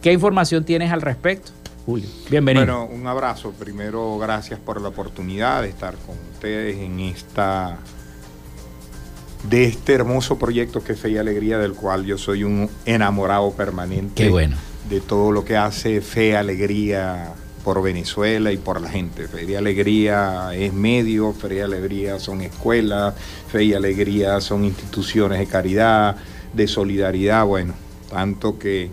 ¿Qué 0.00 0.14
información 0.14 0.64
tienes 0.64 0.90
al 0.92 1.02
respecto, 1.02 1.52
Julio? 1.84 2.08
Bienvenido. 2.30 2.64
Bueno, 2.64 2.86
un 2.86 3.06
abrazo. 3.06 3.52
Primero, 3.52 4.16
gracias 4.16 4.58
por 4.60 4.80
la 4.80 4.88
oportunidad 4.88 5.60
de 5.60 5.68
estar 5.68 5.94
con 6.06 6.16
ustedes 6.32 6.78
en 6.78 7.00
esta 7.00 7.76
de 9.48 9.64
este 9.64 9.94
hermoso 9.94 10.38
proyecto 10.38 10.82
que 10.82 10.92
es 10.92 11.00
Fe 11.00 11.10
y 11.10 11.16
Alegría, 11.16 11.58
del 11.58 11.72
cual 11.72 12.04
yo 12.04 12.18
soy 12.18 12.44
un 12.44 12.68
enamorado 12.84 13.52
permanente. 13.52 14.24
Qué 14.24 14.30
bueno. 14.30 14.56
De 14.88 15.00
todo 15.00 15.32
lo 15.32 15.44
que 15.44 15.56
hace 15.56 16.00
Fe 16.00 16.28
y 16.28 16.32
Alegría 16.32 17.34
por 17.64 17.82
Venezuela 17.82 18.52
y 18.52 18.56
por 18.56 18.80
la 18.80 18.88
gente. 18.88 19.28
Fe 19.28 19.44
y 19.44 19.54
Alegría 19.54 20.50
es 20.54 20.72
medio, 20.72 21.32
Fe 21.32 21.56
y 21.56 21.60
Alegría 21.60 22.18
son 22.18 22.40
escuelas, 22.40 23.14
Fe 23.50 23.64
y 23.64 23.74
Alegría 23.74 24.40
son 24.40 24.64
instituciones 24.64 25.38
de 25.38 25.46
caridad, 25.46 26.16
de 26.52 26.66
solidaridad, 26.66 27.44
bueno, 27.44 27.74
tanto 28.10 28.58
que, 28.58 28.90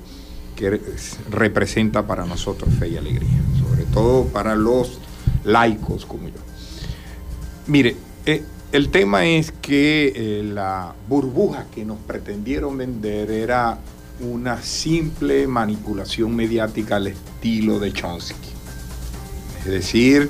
que 0.56 0.82
representa 1.30 2.06
para 2.06 2.26
nosotros 2.26 2.74
Fe 2.78 2.90
y 2.90 2.98
Alegría, 2.98 3.42
sobre 3.60 3.86
todo 3.86 4.26
para 4.26 4.56
los 4.56 5.00
laicos 5.44 6.06
como 6.06 6.28
yo. 6.28 6.40
Mire, 7.68 7.96
eh, 8.26 8.44
el 8.72 8.90
tema 8.90 9.26
es 9.26 9.52
que 9.52 10.12
eh, 10.16 10.44
la 10.44 10.94
burbuja 11.08 11.66
que 11.74 11.86
nos 11.86 11.98
pretendieron 12.00 12.78
vender 12.78 13.32
era 13.32 13.78
una 14.20 14.62
simple 14.62 15.48
manipulación 15.48 16.36
mediática 16.36 16.98
al 16.98 17.08
estilo 17.08 17.80
de 17.80 17.94
Chomsky. 17.94 18.50
Es 19.60 19.72
decir, 19.72 20.30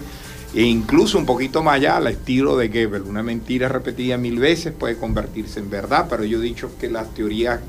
e 0.53 0.61
incluso 0.61 1.17
un 1.17 1.25
poquito 1.25 1.63
más 1.63 1.75
allá 1.75 1.97
al 1.97 2.07
estilo 2.07 2.57
de 2.57 2.67
Goebbels. 2.67 3.07
Una 3.07 3.23
mentira 3.23 3.69
repetida 3.69 4.17
mil 4.17 4.39
veces 4.39 4.73
puede 4.73 4.97
convertirse 4.97 5.59
en 5.59 5.69
verdad, 5.69 6.07
pero 6.09 6.23
yo 6.23 6.39
he 6.39 6.41
dicho 6.41 6.71
que 6.79 6.89
las 6.89 7.13
teorías 7.13 7.59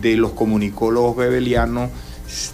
de 0.00 0.16
los 0.16 0.32
comunicólogos 0.32 1.16
bebelianos 1.16 1.90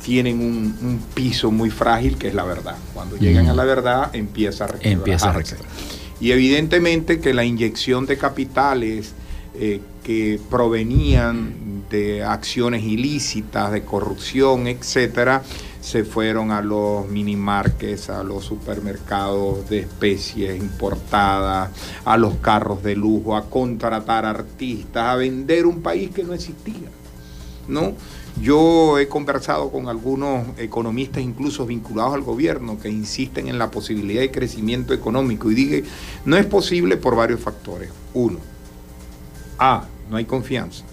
tienen 0.04 0.40
un, 0.40 0.76
un 0.82 1.02
piso 1.14 1.50
muy 1.50 1.70
frágil 1.70 2.18
que 2.18 2.28
es 2.28 2.34
la 2.34 2.44
verdad. 2.44 2.76
Cuando 2.94 3.16
llegan 3.16 3.48
a 3.48 3.54
la 3.54 3.64
verdad 3.64 4.14
empieza 4.14 4.66
a 4.66 4.68
Empieza 4.80 5.30
a 5.30 5.32
requebrajarse. 5.32 6.01
Y 6.22 6.30
evidentemente 6.30 7.18
que 7.18 7.34
la 7.34 7.44
inyección 7.44 8.06
de 8.06 8.16
capitales 8.16 9.12
eh, 9.58 9.80
que 10.04 10.38
provenían 10.48 11.82
de 11.90 12.22
acciones 12.22 12.84
ilícitas, 12.84 13.72
de 13.72 13.82
corrupción, 13.82 14.68
etcétera, 14.68 15.42
se 15.80 16.04
fueron 16.04 16.52
a 16.52 16.62
los 16.62 17.08
minimarques, 17.08 18.08
a 18.08 18.22
los 18.22 18.44
supermercados 18.44 19.68
de 19.68 19.80
especies 19.80 20.56
importadas, 20.56 21.70
a 22.04 22.16
los 22.16 22.36
carros 22.36 22.84
de 22.84 22.94
lujo, 22.94 23.34
a 23.34 23.50
contratar 23.50 24.24
artistas, 24.24 25.02
a 25.02 25.16
vender 25.16 25.66
un 25.66 25.82
país 25.82 26.12
que 26.12 26.22
no 26.22 26.34
existía. 26.34 26.88
¿no? 27.66 27.94
Yo 28.40 28.98
he 28.98 29.08
conversado 29.08 29.70
con 29.70 29.88
algunos 29.88 30.46
economistas, 30.58 31.22
incluso 31.22 31.66
vinculados 31.66 32.14
al 32.14 32.22
gobierno, 32.22 32.78
que 32.80 32.88
insisten 32.88 33.48
en 33.48 33.58
la 33.58 33.70
posibilidad 33.70 34.22
de 34.22 34.30
crecimiento 34.30 34.94
económico 34.94 35.50
y 35.50 35.54
dije, 35.54 35.84
no 36.24 36.36
es 36.36 36.46
posible 36.46 36.96
por 36.96 37.14
varios 37.14 37.40
factores. 37.40 37.90
Uno, 38.14 38.38
A, 39.58 39.84
no 40.10 40.16
hay 40.16 40.24
confianza. 40.24 40.84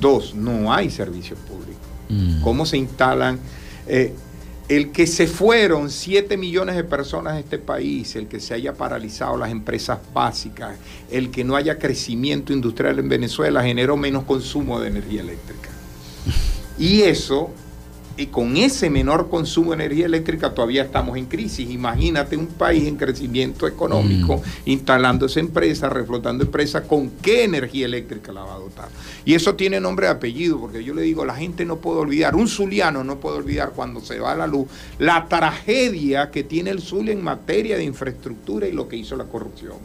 Dos, 0.00 0.34
no 0.34 0.72
hay 0.72 0.90
servicios 0.90 1.38
públicos. 1.38 1.76
¿Cómo 2.42 2.64
se 2.64 2.78
instalan? 2.78 3.38
Eh, 3.86 4.14
el 4.68 4.92
que 4.92 5.06
se 5.06 5.26
fueron 5.26 5.90
7 5.90 6.36
millones 6.36 6.76
de 6.76 6.84
personas 6.84 7.34
de 7.34 7.40
este 7.40 7.58
país, 7.58 8.16
el 8.16 8.28
que 8.28 8.40
se 8.40 8.52
haya 8.54 8.74
paralizado 8.74 9.36
las 9.38 9.50
empresas 9.50 9.98
básicas, 10.12 10.76
el 11.10 11.30
que 11.30 11.44
no 11.44 11.56
haya 11.56 11.78
crecimiento 11.78 12.52
industrial 12.52 12.98
en 12.98 13.08
Venezuela 13.08 13.62
generó 13.62 13.96
menos 13.96 14.24
consumo 14.24 14.78
de 14.80 14.88
energía 14.88 15.22
eléctrica. 15.22 15.70
Y 16.78 17.02
eso, 17.02 17.50
y 18.18 18.26
con 18.26 18.56
ese 18.56 18.90
menor 18.90 19.28
consumo 19.30 19.70
de 19.70 19.84
energía 19.84 20.06
eléctrica 20.06 20.52
todavía 20.52 20.82
estamos 20.82 21.16
en 21.16 21.26
crisis. 21.26 21.70
Imagínate 21.70 22.36
un 22.36 22.46
país 22.46 22.86
en 22.88 22.96
crecimiento 22.96 23.68
económico, 23.68 24.42
instalándose 24.64 25.38
empresas, 25.38 25.92
reflotando 25.92 26.42
empresas, 26.42 26.82
¿con 26.82 27.10
qué 27.22 27.44
energía 27.44 27.86
eléctrica 27.86 28.32
la 28.32 28.42
va 28.42 28.54
a 28.54 28.58
dotar? 28.58 28.88
Y 29.24 29.34
eso 29.34 29.54
tiene 29.54 29.80
nombre 29.80 30.06
y 30.06 30.10
apellido, 30.10 30.58
porque 30.58 30.82
yo 30.82 30.94
le 30.94 31.02
digo, 31.02 31.24
la 31.24 31.36
gente 31.36 31.64
no 31.64 31.76
puede 31.76 32.00
olvidar, 32.00 32.34
un 32.34 32.48
zuliano 32.48 33.04
no 33.04 33.20
puede 33.20 33.38
olvidar 33.38 33.70
cuando 33.70 34.00
se 34.00 34.18
va 34.18 34.34
la 34.34 34.48
luz, 34.48 34.66
la 34.98 35.26
tragedia 35.28 36.32
que 36.32 36.42
tiene 36.42 36.70
el 36.70 36.80
Zulia 36.80 37.12
en 37.12 37.22
materia 37.22 37.76
de 37.76 37.84
infraestructura 37.84 38.66
y 38.66 38.72
lo 38.72 38.88
que 38.88 38.96
hizo 38.96 39.16
la 39.16 39.24
corrupción. 39.24 39.76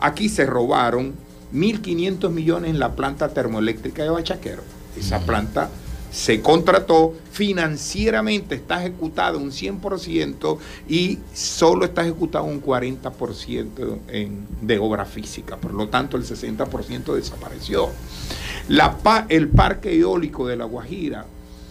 Aquí 0.00 0.28
se 0.28 0.44
robaron 0.44 1.14
1.500 1.54 2.30
millones 2.30 2.70
en 2.70 2.78
la 2.78 2.94
planta 2.94 3.30
termoeléctrica 3.30 4.02
de 4.02 4.10
Bachaquero. 4.10 4.62
Esa 4.98 5.20
planta 5.20 5.70
se 6.10 6.40
contrató, 6.40 7.14
financieramente 7.32 8.54
está 8.54 8.80
ejecutada 8.80 9.36
un 9.36 9.50
100% 9.50 10.58
y 10.88 11.18
solo 11.34 11.84
está 11.84 12.02
ejecutado 12.02 12.44
un 12.44 12.62
40% 12.62 13.98
en, 14.08 14.46
de 14.62 14.78
obra 14.78 15.04
física. 15.04 15.56
Por 15.56 15.74
lo 15.74 15.88
tanto, 15.88 16.16
el 16.16 16.24
60% 16.24 17.14
desapareció. 17.14 17.90
La, 18.68 18.96
el 19.28 19.48
parque 19.48 19.98
eólico 19.98 20.46
de 20.46 20.56
La 20.56 20.64
Guajira, 20.64 21.26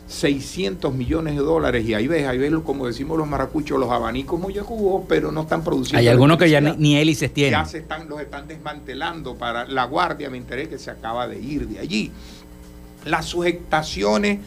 600 0.08 0.94
millones 0.94 1.36
de 1.36 1.42
dólares, 1.42 1.86
y 1.86 1.94
ahí 1.94 2.08
ves, 2.08 2.26
ahí 2.28 2.38
ves, 2.38 2.54
como 2.64 2.88
decimos 2.88 3.18
los 3.18 3.28
maracuchos, 3.28 3.78
los 3.78 3.92
abanicos 3.92 4.40
muy 4.40 4.56
jugos, 4.58 5.04
pero 5.08 5.32
no 5.32 5.42
están 5.42 5.64
produciendo. 5.64 6.00
Hay 6.00 6.08
algunos 6.08 6.38
que 6.38 6.50
ya 6.50 6.62
ni, 6.62 6.76
ni 6.78 6.98
hélices 6.98 7.34
tienen. 7.34 7.60
ya 7.60 7.66
se 7.66 7.80
están, 7.80 8.08
los 8.08 8.22
están 8.22 8.48
desmantelando 8.48 9.36
para 9.36 9.66
la 9.66 9.84
guardia, 9.84 10.30
me 10.30 10.38
enteré 10.38 10.70
que 10.70 10.80
se 10.80 10.90
acaba 10.92 11.28
de 11.28 11.40
ir 11.40 11.68
de 11.68 11.80
allí. 11.80 12.12
Las 13.08 13.26
sujetaciones 13.26 14.40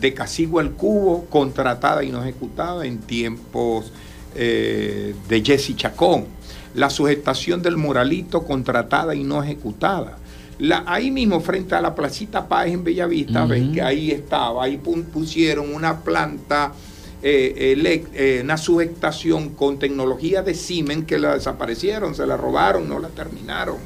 de 0.00 0.14
Casigua 0.14 0.62
al 0.62 0.72
Cubo, 0.72 1.24
contratada 1.26 2.04
y 2.04 2.10
no 2.10 2.22
ejecutada 2.22 2.84
en 2.86 2.98
tiempos 2.98 3.92
eh, 4.34 5.14
de 5.28 5.42
Jesse 5.44 5.74
Chacón. 5.76 6.26
La 6.74 6.90
sujetación 6.90 7.62
del 7.62 7.76
Moralito, 7.76 8.44
contratada 8.44 9.14
y 9.14 9.24
no 9.24 9.42
ejecutada. 9.42 10.18
La- 10.58 10.84
ahí 10.86 11.10
mismo, 11.10 11.40
frente 11.40 11.74
a 11.74 11.80
la 11.80 11.94
Placita 11.94 12.46
Páez 12.46 12.74
en 12.74 12.84
Bellavista, 12.84 13.40
Ujú. 13.40 13.48
ven 13.50 13.72
que 13.72 13.82
ahí 13.82 14.10
estaba, 14.10 14.64
ahí 14.64 14.76
pusieron 14.76 15.72
una 15.74 16.00
planta 16.00 16.72
eh, 17.20 17.74
eh, 18.14 18.40
una 18.44 18.56
subestación 18.56 19.48
con 19.50 19.80
tecnología 19.80 20.42
de 20.42 20.54
Siemens 20.54 21.04
que 21.04 21.18
la 21.18 21.34
desaparecieron, 21.34 22.14
se 22.14 22.24
la 22.24 22.36
robaron, 22.36 22.88
no 22.88 23.00
la 23.00 23.08
terminaron. 23.08 23.76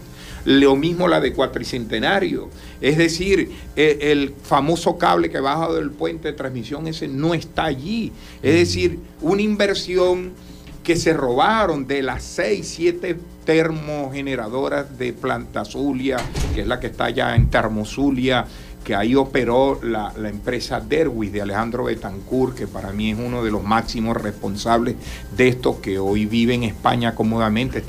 Lo 0.45 0.77
mismo 0.77 1.09
la 1.09 1.21
de 1.21 1.33
Cuatricentenario. 1.33 2.51
Es 2.81 2.99
decir, 2.99 3.51
eh, 3.77 3.99
el 4.01 4.35
famoso 4.43 4.99
cable 4.99 5.31
que 5.31 5.41
baja 5.41 5.73
del 5.73 5.91
puente 5.91 6.29
de 6.29 6.35
transmisión 6.35 6.87
ese 6.89 7.09
no 7.09 7.35
está 7.35 7.65
allí. 7.65 8.13
Es 8.43 8.55
decir, 8.55 8.99
una 9.21 9.43
inversión 9.43 10.33
que 10.83 10.97
se 10.97 11.13
robaron 11.13 11.87
de 11.87 12.03
las 12.03 12.25
seis, 12.25 12.69
siete 12.77 13.17
termogeneradoras 13.45 14.99
de 14.99 15.13
Planta 15.13 15.65
Zulia, 15.65 16.17
que 16.55 16.63
es 16.63 16.67
la 16.67 16.81
que 16.81 16.89
está 16.89 17.05
allá 17.07 17.35
en 17.37 17.51
Termozulia, 17.51 18.47
que 18.83 18.95
ahí 18.95 19.15
operó 19.15 19.81
la, 19.83 20.13
empresa 20.29 20.81
Derwis 20.81 21.33
de 21.33 21.43
Alejandro 21.43 21.85
Betancourt, 21.85 22.57
que 22.57 22.67
para 22.67 22.93
mí 22.93 23.11
es 23.11 23.19
uno 23.19 23.43
de 23.43 23.51
los 23.51 23.63
máximos 23.63 24.17
responsables 24.17 24.97
de 25.37 25.49
esto, 25.49 25.81
que 25.81 25.99
hoy 25.99 26.27
vive 26.27 26.55
en 26.55 26.65
España 26.65 27.15
cómodamente, 27.15 27.83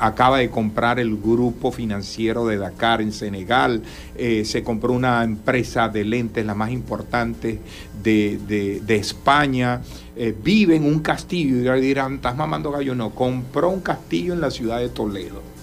acaba 0.00 0.38
de 0.38 0.50
comprar 0.50 0.98
el 0.98 1.16
grupo 1.16 1.72
financiero 1.72 2.46
de 2.46 2.56
Dakar 2.56 3.00
en 3.00 3.12
Senegal, 3.12 3.82
eh, 4.16 4.44
se 4.44 4.62
compró 4.62 4.92
una 4.92 5.22
empresa 5.24 5.88
de 5.88 6.04
lentes, 6.04 6.46
la 6.46 6.54
más 6.54 6.70
importante 6.70 7.60
de, 8.02 8.38
de- 8.46 8.94
España, 8.94 9.82
eh, 10.16 10.34
vive 10.42 10.76
en 10.76 10.84
un 10.84 11.00
castillo, 11.00 11.76
y 11.76 11.80
dirán, 11.80 12.14
estás 12.14 12.36
mamando 12.36 12.70
gallo, 12.70 12.94
no, 12.94 13.10
compró 13.10 13.68
un 13.70 13.80
castillo 13.80 14.32
en 14.32 14.40
la 14.40 14.50
ciudad 14.50 14.78
de 14.78 14.88
Toledo 14.88 15.53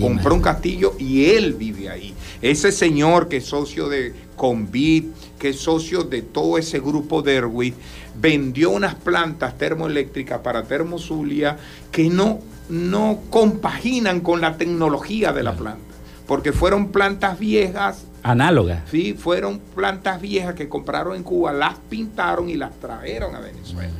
compró 0.00 0.34
un 0.34 0.42
castillo 0.42 0.94
y 0.98 1.26
él 1.26 1.54
vive 1.54 1.88
ahí. 1.88 2.14
Ese 2.42 2.72
señor 2.72 3.28
que 3.28 3.38
es 3.38 3.46
socio 3.46 3.88
de 3.88 4.14
Convit, 4.36 5.06
que 5.38 5.50
es 5.50 5.58
socio 5.58 6.02
de 6.02 6.22
todo 6.22 6.58
ese 6.58 6.80
grupo 6.80 7.22
de 7.22 7.36
Erwin, 7.36 7.74
vendió 8.20 8.70
unas 8.70 8.94
plantas 8.94 9.58
termoeléctricas 9.58 10.40
para 10.40 10.64
Termozulia 10.64 11.56
que 11.90 12.08
no, 12.08 12.40
no 12.68 13.20
compaginan 13.30 14.20
con 14.20 14.40
la 14.40 14.56
tecnología 14.56 15.32
de 15.32 15.42
la 15.42 15.54
planta, 15.54 15.94
porque 16.26 16.52
fueron 16.52 16.88
plantas 16.88 17.38
viejas 17.38 18.06
Análoga. 18.26 18.82
Sí, 18.90 19.14
fueron 19.14 19.60
plantas 19.60 20.20
viejas 20.20 20.56
que 20.56 20.68
compraron 20.68 21.14
en 21.14 21.22
Cuba, 21.22 21.52
las 21.52 21.74
pintaron 21.88 22.48
y 22.48 22.56
las 22.56 22.74
trajeron 22.80 23.36
a 23.36 23.40
Venezuela. 23.40 23.92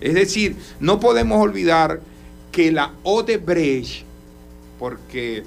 Es 0.00 0.14
decir, 0.14 0.56
no 0.80 1.00
podemos 1.00 1.38
olvidar 1.38 2.00
que 2.50 2.72
la 2.72 2.92
Odebrecht, 3.02 4.06
porque 4.78 5.44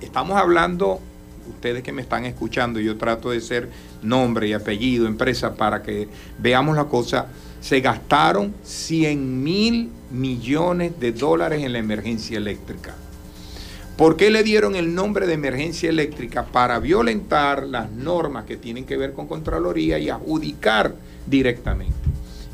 estamos 0.00 0.38
hablando, 0.38 1.00
ustedes 1.48 1.82
que 1.82 1.92
me 1.92 2.02
están 2.02 2.24
escuchando, 2.24 2.80
yo 2.80 2.96
trato 2.96 3.30
de 3.30 3.40
ser 3.40 3.68
nombre 4.02 4.48
y 4.48 4.52
apellido, 4.52 5.06
empresa, 5.06 5.54
para 5.54 5.82
que 5.82 6.08
veamos 6.38 6.76
la 6.76 6.84
cosa, 6.84 7.26
se 7.60 7.80
gastaron 7.80 8.54
100 8.62 9.42
mil 9.42 9.90
millones 10.10 10.98
de 11.00 11.12
dólares 11.12 11.62
en 11.62 11.72
la 11.72 11.78
emergencia 11.78 12.36
eléctrica. 12.36 12.94
¿Por 13.96 14.16
qué 14.16 14.30
le 14.30 14.44
dieron 14.44 14.76
el 14.76 14.94
nombre 14.94 15.26
de 15.26 15.34
emergencia 15.34 15.88
eléctrica? 15.88 16.46
Para 16.46 16.78
violentar 16.78 17.66
las 17.66 17.90
normas 17.90 18.44
que 18.44 18.56
tienen 18.56 18.84
que 18.84 18.96
ver 18.96 19.12
con 19.12 19.26
Contraloría 19.26 19.98
y 19.98 20.08
adjudicar 20.08 20.94
directamente. 21.26 21.96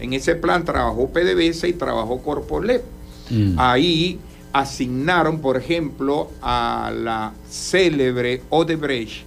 En 0.01 0.14
ese 0.14 0.37
plan 0.37 0.64
trabajó 0.64 1.11
PDVSA 1.11 1.68
y 1.68 1.74
trabajó 1.74 2.22
Corpolep. 2.22 2.82
Mm. 3.28 3.57
Ahí 3.59 4.18
asignaron, 4.55 5.41
por 5.41 5.57
ejemplo, 5.57 6.31
a 6.41 6.93
la 6.97 7.35
célebre 7.51 8.41
Odebrecht 8.51 9.25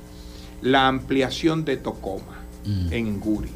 la 0.61 0.87
ampliación 0.87 1.65
de 1.65 1.77
Tocoma 1.77 2.45
en 2.89 3.19
Guri. 3.19 3.51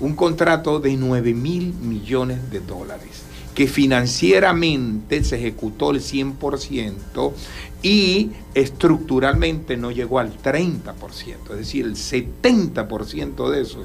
Un 0.00 0.14
contrato 0.14 0.78
de 0.78 0.96
9 0.96 1.34
mil 1.34 1.74
millones 1.74 2.50
de 2.50 2.60
dólares 2.60 3.24
que 3.54 3.66
financieramente 3.66 5.24
se 5.24 5.36
ejecutó 5.36 5.90
el 5.90 6.00
100% 6.00 7.32
y 7.82 8.30
estructuralmente 8.54 9.76
no 9.76 9.90
llegó 9.90 10.20
al 10.20 10.40
30%, 10.40 10.94
es 11.50 11.56
decir, 11.56 11.84
el 11.84 11.96
70% 11.96 13.50
de 13.50 13.60
eso 13.60 13.84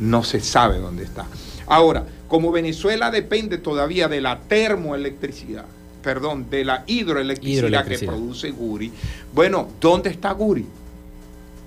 no 0.00 0.24
se 0.24 0.40
sabe 0.40 0.78
dónde 0.78 1.04
está. 1.04 1.26
Ahora, 1.68 2.04
como 2.26 2.50
Venezuela 2.50 3.12
depende 3.12 3.58
todavía 3.58 4.08
de 4.08 4.20
la 4.20 4.40
termoelectricidad, 4.40 5.66
perdón, 6.02 6.48
de 6.50 6.64
la 6.64 6.84
hidroelectricidad, 6.86 7.58
Hidroelectricidad. 7.58 8.00
que 8.00 8.06
produce 8.06 8.50
Guri, 8.50 8.92
bueno, 9.32 9.68
¿dónde 9.80 10.10
está 10.10 10.32
Guri? 10.32 10.66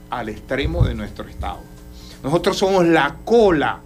Al 0.09 0.29
extremo 0.29 0.85
de 0.85 0.95
nuestro 0.95 1.27
estado. 1.27 1.61
Nosotros 2.23 2.57
somos 2.57 2.85
la 2.85 3.17
cola 3.25 3.81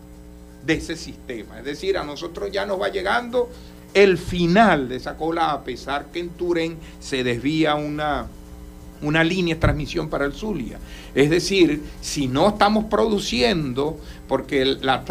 de 0.65 0.73
ese 0.73 0.95
sistema, 0.95 1.59
es 1.59 1.65
decir, 1.65 1.97
a 1.97 2.03
nosotros 2.03 2.51
ya 2.51 2.65
nos 2.65 2.81
va 2.81 2.89
llegando 2.89 3.49
el 3.93 4.17
final 4.17 4.89
de 4.89 4.97
esa 4.97 5.15
cola, 5.15 5.51
a 5.51 5.63
pesar 5.63 6.07
que 6.11 6.19
en 6.19 6.29
Turén 6.29 6.77
se 6.99 7.23
desvía 7.23 7.75
una, 7.75 8.27
una 9.01 9.23
línea 9.23 9.55
de 9.55 9.61
transmisión 9.61 10.09
para 10.09 10.25
el 10.25 10.33
Zulia. 10.33 10.77
Es 11.15 11.29
decir, 11.29 11.81
si 12.01 12.27
no 12.27 12.49
estamos 12.49 12.85
produciendo, 12.85 13.97
porque 14.27 14.65
la, 14.65 15.03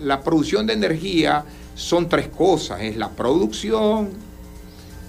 la 0.00 0.22
producción 0.22 0.66
de 0.66 0.72
energía 0.72 1.44
son 1.76 2.08
tres 2.08 2.28
cosas, 2.28 2.80
es 2.80 2.96
la 2.96 3.10
producción, 3.10 4.08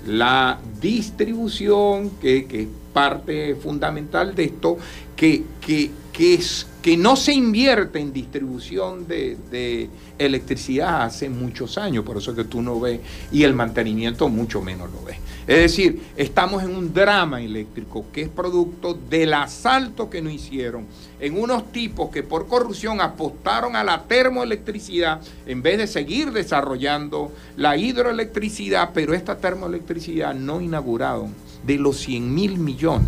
la 0.06 0.60
distribución, 0.80 2.12
que, 2.22 2.46
que 2.46 2.62
es 2.64 2.68
parte 2.94 3.56
fundamental 3.56 4.36
de 4.36 4.44
esto, 4.46 4.78
que, 5.16 5.44
que- 5.62 5.92
que, 6.18 6.34
es, 6.34 6.66
que 6.82 6.98
no 6.98 7.16
se 7.16 7.32
invierte 7.32 8.00
en 8.00 8.12
distribución 8.12 9.08
de, 9.08 9.88
electricidad 10.18 11.04
hace 11.04 11.30
muchos 11.30 11.78
años, 11.78 12.04
por 12.04 12.18
eso 12.18 12.32
es 12.32 12.38
que 12.38 12.44
tú 12.44 12.64
no 12.64 12.80
ves, 12.80 13.02
y 13.32 13.44
el 13.44 13.54
mantenimiento 13.54 14.28
mucho 14.28 14.60
menos 14.60 14.90
lo 14.92 15.04
ves. 15.04 15.18
Es 15.46 15.58
decir, 15.58 16.02
estamos 16.16 16.64
en 16.64 16.76
un 16.76 16.92
drama 16.92 17.40
eléctrico 17.40 18.08
que 18.12 18.24
es 18.24 18.30
producto 18.30 18.96
del 18.96 19.36
asalto 19.36 20.10
que 20.10 20.24
nos 20.24 20.34
hicieron 20.34 20.88
en 21.20 21.40
unos 21.40 21.72
tipos 21.72 22.10
que 22.10 22.24
por 22.24 22.48
corrupción 22.48 23.00
apostaron 23.00 23.76
a 23.76 23.84
la 23.84 24.06
termoelectricidad 24.06 25.22
en 25.46 25.62
vez 25.62 25.78
de 25.78 25.86
seguir 25.86 26.32
desarrollando 26.32 27.32
la 27.58 27.78
hidroelectricidad, 27.78 28.90
pero 28.92 29.14
esta 29.14 29.38
termoelectricidad 29.38 30.34
no 30.34 30.62
inauguraron 30.62 31.36
de 31.64 31.78
los 31.78 31.98
100 31.98 32.34
mil 32.34 32.58
millones 32.58 33.08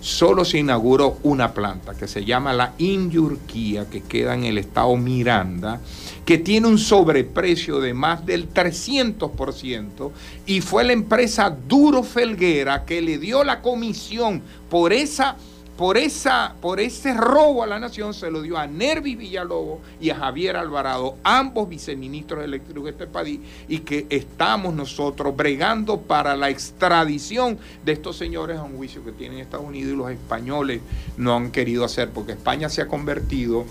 solo 0.00 0.44
se 0.44 0.58
inauguró 0.58 1.18
una 1.22 1.52
planta 1.52 1.94
que 1.94 2.08
se 2.08 2.24
llama 2.24 2.52
la 2.52 2.74
Inyurquía, 2.78 3.88
que 3.88 4.02
queda 4.02 4.34
en 4.34 4.44
el 4.44 4.58
estado 4.58 4.96
Miranda, 4.96 5.80
que 6.24 6.38
tiene 6.38 6.66
un 6.66 6.78
sobreprecio 6.78 7.80
de 7.80 7.94
más 7.94 8.24
del 8.24 8.52
300%, 8.52 10.10
y 10.46 10.60
fue 10.60 10.84
la 10.84 10.92
empresa 10.92 11.50
Duro 11.50 12.02
Felguera 12.02 12.84
que 12.84 13.02
le 13.02 13.18
dio 13.18 13.44
la 13.44 13.60
comisión 13.60 14.42
por 14.68 14.92
esa 14.92 15.36
por, 15.80 15.96
esa, 15.96 16.56
por 16.60 16.78
ese 16.78 17.14
robo 17.14 17.62
a 17.62 17.66
la 17.66 17.80
nación 17.80 18.12
se 18.12 18.30
lo 18.30 18.42
dio 18.42 18.58
a 18.58 18.66
Nervi 18.66 19.16
Villalobos 19.16 19.78
y 19.98 20.10
a 20.10 20.16
Javier 20.16 20.58
Alvarado, 20.58 21.16
ambos 21.24 21.70
viceministros 21.70 22.44
eléctricos 22.44 22.84
de 22.84 22.90
este 22.90 23.06
país, 23.06 23.40
y 23.66 23.78
que 23.78 24.06
estamos 24.10 24.74
nosotros 24.74 25.34
bregando 25.34 26.02
para 26.02 26.36
la 26.36 26.50
extradición 26.50 27.58
de 27.82 27.92
estos 27.92 28.18
señores 28.18 28.58
a 28.58 28.62
un 28.62 28.76
juicio 28.76 29.02
que 29.02 29.12
tienen 29.12 29.38
Estados 29.38 29.64
Unidos 29.64 29.94
y 29.94 29.96
los 29.96 30.10
españoles 30.10 30.82
no 31.16 31.34
han 31.34 31.50
querido 31.50 31.86
hacer, 31.86 32.10
porque 32.10 32.32
España 32.32 32.68
se 32.68 32.82
ha 32.82 32.86
convertido 32.86 33.64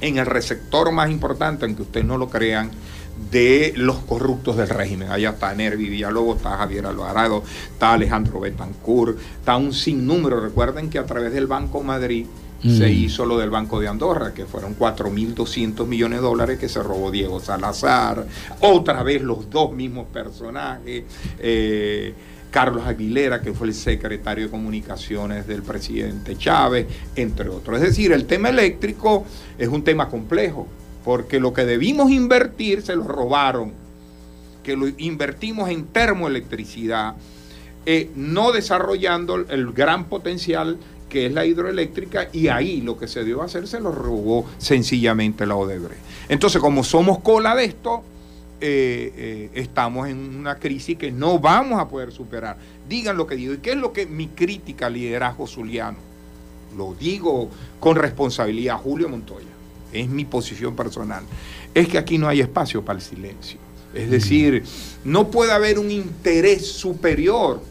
en 0.00 0.16
el 0.16 0.24
receptor 0.24 0.90
más 0.90 1.10
importante, 1.10 1.66
aunque 1.66 1.82
ustedes 1.82 2.06
no 2.06 2.16
lo 2.16 2.30
crean, 2.30 2.70
de 3.30 3.72
los 3.76 3.96
corruptos 3.98 4.56
del 4.56 4.68
régimen. 4.68 5.10
Allá 5.10 5.30
está 5.30 5.54
Nervi 5.54 5.88
Villalobos, 5.88 6.36
está 6.38 6.56
Javier 6.58 6.86
Alvarado, 6.86 7.42
está 7.72 7.94
Alejandro 7.94 8.40
Betancourt, 8.40 9.18
está 9.40 9.56
un 9.56 9.72
sinnúmero. 9.72 10.40
Recuerden 10.40 10.90
que 10.90 10.98
a 10.98 11.06
través 11.06 11.32
del 11.32 11.46
Banco 11.46 11.82
Madrid 11.82 12.26
Mm. 12.62 12.78
se 12.78 12.90
hizo 12.90 13.26
lo 13.26 13.36
del 13.36 13.50
Banco 13.50 13.80
de 13.80 13.86
Andorra, 13.86 14.32
que 14.32 14.46
fueron 14.46 14.74
4.200 14.74 15.86
millones 15.86 16.20
de 16.20 16.24
dólares 16.26 16.58
que 16.58 16.70
se 16.70 16.82
robó 16.82 17.10
Diego 17.10 17.38
Salazar. 17.38 18.26
Otra 18.60 19.02
vez 19.02 19.22
los 19.22 19.50
dos 19.50 19.72
mismos 19.72 20.06
personajes. 20.06 21.04
eh, 21.38 22.14
Carlos 22.50 22.86
Aguilera, 22.86 23.42
que 23.42 23.52
fue 23.52 23.66
el 23.66 23.74
secretario 23.74 24.46
de 24.46 24.50
comunicaciones 24.50 25.46
del 25.46 25.62
presidente 25.62 26.36
Chávez, 26.38 26.86
entre 27.14 27.50
otros. 27.50 27.76
Es 27.76 27.82
decir, 27.88 28.12
el 28.12 28.24
tema 28.24 28.48
eléctrico 28.48 29.26
es 29.58 29.68
un 29.68 29.84
tema 29.84 30.08
complejo, 30.08 30.66
porque 31.06 31.38
lo 31.38 31.54
que 31.54 31.64
debimos 31.64 32.10
invertir 32.10 32.82
se 32.82 32.96
lo 32.96 33.04
robaron, 33.04 33.72
que 34.64 34.76
lo 34.76 34.88
invertimos 34.98 35.70
en 35.70 35.84
termoelectricidad, 35.84 37.14
eh, 37.86 38.10
no 38.16 38.50
desarrollando 38.50 39.36
el 39.36 39.72
gran 39.72 40.06
potencial 40.06 40.76
que 41.08 41.26
es 41.26 41.32
la 41.32 41.46
hidroeléctrica, 41.46 42.28
y 42.32 42.48
ahí 42.48 42.80
lo 42.80 42.98
que 42.98 43.06
se 43.06 43.22
dio 43.22 43.40
a 43.40 43.44
hacer 43.44 43.68
se 43.68 43.78
lo 43.78 43.92
robó 43.92 44.46
sencillamente 44.58 45.46
la 45.46 45.54
Odebrecht. 45.54 46.00
Entonces, 46.28 46.60
como 46.60 46.82
somos 46.82 47.20
cola 47.20 47.54
de 47.54 47.66
esto, 47.66 48.02
eh, 48.60 49.12
eh, 49.16 49.50
estamos 49.54 50.08
en 50.08 50.18
una 50.34 50.56
crisis 50.56 50.98
que 50.98 51.12
no 51.12 51.38
vamos 51.38 51.78
a 51.78 51.88
poder 51.88 52.10
superar. 52.10 52.56
Digan 52.88 53.16
lo 53.16 53.28
que 53.28 53.36
digo. 53.36 53.54
¿Y 53.54 53.58
qué 53.58 53.70
es 53.70 53.76
lo 53.76 53.92
que 53.92 54.06
mi 54.06 54.26
crítica 54.26 54.86
al 54.86 54.94
liderazgo 54.94 55.46
zuliano? 55.46 55.98
Lo 56.76 56.94
digo 56.94 57.48
con 57.78 57.94
responsabilidad, 57.94 58.78
Julio 58.78 59.08
Montoya. 59.08 59.55
Es 60.00 60.08
mi 60.08 60.24
posición 60.24 60.74
personal. 60.76 61.22
Es 61.74 61.88
que 61.88 61.98
aquí 61.98 62.18
no 62.18 62.28
hay 62.28 62.40
espacio 62.40 62.84
para 62.84 62.98
el 62.98 63.04
silencio. 63.04 63.58
Es 63.94 64.10
decir, 64.10 64.62
no 65.04 65.30
puede 65.30 65.52
haber 65.52 65.78
un 65.78 65.90
interés 65.90 66.66
superior 66.70 67.62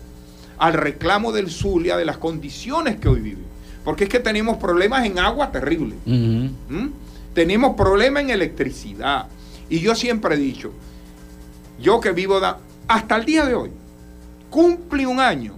al 0.58 0.74
reclamo 0.74 1.32
del 1.32 1.52
Zulia 1.52 1.98
de 1.98 2.06
las 2.06 2.18
condiciones 2.18 2.98
que 2.98 3.08
hoy 3.10 3.20
vivimos. 3.20 3.46
Porque 3.84 4.06
es 4.06 4.10
que 4.10 4.20
tenemos 4.20 4.58
problemas 4.58 5.06
en 5.06 5.20
agua 5.20 5.52
terribles. 5.52 5.98
¿Mm? 6.06 6.88
Tenemos 7.36 7.76
problemas 7.76 8.24
en 8.24 8.30
electricidad. 8.32 9.28
Y 9.70 9.80
yo 9.80 9.94
siempre 9.94 10.36
he 10.36 10.38
dicho, 10.38 10.72
yo 11.80 12.00
que 12.00 12.12
vivo 12.12 12.40
da- 12.40 12.60
hasta 12.88 13.18
el 13.18 13.26
día 13.26 13.46
de 13.46 13.54
hoy, 13.56 13.72
cumple 14.50 15.06
un 15.06 15.20
año, 15.20 15.54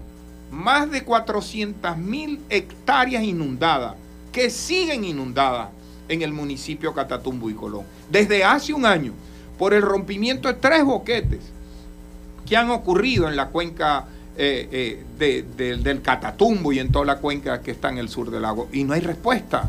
más 0.51 0.89
de 0.89 1.03
400 1.03 1.97
mil 1.97 2.39
hectáreas 2.49 3.23
inundadas, 3.23 3.95
que 4.31 4.49
siguen 4.49 5.03
inundadas 5.03 5.69
en 6.09 6.21
el 6.21 6.31
municipio 6.33 6.93
Catatumbo 6.93 7.49
y 7.49 7.53
Colón. 7.53 7.83
Desde 8.09 8.43
hace 8.43 8.73
un 8.73 8.85
año, 8.85 9.13
por 9.57 9.73
el 9.73 9.81
rompimiento 9.81 10.47
de 10.47 10.53
tres 10.55 10.83
boquetes 10.83 11.39
que 12.47 12.55
han 12.55 12.69
ocurrido 12.69 13.27
en 13.27 13.35
la 13.35 13.47
cuenca 13.49 14.05
eh, 14.39 14.69
eh, 14.71 15.03
de- 15.17 15.45
de- 15.57 15.77
del 15.77 16.01
Catatumbo 16.03 16.71
y 16.71 16.77
en 16.79 16.91
toda 16.91 17.05
la 17.05 17.17
cuenca 17.17 17.61
que 17.61 17.71
está 17.71 17.89
en 17.89 17.97
el 17.97 18.07
sur 18.07 18.29
del 18.29 18.43
lago. 18.43 18.67
Y 18.71 18.83
no 18.83 18.93
hay 18.93 19.01
respuesta. 19.01 19.67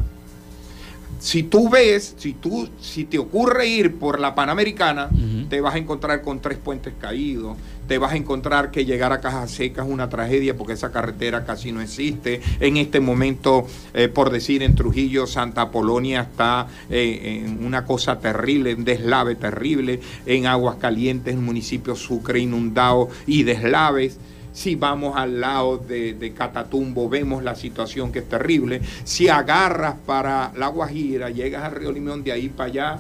Si 1.19 1.43
tú 1.43 1.69
ves, 1.69 2.15
si, 2.17 2.33
tú, 2.33 2.69
si 2.81 3.05
te 3.05 3.19
ocurre 3.19 3.67
ir 3.67 3.97
por 3.97 4.21
la 4.21 4.35
Panamericana, 4.35 5.11
te 5.49 5.61
vas 5.61 5.75
a 5.75 5.79
encontrar 5.79 6.23
con 6.23 6.41
tres 6.41 6.59
puentes 6.59 6.95
caídos, 7.01 7.57
te 7.89 7.99
vas 7.99 8.13
a 8.13 8.17
encontrar 8.17 8.71
que 8.71 8.85
llegar 8.85 9.13
a 9.13 9.21
Cajas 9.21 9.51
Seca 9.51 9.83
es 9.83 9.89
una 9.89 10.09
tragedia 10.09 10.57
porque 10.57 10.75
esa 10.75 10.93
carretera 10.93 11.45
casi 11.45 11.73
no 11.73 11.81
existe. 11.81 12.41
En 12.61 12.77
este 12.77 13.01
momento, 13.01 13.67
eh, 13.95 14.09
por 14.09 14.31
decir, 14.31 14.63
en 14.63 14.75
Trujillo, 14.75 15.27
Santa 15.27 15.71
Polonia 15.71 16.21
está 16.21 16.69
eh, 16.91 17.43
en 17.45 17.65
una 17.65 17.85
cosa 17.85 18.21
terrible, 18.21 18.75
un 18.75 18.85
deslave 18.85 19.35
terrible. 19.35 20.01
En 20.27 20.47
Aguas 20.47 20.77
Calientes, 20.77 21.33
en 21.33 21.41
el 21.41 21.45
municipio 21.45 21.97
Sucre 21.97 22.39
inundado 22.39 23.09
y 23.27 23.43
deslaves. 23.43 24.19
Si 24.59 24.75
vamos 24.75 25.17
al 25.17 25.41
lado 25.41 25.79
de, 25.79 26.15
de 26.15 26.33
Catatumbo, 26.33 27.09
vemos 27.09 27.45
la 27.45 27.55
situación 27.55 28.11
que 28.11 28.19
es 28.19 28.29
terrible. 28.29 28.81
Si 29.05 29.29
agarras 29.29 29.95
para 30.05 30.51
La 30.57 30.67
Guajira, 30.67 31.31
llegas 31.31 31.63
al 31.63 31.77
Río 31.77 31.93
Limón, 31.93 32.25
de 32.25 32.33
ahí 32.33 32.49
para 32.49 32.69
allá, 32.69 32.99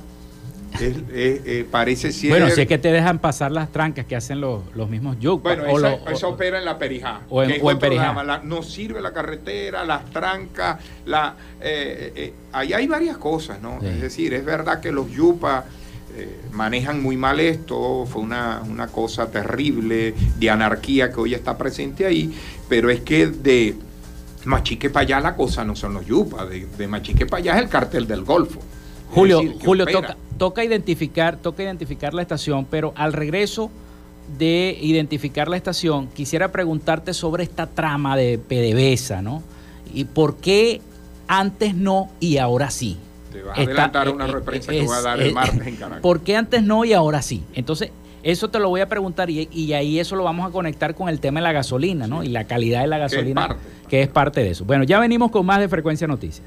es- 0.80 0.96
es- 1.12 1.40
eh, 1.44 1.66
parece 1.68 2.12
ser... 2.12 2.30
Bueno, 2.30 2.48
si 2.50 2.60
es 2.60 2.68
que 2.68 2.78
te 2.78 2.92
dejan 2.92 3.18
pasar 3.18 3.50
las 3.50 3.72
trancas 3.72 4.06
que 4.06 4.14
hacen 4.14 4.40
los, 4.40 4.62
los 4.76 4.88
mismos 4.88 5.18
yucas. 5.18 5.56
Bueno, 5.58 5.64
o 5.72 5.78
lo- 5.80 6.28
opera 6.28 6.58
en 6.58 6.64
la 6.64 6.78
Perijá. 6.78 7.22
o 7.28 7.42
en- 7.42 7.58
o 7.60 7.70
en 7.72 7.78
Perijá. 7.80 8.22
La- 8.22 8.38
no 8.38 8.62
sirve 8.62 9.00
la 9.00 9.12
carretera, 9.12 9.84
las 9.84 10.08
trancas, 10.10 10.78
la, 11.06 11.34
eh, 11.60 12.12
eh, 12.14 12.32
ahí 12.52 12.72
hay 12.72 12.86
varias 12.86 13.16
cosas, 13.18 13.60
¿no? 13.60 13.80
Sí. 13.80 13.88
Es 13.88 14.00
decir, 14.00 14.32
es 14.32 14.44
verdad 14.44 14.80
que 14.80 14.92
los 14.92 15.10
yupas 15.10 15.64
eh, 16.16 16.40
manejan 16.52 17.02
muy 17.02 17.16
mal 17.16 17.40
esto, 17.40 18.06
fue 18.06 18.22
una, 18.22 18.62
una 18.68 18.88
cosa 18.88 19.30
terrible 19.30 20.14
de 20.38 20.50
anarquía 20.50 21.12
que 21.12 21.20
hoy 21.20 21.34
está 21.34 21.56
presente 21.56 22.06
ahí, 22.06 22.32
pero 22.68 22.90
es 22.90 23.00
que 23.00 23.26
de 23.26 23.76
Machique 24.44 24.90
para 24.90 25.04
allá 25.04 25.20
la 25.20 25.36
cosa 25.36 25.64
no 25.64 25.76
son 25.76 25.94
los 25.94 26.06
yupas, 26.06 26.48
de, 26.48 26.66
de 26.66 26.88
Machique 26.88 27.26
para 27.26 27.40
allá 27.40 27.56
es 27.56 27.62
el 27.62 27.68
cartel 27.68 28.06
del 28.06 28.24
Golfo. 28.24 28.60
Julio, 29.10 29.40
decir, 29.40 29.56
Julio 29.64 29.86
toca, 29.86 30.16
toca 30.36 30.64
identificar, 30.64 31.36
toca 31.38 31.62
identificar 31.62 32.14
la 32.14 32.22
estación, 32.22 32.66
pero 32.70 32.92
al 32.96 33.12
regreso 33.12 33.70
de 34.36 34.76
identificar 34.80 35.48
la 35.48 35.56
estación, 35.56 36.08
quisiera 36.08 36.52
preguntarte 36.52 37.14
sobre 37.14 37.44
esta 37.44 37.66
trama 37.66 38.16
de 38.16 38.38
PDVSA, 38.38 39.22
¿no? 39.22 39.42
Y 39.94 40.04
por 40.04 40.36
qué 40.36 40.82
antes 41.26 41.74
no 41.74 42.10
y 42.20 42.38
ahora 42.38 42.70
sí. 42.70 42.98
Te 43.38 43.44
vas 43.44 43.58
a 43.58 43.60
Está- 43.60 43.70
adelantar 43.72 44.08
a 44.08 44.10
una 44.10 44.24
eh, 44.26 44.32
represa 44.32 44.72
eh, 44.72 44.80
que 44.80 44.86
voy 44.86 44.96
a 44.96 45.00
dar 45.02 45.20
el 45.20 45.32
martes 45.32 45.66
en 45.66 45.76
Caracas. 45.76 46.00
¿Por 46.00 46.20
qué 46.20 46.36
antes 46.36 46.62
no 46.62 46.84
y 46.84 46.92
ahora 46.92 47.22
sí? 47.22 47.42
Entonces, 47.54 47.90
eso 48.22 48.48
te 48.50 48.58
lo 48.58 48.68
voy 48.68 48.80
a 48.80 48.88
preguntar 48.88 49.30
y, 49.30 49.48
y 49.52 49.72
ahí 49.74 50.00
eso 50.00 50.16
lo 50.16 50.24
vamos 50.24 50.48
a 50.48 50.50
conectar 50.52 50.94
con 50.94 51.08
el 51.08 51.20
tema 51.20 51.40
de 51.40 51.44
la 51.44 51.52
gasolina, 51.52 52.06
¿no? 52.06 52.24
Y 52.24 52.28
la 52.28 52.44
calidad 52.44 52.80
de 52.82 52.88
la 52.88 52.96
es 52.96 53.12
gasolina, 53.12 53.48
parte. 53.48 53.62
que 53.88 54.02
es 54.02 54.08
parte 54.08 54.40
de 54.42 54.50
eso. 54.50 54.64
Bueno, 54.64 54.84
ya 54.84 54.98
venimos 54.98 55.30
con 55.30 55.46
más 55.46 55.60
de 55.60 55.68
Frecuencia 55.68 56.06
Noticias. 56.08 56.44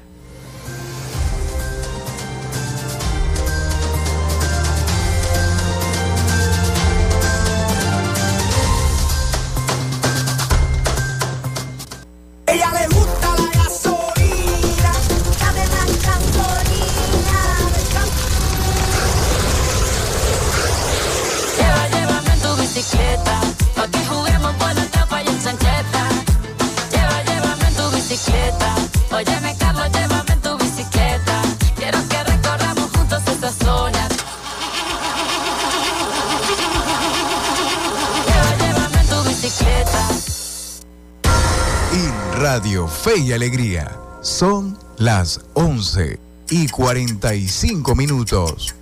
Alegría 43.34 43.98
son 44.20 44.78
las 44.98 45.40
11 45.54 46.18
y 46.50 46.68
45 46.68 47.94
minutos. 47.94 48.74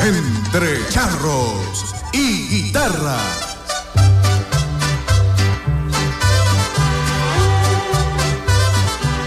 Entre 0.00 0.88
charros 0.88 1.94
y 2.12 2.48
guitarras. 2.48 3.56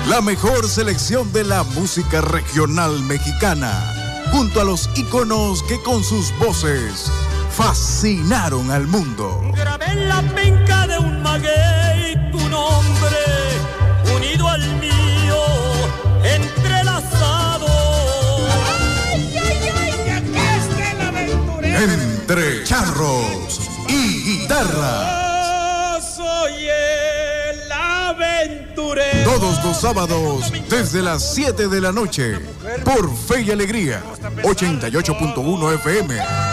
La 0.08 0.22
mejor 0.22 0.70
selección 0.70 1.32
de 1.34 1.44
la 1.44 1.64
música 1.64 2.22
regional 2.22 3.02
mexicana, 3.04 4.30
junto 4.32 4.62
a 4.62 4.64
los 4.64 4.90
íconos 4.96 5.64
que 5.64 5.82
con 5.82 6.04
sus 6.04 6.38
voces 6.38 7.12
fascinaron 7.56 8.72
al 8.72 8.88
mundo. 8.88 9.42
Grabé 9.56 9.86
en 9.86 10.10
la 10.10 10.22
penca 10.22 10.88
de 10.88 10.98
un 10.98 11.22
maguey 11.22 12.32
tu 12.32 12.40
nombre, 12.50 13.18
unido 14.16 14.50
al 14.50 14.62
mío, 14.80 15.38
entrelazado. 16.24 17.68
¡Ay, 19.12 19.38
ay, 19.38 19.70
ay! 19.78 19.92
¡Que 20.04 20.12
aquí 20.12 20.38
está 20.58 20.92
el 20.92 21.02
aventurero! 21.02 21.80
Entre 21.80 22.64
charros 22.64 23.70
y 23.88 24.24
guitarra. 24.24 26.00
Yo 26.00 26.02
soy 26.02 26.68
el 26.68 27.72
aventurero. 27.72 29.32
Todos 29.32 29.64
los 29.64 29.78
sábados 29.78 30.52
desde 30.70 31.04
las 31.04 31.34
7 31.36 31.68
de 31.68 31.82
la 31.82 31.92
noche 31.92 32.40
por 32.84 33.16
Fe 33.16 33.42
y 33.42 33.52
Alegría 33.52 34.02
88.1 34.44 35.76
FM. 35.76 36.53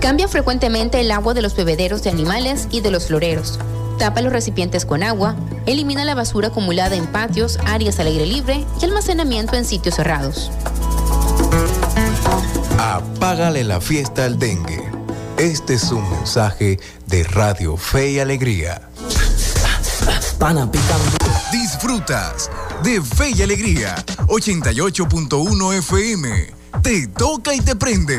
Cambia 0.00 0.28
frecuentemente 0.28 0.98
el 1.00 1.10
agua 1.10 1.34
de 1.34 1.42
los 1.42 1.54
bebederos 1.54 2.02
de 2.02 2.08
animales 2.08 2.68
y 2.70 2.80
de 2.80 2.90
los 2.90 3.06
floreros. 3.06 3.58
Tapa 3.98 4.22
los 4.22 4.32
recipientes 4.32 4.86
con 4.86 5.02
agua. 5.02 5.36
Elimina 5.66 6.06
la 6.06 6.14
basura 6.14 6.48
acumulada 6.48 6.96
en 6.96 7.06
patios, 7.06 7.58
áreas 7.66 8.00
al 8.00 8.06
aire 8.06 8.24
libre 8.24 8.64
y 8.80 8.84
almacenamiento 8.86 9.56
en 9.56 9.66
sitios 9.66 9.96
cerrados. 9.96 10.50
Apágale 12.78 13.62
la 13.62 13.78
fiesta 13.80 14.24
al 14.24 14.38
dengue. 14.38 14.82
Este 15.36 15.74
es 15.74 15.92
un 15.92 16.08
mensaje 16.10 16.80
de 17.06 17.24
Radio 17.24 17.76
Fe 17.76 18.12
y 18.12 18.18
Alegría. 18.20 18.88
Disfrutas 21.52 22.50
de 22.82 23.02
Fe 23.02 23.32
y 23.36 23.42
Alegría 23.42 23.94
88.1 24.28 25.78
FM. 25.78 26.54
Te 26.82 27.06
toca 27.08 27.54
y 27.54 27.60
te 27.60 27.76
prende. 27.76 28.18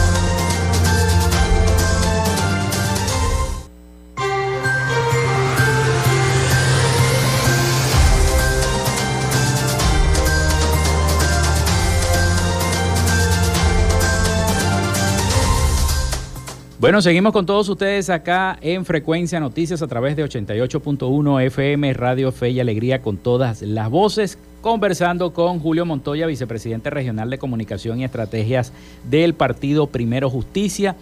Bueno, 16.81 16.99
seguimos 17.03 17.31
con 17.31 17.45
todos 17.45 17.69
ustedes 17.69 18.09
acá 18.09 18.57
en 18.59 18.85
Frecuencia 18.85 19.39
Noticias 19.39 19.83
a 19.83 19.87
través 19.87 20.15
de 20.15 20.25
88.1 20.25 21.45
FM 21.45 21.93
Radio 21.93 22.31
Fe 22.31 22.49
y 22.49 22.59
Alegría 22.59 23.03
con 23.03 23.17
todas 23.17 23.61
las 23.61 23.87
voces, 23.91 24.39
conversando 24.61 25.31
con 25.31 25.59
Julio 25.59 25.85
Montoya, 25.85 26.25
vicepresidente 26.25 26.89
regional 26.89 27.29
de 27.29 27.37
comunicación 27.37 27.99
y 27.99 28.03
estrategias 28.03 28.73
del 29.07 29.35
partido 29.35 29.85
Primero 29.85 30.31
Justicia, 30.31 30.95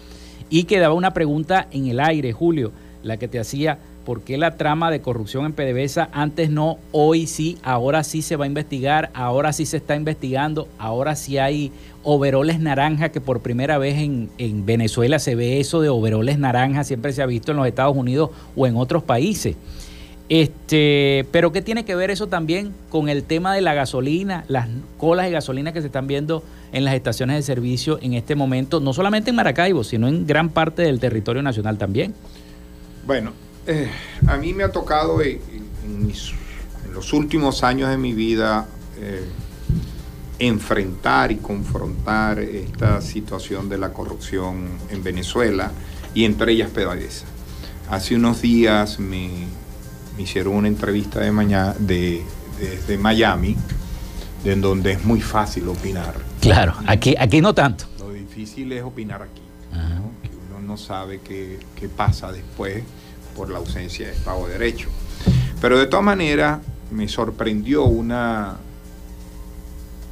y 0.50 0.66
que 0.66 0.80
daba 0.80 0.96
una 0.96 1.14
pregunta 1.14 1.70
en 1.72 1.88
el 1.88 2.02
aire, 2.02 2.34
Julio, 2.34 2.74
la 3.02 3.16
que 3.16 3.30
te 3.30 3.40
hacía, 3.40 3.80
¿por 4.06 4.24
qué 4.24 4.38
la 4.38 4.58
trama 4.58 4.92
de 4.92 5.00
corrupción 5.00 5.46
en 5.46 5.54
PDVSA 5.54 6.10
antes 6.12 6.50
no, 6.50 6.78
hoy 6.92 7.26
sí, 7.26 7.58
ahora 7.64 8.04
sí 8.04 8.22
se 8.22 8.36
va 8.36 8.44
a 8.44 8.48
investigar, 8.48 9.12
ahora 9.14 9.54
sí 9.54 9.66
se 9.66 9.78
está 9.78 9.96
investigando, 9.96 10.68
ahora 10.78 11.16
sí 11.16 11.38
hay 11.38 11.72
overoles 12.04 12.60
naranja, 12.60 13.10
que 13.10 13.22
por 13.22 13.42
primera 13.42 13.78
vez 13.78 13.98
en, 13.98 14.30
en 14.38 14.66
Venezuela 14.66 15.20
se 15.20 15.36
ve 15.36 15.60
eso 15.60 15.82
de 15.82 15.90
overoles 15.90 16.40
naranja, 16.40 16.84
siempre 16.84 17.14
se 17.14 17.22
ha 17.22 17.26
visto 17.26 17.52
en 17.52 17.58
los 17.58 17.68
Estados 17.68 17.96
Unidos 17.96 18.32
o 18.56 18.68
en 18.68 18.78
otros 18.78 19.04
países. 19.04 19.56
Este, 20.30 21.26
pero 21.32 21.52
¿qué 21.52 21.64
tiene 21.64 21.86
que 21.86 21.96
ver 21.96 22.12
eso 22.12 22.28
también 22.28 22.72
con 22.90 23.10
el 23.10 23.24
tema 23.24 23.56
de 23.56 23.62
la 23.62 23.74
gasolina, 23.74 24.46
las 24.48 24.68
colas 25.00 25.26
de 25.26 25.32
gasolina 25.32 25.74
que 25.74 25.82
se 25.82 25.88
están 25.88 26.06
viendo 26.06 26.44
en 26.72 26.86
las 26.86 26.94
estaciones 26.94 27.36
de 27.36 27.42
servicio 27.42 27.98
en 28.04 28.14
este 28.14 28.36
momento, 28.36 28.80
no 28.80 28.94
solamente 28.94 29.32
en 29.32 29.36
Maracaibo, 29.36 29.84
sino 29.84 30.08
en 30.08 30.28
gran 30.28 30.50
parte 30.50 30.84
del 30.84 31.00
territorio 31.00 31.42
nacional 31.42 31.80
también? 31.80 32.14
Bueno, 33.08 33.34
eh, 33.66 33.90
a 34.28 34.38
mí 34.38 34.54
me 34.54 34.64
ha 34.64 34.72
tocado 34.72 35.20
en 35.24 35.42
los 36.94 37.12
últimos 37.12 37.64
años 37.64 37.90
de 37.90 37.98
mi 37.98 38.14
vida 38.14 38.68
eh, 39.00 39.24
enfrentar 40.40 41.32
y 41.32 41.36
confrontar 41.36 42.40
esta 42.40 43.02
situación 43.02 43.70
de 43.70 43.78
la 43.78 43.92
corrupción 43.92 44.68
en 44.90 45.04
Venezuela 45.04 45.72
y 46.14 46.24
entre 46.26 46.54
ellas 46.54 46.70
PDVSA. 46.70 47.26
Hace 47.90 48.16
unos 48.16 48.42
días 48.42 49.00
me, 49.00 49.30
me 50.16 50.24
hicieron 50.24 50.56
una 50.56 50.68
entrevista 50.68 51.20
de 51.20 51.32
mañana 51.32 51.76
de, 51.78 52.24
desde 52.60 52.98
Miami, 52.98 53.56
de 54.44 54.54
en 54.54 54.62
donde 54.62 54.94
es 54.94 55.04
muy 55.04 55.22
fácil 55.22 55.68
opinar. 55.68 56.14
Claro, 56.40 56.74
aquí, 56.88 57.16
aquí 57.20 57.42
no 57.42 57.54
tanto. 57.54 57.86
Lo 58.00 58.14
difícil 58.14 58.72
es 58.72 58.84
opinar 58.84 59.22
aquí, 59.22 59.42
¿no? 59.74 60.12
que 60.24 60.36
uno 60.36 60.66
no 60.66 60.78
sabe 60.78 61.20
qué, 61.20 61.60
qué 61.76 61.90
pasa 61.90 62.32
después 62.32 62.84
por 63.36 63.50
la 63.50 63.58
ausencia 63.58 64.08
de 64.08 64.14
Estado 64.14 64.48
de 64.48 64.54
Derecho. 64.54 64.90
Pero 65.60 65.78
de 65.78 65.88
todas 65.88 66.06
maneras 66.06 66.60
me 66.92 67.08
sorprendió 67.08 67.84
una, 67.84 68.58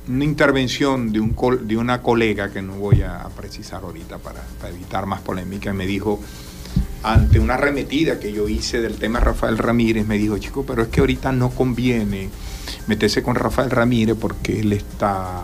una 0.07 0.23
intervención 0.23 1.11
de, 1.11 1.19
un 1.19 1.35
de 1.67 1.77
una 1.77 2.01
colega 2.01 2.51
que 2.51 2.61
no 2.61 2.73
voy 2.73 3.01
a 3.01 3.27
precisar 3.35 3.83
ahorita 3.83 4.17
para, 4.19 4.41
evitar 4.69 5.05
más 5.05 5.21
polémica, 5.21 5.73
me 5.73 5.85
dijo, 5.85 6.19
ante 7.03 7.39
una 7.39 7.55
arremetida 7.55 8.19
que 8.19 8.31
yo 8.31 8.47
hice 8.47 8.81
del 8.81 8.95
tema 8.95 9.19
Rafael 9.19 9.57
Ramírez, 9.57 10.07
me 10.07 10.17
dijo, 10.17 10.37
chico, 10.37 10.65
pero 10.65 10.83
es 10.83 10.87
que 10.89 11.01
ahorita 11.01 11.31
no 11.31 11.49
conviene 11.49 12.29
meterse 12.87 13.21
con 13.21 13.35
Rafael 13.35 13.69
Ramírez 13.69 14.15
porque 14.19 14.59
él 14.59 14.73
está 14.73 15.43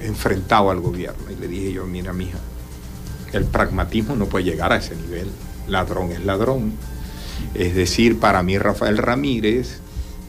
enfrentado 0.00 0.70
al 0.70 0.80
gobierno. 0.80 1.30
Y 1.30 1.40
le 1.40 1.48
dije 1.48 1.72
yo, 1.72 1.86
mira, 1.86 2.12
mija, 2.12 2.38
el 3.32 3.44
pragmatismo 3.44 4.16
no 4.16 4.26
puede 4.26 4.44
llegar 4.44 4.72
a 4.72 4.76
ese 4.76 4.96
nivel. 4.96 5.28
Ladrón 5.68 6.12
es 6.12 6.24
ladrón. 6.24 6.72
Es 7.54 7.74
decir, 7.74 8.18
para 8.18 8.42
mí 8.42 8.58
Rafael 8.58 8.98
Ramírez 8.98 9.78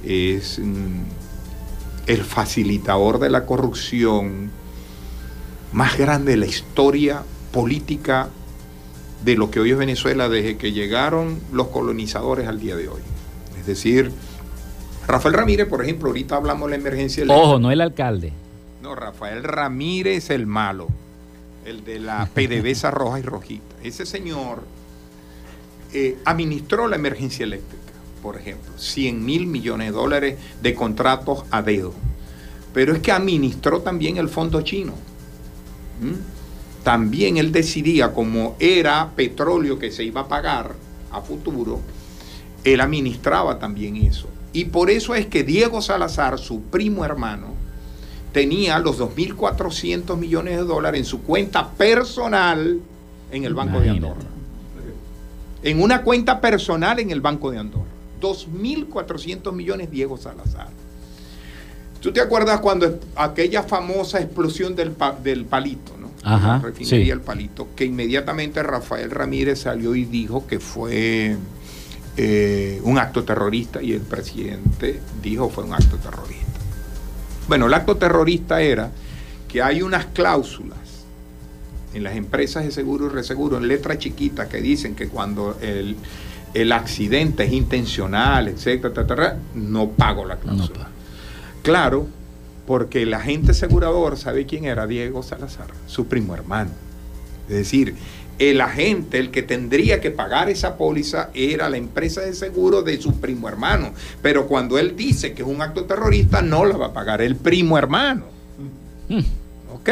es, 0.03 0.59
el 2.09 2.23
facilitador 2.23 3.19
de 3.19 3.29
la 3.29 3.45
corrupción 3.45 4.49
más 5.71 5.95
grande 5.95 6.31
de 6.31 6.37
la 6.37 6.47
historia 6.47 7.21
política 7.51 8.29
de 9.23 9.35
lo 9.35 9.51
que 9.51 9.59
hoy 9.59 9.71
es 9.71 9.77
Venezuela 9.77 10.27
desde 10.27 10.57
que 10.57 10.71
llegaron 10.71 11.39
los 11.51 11.67
colonizadores 11.67 12.47
al 12.47 12.59
día 12.59 12.75
de 12.75 12.87
hoy. 12.87 13.01
Es 13.59 13.67
decir, 13.67 14.11
Rafael 15.07 15.35
Ramírez, 15.35 15.67
por 15.67 15.83
ejemplo, 15.83 16.07
ahorita 16.09 16.35
hablamos 16.35 16.71
de 16.71 16.77
la 16.77 16.81
emergencia 16.81 17.21
eléctrica. 17.21 17.47
Ojo, 17.47 17.59
no 17.59 17.69
el 17.69 17.79
alcalde. 17.79 18.33
No, 18.81 18.95
Rafael 18.95 19.43
Ramírez 19.43 20.31
el 20.31 20.47
malo, 20.47 20.87
el 21.63 21.83
de 21.83 21.99
la 21.99 22.25
PDVSA 22.33 22.89
roja 22.89 23.19
y 23.19 23.21
rojita. 23.21 23.75
Ese 23.83 24.07
señor 24.07 24.63
eh, 25.93 26.17
administró 26.25 26.87
la 26.87 26.95
emergencia 26.95 27.43
eléctrica, 27.43 27.88
por 28.21 28.37
ejemplo, 28.37 28.71
100 28.77 29.25
mil 29.25 29.47
millones 29.47 29.87
de 29.87 29.93
dólares 29.93 30.37
de 30.61 30.75
contratos 30.75 31.43
a 31.51 31.61
dedo. 31.61 31.93
Pero 32.73 32.93
es 32.93 32.99
que 32.99 33.11
administró 33.11 33.81
también 33.81 34.17
el 34.17 34.29
fondo 34.29 34.61
chino. 34.61 34.93
¿Mm? 36.01 36.83
También 36.83 37.37
él 37.37 37.51
decidía, 37.51 38.13
como 38.13 38.55
era 38.59 39.11
petróleo 39.15 39.79
que 39.79 39.91
se 39.91 40.03
iba 40.03 40.21
a 40.21 40.27
pagar 40.27 40.75
a 41.11 41.21
futuro, 41.21 41.79
él 42.63 42.81
administraba 42.81 43.59
también 43.59 43.97
eso. 43.97 44.27
Y 44.53 44.65
por 44.65 44.89
eso 44.89 45.15
es 45.15 45.27
que 45.27 45.43
Diego 45.43 45.81
Salazar, 45.81 46.39
su 46.39 46.61
primo 46.63 47.05
hermano, 47.05 47.53
tenía 48.31 48.79
los 48.79 48.99
2.400 48.99 50.17
millones 50.17 50.57
de 50.57 50.63
dólares 50.63 50.99
en 50.99 51.05
su 51.05 51.21
cuenta 51.21 51.69
personal 51.71 52.79
en 53.31 53.43
el 53.43 53.53
Banco 53.53 53.79
de 53.79 53.89
Andorra. 53.89 54.21
En 55.61 55.81
una 55.81 56.03
cuenta 56.03 56.39
personal 56.39 56.99
en 56.99 57.11
el 57.11 57.21
Banco 57.21 57.51
de 57.51 57.59
Andorra. 57.59 57.98
2.400 58.19 59.51
millones 59.53 59.91
Diego 59.91 60.17
Salazar. 60.17 60.67
¿Tú 62.01 62.11
te 62.13 62.21
acuerdas 62.21 62.59
cuando 62.61 62.99
aquella 63.15 63.63
famosa 63.63 64.19
explosión 64.21 64.75
del, 64.75 64.91
pa- 64.91 65.11
del 65.21 65.45
palito, 65.45 65.91
¿no? 65.99 66.09
Ajá, 66.23 66.57
La 66.57 66.59
refinería 66.59 67.05
sí. 67.05 67.11
El 67.11 67.21
Palito, 67.21 67.67
que 67.75 67.85
inmediatamente 67.85 68.61
Rafael 68.63 69.09
Ramírez 69.11 69.59
salió 69.61 69.95
y 69.95 70.05
dijo 70.05 70.45
que 70.47 70.59
fue 70.59 71.35
eh, 72.17 72.81
un 72.83 72.97
acto 72.97 73.23
terrorista 73.23 73.81
y 73.81 73.93
el 73.93 74.01
presidente 74.01 74.99
dijo 75.21 75.49
fue 75.49 75.63
un 75.63 75.73
acto 75.73 75.97
terrorista. 75.97 76.45
Bueno, 77.47 77.67
el 77.67 77.73
acto 77.73 77.95
terrorista 77.97 78.61
era 78.61 78.91
que 79.47 79.61
hay 79.61 79.81
unas 79.81 80.05
cláusulas 80.07 80.77
en 81.93 82.03
las 82.03 82.15
empresas 82.15 82.63
de 82.65 82.71
seguro 82.71 83.07
y 83.07 83.09
reseguro, 83.09 83.57
en 83.57 83.67
letra 83.67 83.97
chiquita, 83.97 84.47
que 84.47 84.61
dicen 84.61 84.95
que 84.95 85.07
cuando 85.07 85.57
el, 85.61 85.95
el 86.53 86.71
accidente 86.71 87.43
es 87.43 87.53
intencional, 87.53 88.47
etcétera, 88.47 88.93
etcétera, 88.93 89.37
no 89.55 89.89
pago 89.89 90.25
la 90.25 90.37
cláusula. 90.37 90.87
Claro, 91.61 92.07
porque 92.65 93.03
el 93.03 93.13
agente 93.13 93.51
asegurador, 93.51 94.17
¿sabe 94.17 94.45
quién 94.45 94.65
era? 94.65 94.87
Diego 94.87 95.23
Salazar, 95.23 95.67
su 95.87 96.07
primo 96.07 96.33
hermano. 96.33 96.71
Es 97.47 97.55
decir, 97.55 97.95
el 98.37 98.61
agente, 98.61 99.19
el 99.19 99.31
que 99.31 99.43
tendría 99.43 99.99
que 99.99 100.11
pagar 100.11 100.49
esa 100.49 100.77
póliza, 100.77 101.29
era 101.33 101.69
la 101.69 101.77
empresa 101.77 102.21
de 102.21 102.33
seguro 102.33 102.81
de 102.81 103.01
su 103.01 103.19
primo 103.19 103.49
hermano. 103.49 103.93
Pero 104.21 104.47
cuando 104.47 104.77
él 104.77 104.95
dice 104.95 105.33
que 105.33 105.41
es 105.41 105.47
un 105.47 105.61
acto 105.61 105.85
terrorista, 105.85 106.41
no 106.41 106.65
la 106.65 106.77
va 106.77 106.87
a 106.87 106.93
pagar 106.93 107.21
el 107.21 107.35
primo 107.35 107.77
hermano. 107.77 108.25
¿Ok? 109.73 109.89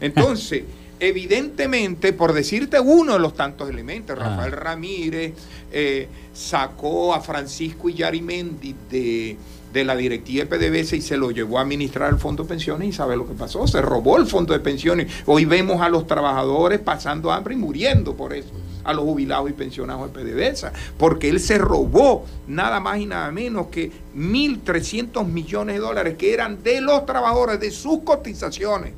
Entonces, 0.00 0.64
evidentemente, 1.00 2.12
por 2.12 2.32
decirte 2.32 2.78
uno 2.78 3.14
de 3.14 3.18
los 3.18 3.34
tantos 3.34 3.68
elementos, 3.68 4.18
Rafael 4.18 4.52
Ramírez 4.52 5.32
eh, 5.72 6.08
sacó 6.32 7.14
a 7.14 7.20
Francisco 7.20 7.88
Illarimendi 7.88 8.74
de, 8.90 9.36
de 9.72 9.84
la 9.84 9.96
directiva 9.96 10.44
de 10.44 10.58
PDVSA 10.58 10.96
y 10.96 11.00
se 11.00 11.16
lo 11.16 11.30
llevó 11.30 11.58
a 11.58 11.62
administrar 11.62 12.10
el 12.10 12.18
fondo 12.18 12.42
de 12.42 12.48
pensiones 12.50 12.88
y 12.88 12.92
sabe 12.92 13.16
lo 13.16 13.26
que 13.26 13.34
pasó, 13.34 13.66
se 13.66 13.80
robó 13.80 14.18
el 14.18 14.26
fondo 14.26 14.52
de 14.52 14.60
pensiones. 14.60 15.10
Hoy 15.26 15.46
vemos 15.46 15.80
a 15.80 15.88
los 15.88 16.06
trabajadores 16.06 16.80
pasando 16.80 17.32
hambre 17.32 17.54
y 17.54 17.56
muriendo 17.56 18.14
por 18.14 18.34
eso, 18.34 18.50
a 18.84 18.92
los 18.92 19.04
jubilados 19.04 19.48
y 19.48 19.54
pensionados 19.54 20.12
de 20.12 20.20
PDVSA, 20.22 20.72
porque 20.98 21.28
él 21.30 21.40
se 21.40 21.56
robó 21.56 22.26
nada 22.46 22.78
más 22.78 22.98
y 22.98 23.06
nada 23.06 23.30
menos 23.32 23.68
que 23.68 23.90
1.300 24.16 25.26
millones 25.26 25.76
de 25.76 25.80
dólares 25.80 26.16
que 26.18 26.34
eran 26.34 26.62
de 26.62 26.80
los 26.80 27.06
trabajadores, 27.06 27.58
de 27.58 27.70
sus 27.70 28.00
cotizaciones 28.00 28.92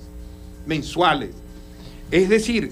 mensuales. 0.67 1.42
Es 2.13 2.29
decir, 2.29 2.71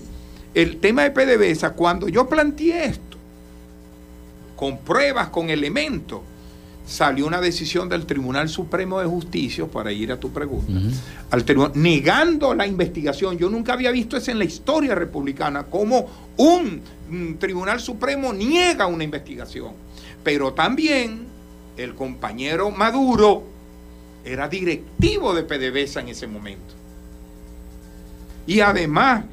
el 0.54 0.76
tema 0.76 1.02
de 1.02 1.10
PDVSA, 1.10 1.72
cuando 1.72 2.08
yo 2.08 2.28
planteé 2.28 2.84
esto, 2.84 3.16
con 4.54 4.78
pruebas, 4.78 5.30
con 5.30 5.48
elementos, 5.48 6.20
salió 6.86 7.26
una 7.26 7.40
decisión 7.40 7.88
del 7.88 8.04
Tribunal 8.04 8.50
Supremo 8.50 9.00
de 9.00 9.06
Justicia, 9.06 9.64
para 9.66 9.90
ir 9.92 10.12
a 10.12 10.20
tu 10.20 10.30
pregunta, 10.30 10.72
al 11.30 11.44
tribunal, 11.44 11.72
negando 11.74 12.52
la 12.54 12.66
investigación. 12.66 13.38
Yo 13.38 13.48
nunca 13.48 13.72
había 13.72 13.90
visto 13.90 14.18
eso 14.18 14.30
en 14.30 14.38
la 14.38 14.44
historia 14.44 14.94
republicana, 14.94 15.64
como 15.64 16.06
un 16.36 16.82
mm, 17.08 17.34
Tribunal 17.34 17.80
Supremo 17.80 18.34
niega 18.34 18.86
una 18.86 19.04
investigación. 19.04 19.72
Pero 20.22 20.52
también 20.52 21.24
el 21.78 21.94
compañero 21.94 22.70
Maduro 22.70 23.44
era 24.22 24.48
directivo 24.48 25.32
de 25.32 25.44
PDVSA 25.44 26.00
en 26.00 26.08
ese 26.08 26.26
momento. 26.26 26.79
Y 28.46 28.60
además, 28.60 29.24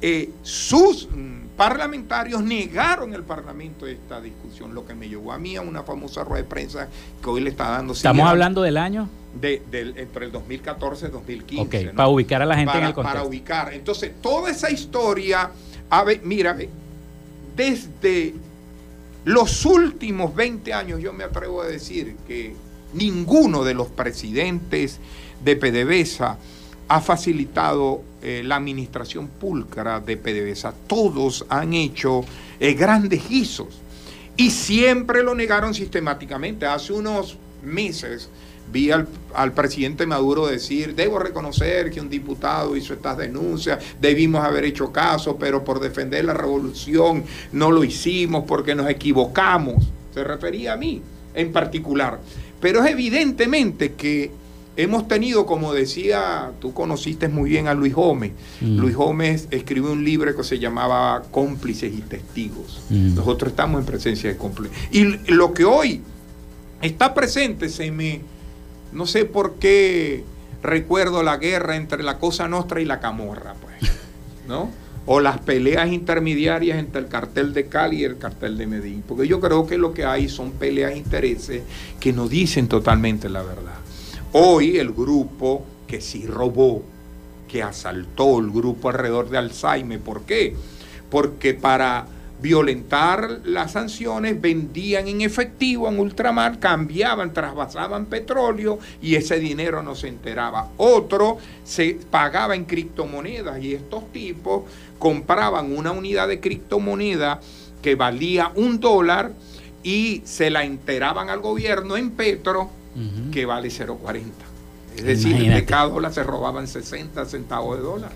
eh, 0.00 0.30
sus 0.42 1.08
mm, 1.10 1.38
parlamentarios 1.56 2.42
negaron 2.42 3.14
el 3.14 3.22
Parlamento 3.24 3.86
esta 3.86 4.20
discusión, 4.20 4.74
lo 4.74 4.86
que 4.86 4.94
me 4.94 5.08
llevó 5.08 5.32
a 5.32 5.38
mí 5.38 5.56
a 5.56 5.60
una 5.62 5.82
famosa 5.82 6.22
rueda 6.24 6.42
de 6.42 6.48
prensa 6.48 6.88
que 7.22 7.30
hoy 7.30 7.40
le 7.40 7.50
está 7.50 7.70
dando. 7.70 7.92
Estamos 7.94 8.28
hablando 8.28 8.62
del 8.62 8.76
año. 8.76 9.08
de- 9.40 9.62
del- 9.70 9.96
entre 9.98 10.24
el 10.26 10.32
2014 10.32 11.06
y 11.06 11.10
2015. 11.10 11.62
Ok, 11.62 11.84
¿no? 11.92 11.96
para 11.96 12.08
ubicar 12.08 12.42
a 12.42 12.46
la 12.46 12.56
gente 12.56 12.76
en 12.78 12.84
el 12.84 12.94
contexto. 12.94 13.18
Para 13.18 13.28
ubicar. 13.28 13.72
Entonces, 13.74 14.12
toda 14.22 14.50
esa 14.50 14.70
historia, 14.70 15.50
a 15.90 16.02
ver, 16.02 16.22
mira, 16.24 16.56
desde 17.54 18.34
los 19.24 19.64
últimos 19.66 20.34
20 20.34 20.72
años, 20.72 21.00
yo 21.00 21.12
me 21.12 21.24
atrevo 21.24 21.62
a 21.62 21.66
decir 21.66 22.16
que 22.26 22.54
ninguno 22.94 23.64
de 23.64 23.74
los 23.74 23.88
presidentes 23.88 24.98
de 25.44 25.56
PDVSA 25.56 26.38
ha 26.88 27.00
facilitado 27.00 28.02
eh, 28.22 28.42
la 28.44 28.56
administración 28.56 29.28
púlcra 29.28 30.00
de 30.00 30.16
PDVSA. 30.16 30.74
Todos 30.86 31.46
han 31.48 31.72
hecho 31.74 32.24
eh, 32.58 32.74
grandes 32.74 33.28
guisos 33.28 33.68
y 34.36 34.50
siempre 34.50 35.22
lo 35.22 35.34
negaron 35.34 35.74
sistemáticamente. 35.74 36.66
Hace 36.66 36.92
unos 36.92 37.36
meses 37.62 38.28
vi 38.72 38.90
al, 38.90 39.08
al 39.34 39.52
presidente 39.52 40.06
Maduro 40.06 40.46
decir, 40.46 40.94
debo 40.94 41.18
reconocer 41.18 41.90
que 41.90 42.00
un 42.00 42.10
diputado 42.10 42.76
hizo 42.76 42.92
estas 42.94 43.16
denuncias, 43.16 43.82
debimos 44.00 44.44
haber 44.44 44.64
hecho 44.64 44.92
caso, 44.92 45.36
pero 45.36 45.64
por 45.64 45.80
defender 45.80 46.24
la 46.24 46.34
revolución 46.34 47.24
no 47.52 47.70
lo 47.70 47.84
hicimos 47.84 48.44
porque 48.46 48.74
nos 48.74 48.88
equivocamos. 48.90 49.84
Se 50.12 50.24
refería 50.24 50.74
a 50.74 50.76
mí 50.76 51.02
en 51.34 51.52
particular. 51.52 52.18
Pero 52.60 52.84
es 52.84 52.90
evidentemente 52.90 53.94
que 53.94 54.32
hemos 54.78 55.08
tenido, 55.08 55.44
como 55.44 55.74
decía, 55.74 56.52
tú 56.60 56.72
conociste 56.72 57.28
muy 57.28 57.50
bien 57.50 57.66
a 57.66 57.74
Luis 57.74 57.92
Gómez. 57.92 58.30
Mm. 58.60 58.78
Luis 58.78 58.94
Gómez 58.94 59.48
escribió 59.50 59.90
un 59.90 60.04
libro 60.04 60.34
que 60.36 60.44
se 60.44 60.60
llamaba 60.60 61.24
Cómplices 61.32 61.92
y 61.92 62.00
Testigos. 62.02 62.80
Mm. 62.88 63.16
Nosotros 63.16 63.50
estamos 63.50 63.80
en 63.80 63.86
presencia 63.86 64.30
de 64.30 64.36
cómplices. 64.36 64.78
Y 64.92 65.32
lo 65.32 65.52
que 65.52 65.64
hoy 65.64 66.00
está 66.80 67.12
presente, 67.12 67.68
se 67.70 67.90
me, 67.90 68.20
no 68.92 69.06
sé 69.06 69.24
por 69.24 69.56
qué 69.56 70.22
recuerdo 70.62 71.24
la 71.24 71.38
guerra 71.38 71.74
entre 71.74 72.04
la 72.04 72.18
Cosa 72.18 72.46
Nostra 72.46 72.80
y 72.80 72.84
la 72.84 73.00
Camorra, 73.00 73.54
pues, 73.60 73.92
¿no? 74.46 74.70
O 75.06 75.18
las 75.18 75.40
peleas 75.40 75.88
intermediarias 75.90 76.78
entre 76.78 77.00
el 77.00 77.08
cartel 77.08 77.52
de 77.52 77.66
Cali 77.66 78.02
y 78.02 78.04
el 78.04 78.18
cartel 78.18 78.56
de 78.56 78.68
Medellín. 78.68 79.02
Porque 79.08 79.26
yo 79.26 79.40
creo 79.40 79.66
que 79.66 79.76
lo 79.76 79.92
que 79.92 80.04
hay 80.04 80.28
son 80.28 80.52
peleas 80.52 80.92
de 80.92 80.98
intereses 80.98 81.62
que 81.98 82.12
no 82.12 82.28
dicen 82.28 82.68
totalmente 82.68 83.28
la 83.28 83.42
verdad. 83.42 83.87
Hoy 84.32 84.76
el 84.76 84.92
grupo 84.92 85.64
que 85.86 86.02
sí 86.02 86.26
robó, 86.26 86.82
que 87.48 87.62
asaltó 87.62 88.40
el 88.40 88.50
grupo 88.50 88.90
alrededor 88.90 89.30
de 89.30 89.38
Alzheimer, 89.38 90.00
¿por 90.00 90.24
qué? 90.24 90.54
Porque 91.08 91.54
para 91.54 92.06
violentar 92.42 93.40
las 93.44 93.72
sanciones 93.72 94.38
vendían 94.38 95.08
en 95.08 95.22
efectivo 95.22 95.88
en 95.88 95.98
ultramar, 95.98 96.58
cambiaban, 96.58 97.32
trasvasaban 97.32 98.04
petróleo 98.04 98.78
y 99.00 99.14
ese 99.14 99.38
dinero 99.40 99.82
no 99.82 99.94
se 99.94 100.08
enteraba. 100.08 100.68
Otro 100.76 101.38
se 101.64 101.98
pagaba 102.10 102.54
en 102.54 102.66
criptomonedas 102.66 103.62
y 103.62 103.72
estos 103.72 104.12
tipos 104.12 104.64
compraban 104.98 105.74
una 105.74 105.90
unidad 105.92 106.28
de 106.28 106.38
criptomoneda 106.38 107.40
que 107.80 107.94
valía 107.94 108.52
un 108.56 108.78
dólar 108.78 109.32
y 109.82 110.20
se 110.26 110.50
la 110.50 110.64
enteraban 110.64 111.30
al 111.30 111.40
gobierno 111.40 111.96
en 111.96 112.10
petro 112.10 112.70
que 113.32 113.46
vale 113.46 113.68
0.40. 113.68 114.22
Es 114.96 115.04
decir, 115.04 115.30
Imagínate. 115.30 115.60
de 115.60 115.66
cada 115.66 115.88
dólar 115.88 116.12
se 116.12 116.24
robaban 116.24 116.66
60 116.66 117.24
centavos 117.26 117.76
de 117.76 117.82
dólar. 117.82 118.10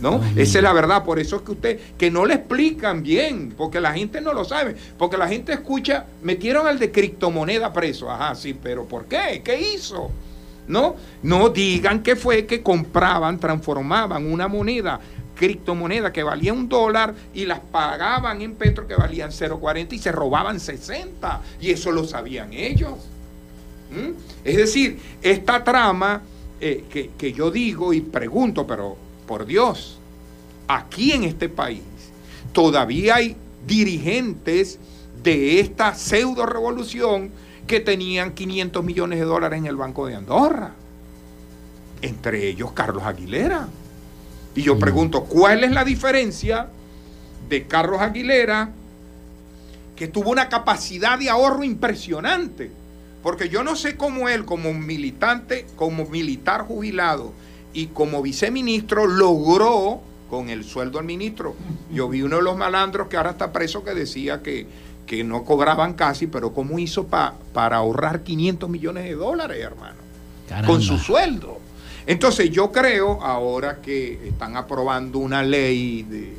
¿No? 0.00 0.20
Ay, 0.22 0.42
Esa 0.42 0.58
es 0.58 0.64
la 0.64 0.72
verdad. 0.72 1.04
Por 1.04 1.18
eso 1.18 1.36
es 1.36 1.42
que 1.42 1.52
usted, 1.52 1.80
que 1.96 2.10
no 2.10 2.24
le 2.24 2.34
explican 2.34 3.02
bien, 3.02 3.52
porque 3.56 3.80
la 3.80 3.92
gente 3.92 4.20
no 4.20 4.32
lo 4.32 4.44
sabe. 4.44 4.76
Porque 4.96 5.16
la 5.16 5.28
gente 5.28 5.52
escucha, 5.52 6.06
metieron 6.22 6.66
al 6.66 6.78
de 6.78 6.90
criptomoneda 6.90 7.72
preso. 7.72 8.10
Ajá, 8.10 8.34
sí, 8.34 8.56
pero 8.60 8.84
¿por 8.86 9.06
qué? 9.06 9.42
¿Qué 9.44 9.74
hizo? 9.74 10.10
¿no? 10.68 10.96
No 11.22 11.48
digan 11.48 12.02
que 12.02 12.14
fue 12.14 12.46
que 12.46 12.62
compraban, 12.62 13.38
transformaban 13.40 14.30
una 14.30 14.46
moneda, 14.48 15.00
criptomoneda 15.34 16.12
que 16.12 16.22
valía 16.22 16.52
un 16.52 16.68
dólar 16.68 17.14
y 17.34 17.46
las 17.46 17.60
pagaban 17.60 18.42
en 18.42 18.54
petro 18.54 18.86
que 18.86 18.94
valían 18.94 19.30
0,40 19.30 19.92
y 19.94 19.98
se 19.98 20.12
robaban 20.12 20.60
60. 20.60 21.40
Y 21.60 21.70
eso 21.70 21.90
lo 21.90 22.04
sabían 22.04 22.52
ellos. 22.52 22.94
¿Mm? 23.90 24.12
Es 24.44 24.56
decir, 24.56 24.98
esta 25.22 25.64
trama 25.64 26.22
eh, 26.60 26.84
que, 26.90 27.10
que 27.16 27.32
yo 27.32 27.50
digo 27.50 27.92
y 27.92 28.00
pregunto, 28.00 28.66
pero 28.66 28.96
por 29.26 29.46
Dios, 29.46 29.98
aquí 30.66 31.12
en 31.12 31.24
este 31.24 31.48
país 31.48 31.82
todavía 32.52 33.16
hay 33.16 33.36
dirigentes 33.66 34.78
de 35.22 35.60
esta 35.60 35.94
pseudo 35.94 36.46
revolución 36.46 37.30
que 37.66 37.80
tenían 37.80 38.32
500 38.32 38.84
millones 38.84 39.18
de 39.18 39.24
dólares 39.24 39.58
en 39.58 39.66
el 39.66 39.76
Banco 39.76 40.06
de 40.06 40.16
Andorra. 40.16 40.72
Entre 42.00 42.48
ellos 42.48 42.72
Carlos 42.72 43.02
Aguilera. 43.04 43.68
Y 44.54 44.62
yo 44.62 44.78
pregunto, 44.78 45.24
¿cuál 45.24 45.62
es 45.62 45.70
la 45.70 45.84
diferencia 45.84 46.68
de 47.48 47.66
Carlos 47.66 48.00
Aguilera, 48.00 48.70
que 49.94 50.08
tuvo 50.08 50.30
una 50.30 50.48
capacidad 50.48 51.18
de 51.18 51.28
ahorro 51.30 51.62
impresionante? 51.62 52.70
Porque 53.28 53.50
yo 53.50 53.62
no 53.62 53.76
sé 53.76 53.94
cómo 53.94 54.30
él, 54.30 54.46
como 54.46 54.72
militante, 54.72 55.66
como 55.76 56.06
militar 56.06 56.62
jubilado 56.62 57.34
y 57.74 57.88
como 57.88 58.22
viceministro, 58.22 59.06
logró 59.06 60.00
con 60.30 60.48
el 60.48 60.64
sueldo 60.64 60.98
al 60.98 61.04
ministro. 61.04 61.54
Yo 61.92 62.08
vi 62.08 62.22
uno 62.22 62.36
de 62.36 62.42
los 62.42 62.56
malandros 62.56 63.08
que 63.08 63.18
ahora 63.18 63.32
está 63.32 63.52
preso 63.52 63.84
que 63.84 63.92
decía 63.92 64.42
que, 64.42 64.66
que 65.06 65.24
no 65.24 65.44
cobraban 65.44 65.92
casi, 65.92 66.26
pero 66.26 66.54
¿cómo 66.54 66.78
hizo 66.78 67.06
pa- 67.08 67.34
para 67.52 67.76
ahorrar 67.76 68.22
500 68.22 68.70
millones 68.70 69.04
de 69.04 69.14
dólares, 69.14 69.58
hermano? 69.62 69.96
Caramba. 70.48 70.68
Con 70.68 70.80
su 70.80 70.96
sueldo. 70.96 71.58
Entonces 72.06 72.50
yo 72.50 72.72
creo, 72.72 73.22
ahora 73.22 73.82
que 73.82 74.26
están 74.28 74.56
aprobando 74.56 75.18
una 75.18 75.42
ley 75.42 76.02
de, 76.04 76.32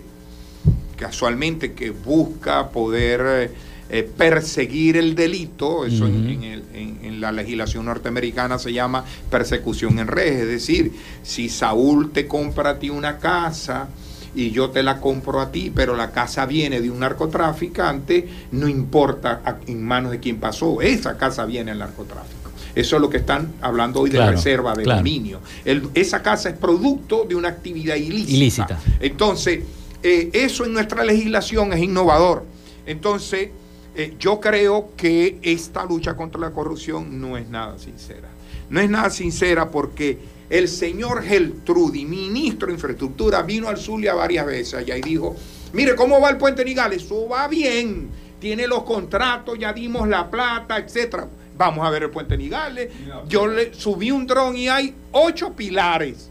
casualmente 0.98 1.74
que 1.74 1.92
busca 1.92 2.70
poder 2.70 3.52
eh, 3.90 4.04
perseguir 4.04 4.98
el 4.98 5.16
delito, 5.16 5.86
eso 5.86 6.06
en- 6.08 6.30
en, 6.30 6.44
el- 6.44 6.64
en- 6.74 7.00
en 7.04 7.22
la 7.22 7.32
legislación 7.32 7.86
norteamericana 7.86 8.60
se 8.60 8.72
llama 8.72 9.04
persecución 9.32 9.98
en 10.00 10.08
redes, 10.08 10.42
es 10.44 10.48
decir, 10.48 10.92
si 11.24 11.50
Saúl 11.50 12.12
te 12.12 12.28
compra 12.28 12.72
a 12.72 12.80
ti 12.80 12.90
una 12.92 13.18
casa 13.18 13.88
y 14.36 14.52
yo 14.52 14.70
te 14.70 14.84
la 14.84 15.02
compro 15.02 15.42
a 15.42 15.52
ti, 15.52 15.72
pero 15.74 15.96
la 15.96 16.12
casa 16.12 16.46
viene 16.46 16.82
de 16.82 16.92
un 16.92 17.00
narcotraficante, 17.00 18.28
no 18.52 18.68
importa 18.68 19.42
a- 19.44 19.58
en 19.68 19.84
manos 19.84 20.12
de 20.12 20.20
quién 20.20 20.38
pasó, 20.38 20.82
esa 20.82 21.18
casa 21.18 21.46
viene 21.46 21.72
al 21.72 21.80
narcotráfico. 21.80 22.52
Eso 22.76 22.96
es 22.98 23.02
lo 23.02 23.10
que 23.10 23.18
están 23.18 23.54
hablando 23.62 24.02
hoy 24.02 24.12
de 24.12 24.18
Claro, 24.18 24.34
reserva 24.34 24.76
de 24.76 24.84
claro. 24.84 25.00
dominio. 25.00 25.40
El- 25.66 25.90
esa 25.96 26.22
casa 26.22 26.50
es 26.50 26.56
producto 26.56 27.26
de 27.28 27.34
una 27.36 27.48
actividad 27.50 27.96
ilícita. 27.96 28.32
Ilícita. 28.38 28.80
Entonces, 29.00 29.64
eh, 30.04 30.30
eso 30.34 30.64
en 30.66 30.74
nuestra 30.74 31.04
legislación 31.04 31.74
es 31.74 31.80
innovador. 31.82 32.46
Entonces, 32.86 33.50
eh, 33.96 34.16
yo 34.20 34.40
creo 34.40 34.90
que 34.96 35.40
esta 35.42 35.84
lucha 35.86 36.16
contra 36.16 36.40
la 36.40 36.52
corrupción 36.52 37.20
no 37.20 37.38
es 37.38 37.48
nada 37.50 37.78
sincera. 37.78 38.30
No 38.70 38.80
es 38.80 38.90
nada 38.90 39.10
sincera 39.10 39.70
porque 39.70 40.18
el 40.50 40.68
señor 40.68 41.24
Geltrudi, 41.24 42.06
ministro 42.06 42.68
de 42.68 42.74
Infraestructura, 42.74 43.42
vino 43.42 43.68
al 43.68 43.78
Zulia 43.78 44.14
varias 44.14 44.46
veces 44.46 44.74
allá 44.76 44.96
y 44.98 45.02
dijo, 45.02 45.36
mire, 45.74 45.96
¿cómo 45.96 46.20
va 46.22 46.30
el 46.30 46.38
puente 46.38 46.64
Nigales? 46.64 47.04
Eso 47.04 47.28
va 47.28 47.48
bien, 47.48 48.10
tiene 48.40 48.68
los 48.68 48.84
contratos, 48.84 49.58
ya 49.60 49.74
dimos 49.74 50.08
la 50.08 50.30
plata, 50.30 50.78
etcétera. 50.78 51.28
Vamos 51.58 51.86
a 51.86 51.90
ver 51.90 52.04
el 52.04 52.10
puente 52.10 52.38
Nigales. 52.38 52.90
Yo 53.28 53.48
le 53.48 53.74
subí 53.74 54.12
un 54.12 54.26
dron 54.26 54.56
y 54.56 54.70
hay 54.70 54.94
ocho 55.12 55.54
pilares 55.54 56.30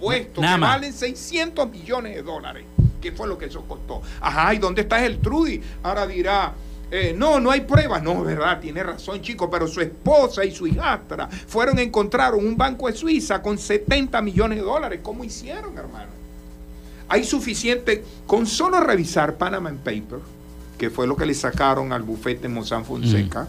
puestos 0.00 0.42
Nada 0.42 0.56
que 0.56 0.60
más. 0.60 0.70
valen 0.70 0.92
600 0.92 1.70
millones 1.70 2.16
de 2.16 2.22
dólares. 2.22 2.64
¿Qué 3.00 3.12
fue 3.12 3.28
lo 3.28 3.38
que 3.38 3.46
eso 3.46 3.62
costó? 3.68 4.02
Ajá, 4.20 4.52
¿y 4.54 4.58
dónde 4.58 4.82
está 4.82 5.04
el 5.04 5.18
Trudy? 5.18 5.60
Ahora 5.82 6.06
dirá, 6.06 6.54
eh, 6.90 7.14
no, 7.16 7.40
no 7.40 7.50
hay 7.50 7.62
pruebas. 7.62 8.02
No, 8.02 8.22
verdad, 8.22 8.60
tiene 8.60 8.82
razón, 8.82 9.20
chico, 9.22 9.50
pero 9.50 9.66
su 9.66 9.80
esposa 9.80 10.44
y 10.44 10.54
su 10.54 10.66
hijastra 10.66 11.28
fueron 11.28 11.78
a 11.78 11.82
encontrar 11.82 12.34
un 12.34 12.56
banco 12.56 12.86
de 12.88 12.92
Suiza 12.94 13.42
con 13.42 13.58
70 13.58 14.20
millones 14.22 14.58
de 14.58 14.64
dólares. 14.64 15.00
¿Cómo 15.02 15.24
hicieron, 15.24 15.76
hermano? 15.76 16.10
Hay 17.08 17.24
suficiente, 17.24 18.02
con 18.26 18.46
solo 18.46 18.80
revisar 18.80 19.36
Panama 19.36 19.70
Paper, 19.72 20.20
que 20.78 20.90
fue 20.90 21.06
lo 21.06 21.16
que 21.16 21.26
le 21.26 21.34
sacaron 21.34 21.92
al 21.92 22.02
bufete 22.02 22.48
Mossack 22.48 22.84
Fonseca, 22.84 23.48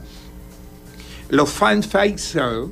los 1.30 1.50
Fan 1.50 1.82
Faisal, 1.84 2.68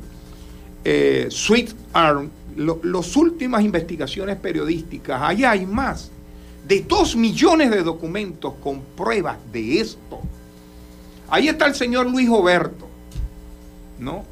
eh, 0.83 1.27
Sweet 1.29 1.71
Arm, 1.93 2.29
lo- 2.55 2.79
las 2.83 3.15
últimas 3.15 3.63
investigaciones 3.63 4.35
periodísticas, 4.37 5.21
allá 5.21 5.51
hay 5.51 5.65
más 5.65 6.11
de 6.67 6.81
dos 6.81 7.15
millones 7.15 7.71
de 7.71 7.81
documentos 7.83 8.53
con 8.61 8.81
pruebas 8.81 9.37
de 9.51 9.79
esto. 9.79 10.19
Ahí 11.33 11.47
está 11.47 11.65
el 11.65 11.73
señor 11.73 12.05
Luis 12.05 12.29
Oberto, 12.29 12.87
¿no? 13.97 14.23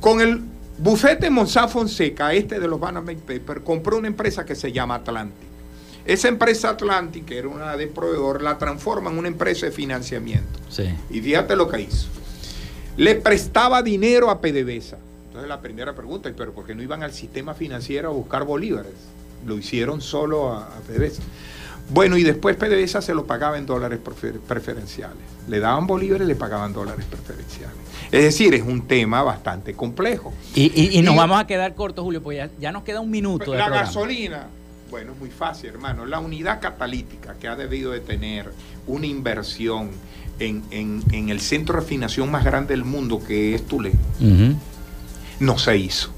Con 0.00 0.20
el 0.20 0.40
bufete 0.78 1.28
Monsá 1.28 1.66
Fonseca, 1.66 2.32
este 2.32 2.60
de 2.60 2.68
los 2.68 2.78
Panama 2.78 3.10
Papers, 3.26 3.62
compró 3.64 3.98
una 3.98 4.06
empresa 4.06 4.44
que 4.44 4.54
se 4.54 4.70
llama 4.70 4.94
Atlantic. 4.94 5.48
Esa 6.04 6.28
empresa 6.28 6.68
Atlantic, 6.68 7.24
que 7.24 7.36
era 7.36 7.48
una 7.48 7.76
de 7.76 7.88
proveedor, 7.88 8.42
la 8.42 8.58
transforma 8.58 9.10
en 9.10 9.18
una 9.18 9.26
empresa 9.26 9.66
de 9.66 9.72
financiamiento. 9.72 10.60
Sí. 10.68 10.84
Y 11.10 11.20
fíjate 11.20 11.56
lo 11.56 11.68
que 11.68 11.80
hizo. 11.80 12.06
Le 12.96 13.16
prestaba 13.16 13.82
dinero 13.82 14.30
a 14.30 14.40
PDVSA. 14.40 14.98
Entonces 15.26 15.48
la 15.48 15.60
primera 15.60 15.96
pregunta, 15.96 16.32
pero 16.36 16.52
¿por 16.52 16.64
qué 16.64 16.76
no 16.76 16.82
iban 16.84 17.02
al 17.02 17.12
sistema 17.12 17.54
financiero 17.54 18.10
a 18.10 18.12
buscar 18.12 18.44
bolívares? 18.44 18.94
Lo 19.44 19.58
hicieron 19.58 20.00
solo 20.00 20.52
a, 20.52 20.66
a 20.66 20.80
PDVSA. 20.86 21.22
Bueno, 21.90 22.16
y 22.18 22.22
después 22.22 22.56
PDVSA 22.56 23.00
se 23.00 23.14
lo 23.14 23.24
pagaba 23.26 23.56
en 23.56 23.64
dólares 23.64 23.98
prefer- 24.04 24.38
preferenciales. 24.40 25.16
Le 25.48 25.58
daban 25.58 25.86
bolívares 25.86 26.26
y 26.26 26.28
le 26.28 26.34
pagaban 26.36 26.72
dólares 26.72 27.06
preferenciales. 27.08 27.76
Es 28.12 28.24
decir, 28.24 28.54
es 28.54 28.62
un 28.62 28.86
tema 28.86 29.22
bastante 29.22 29.74
complejo. 29.74 30.32
Y, 30.54 30.70
y- 30.74 30.98
y 30.98 31.02
nos 31.02 31.16
vamos 31.16 31.40
a 31.40 31.46
quedar 31.46 31.74
cortos, 31.74 32.02
Julio, 32.04 32.22
porque 32.22 32.36
ya, 32.38 32.50
ya 32.60 32.72
nos 32.72 32.82
queda 32.82 33.00
un 33.00 33.10
minuto 33.10 33.52
de 33.52 33.58
La 33.58 33.64
programa. 33.66 33.86
gasolina, 33.86 34.46
bueno, 34.90 35.12
es 35.12 35.18
muy 35.18 35.30
fácil, 35.30 35.70
hermano. 35.70 36.04
La 36.06 36.18
unidad 36.18 36.60
catalítica 36.60 37.34
que 37.40 37.48
ha 37.48 37.56
debido 37.56 37.92
de 37.92 38.00
tener 38.00 38.50
una 38.86 39.06
inversión 39.06 39.90
en, 40.38 40.62
en- 40.70 41.02
en 41.12 41.30
el 41.30 41.40
centro 41.40 41.74
de 41.74 41.80
refinación 41.80 42.30
más 42.30 42.44
grande 42.44 42.74
del 42.74 42.84
mundo, 42.84 43.22
que 43.26 43.54
es 43.54 43.62
Ujú. 43.62 44.56
no 45.40 45.58
se 45.58 45.76
hizo. 45.76 46.10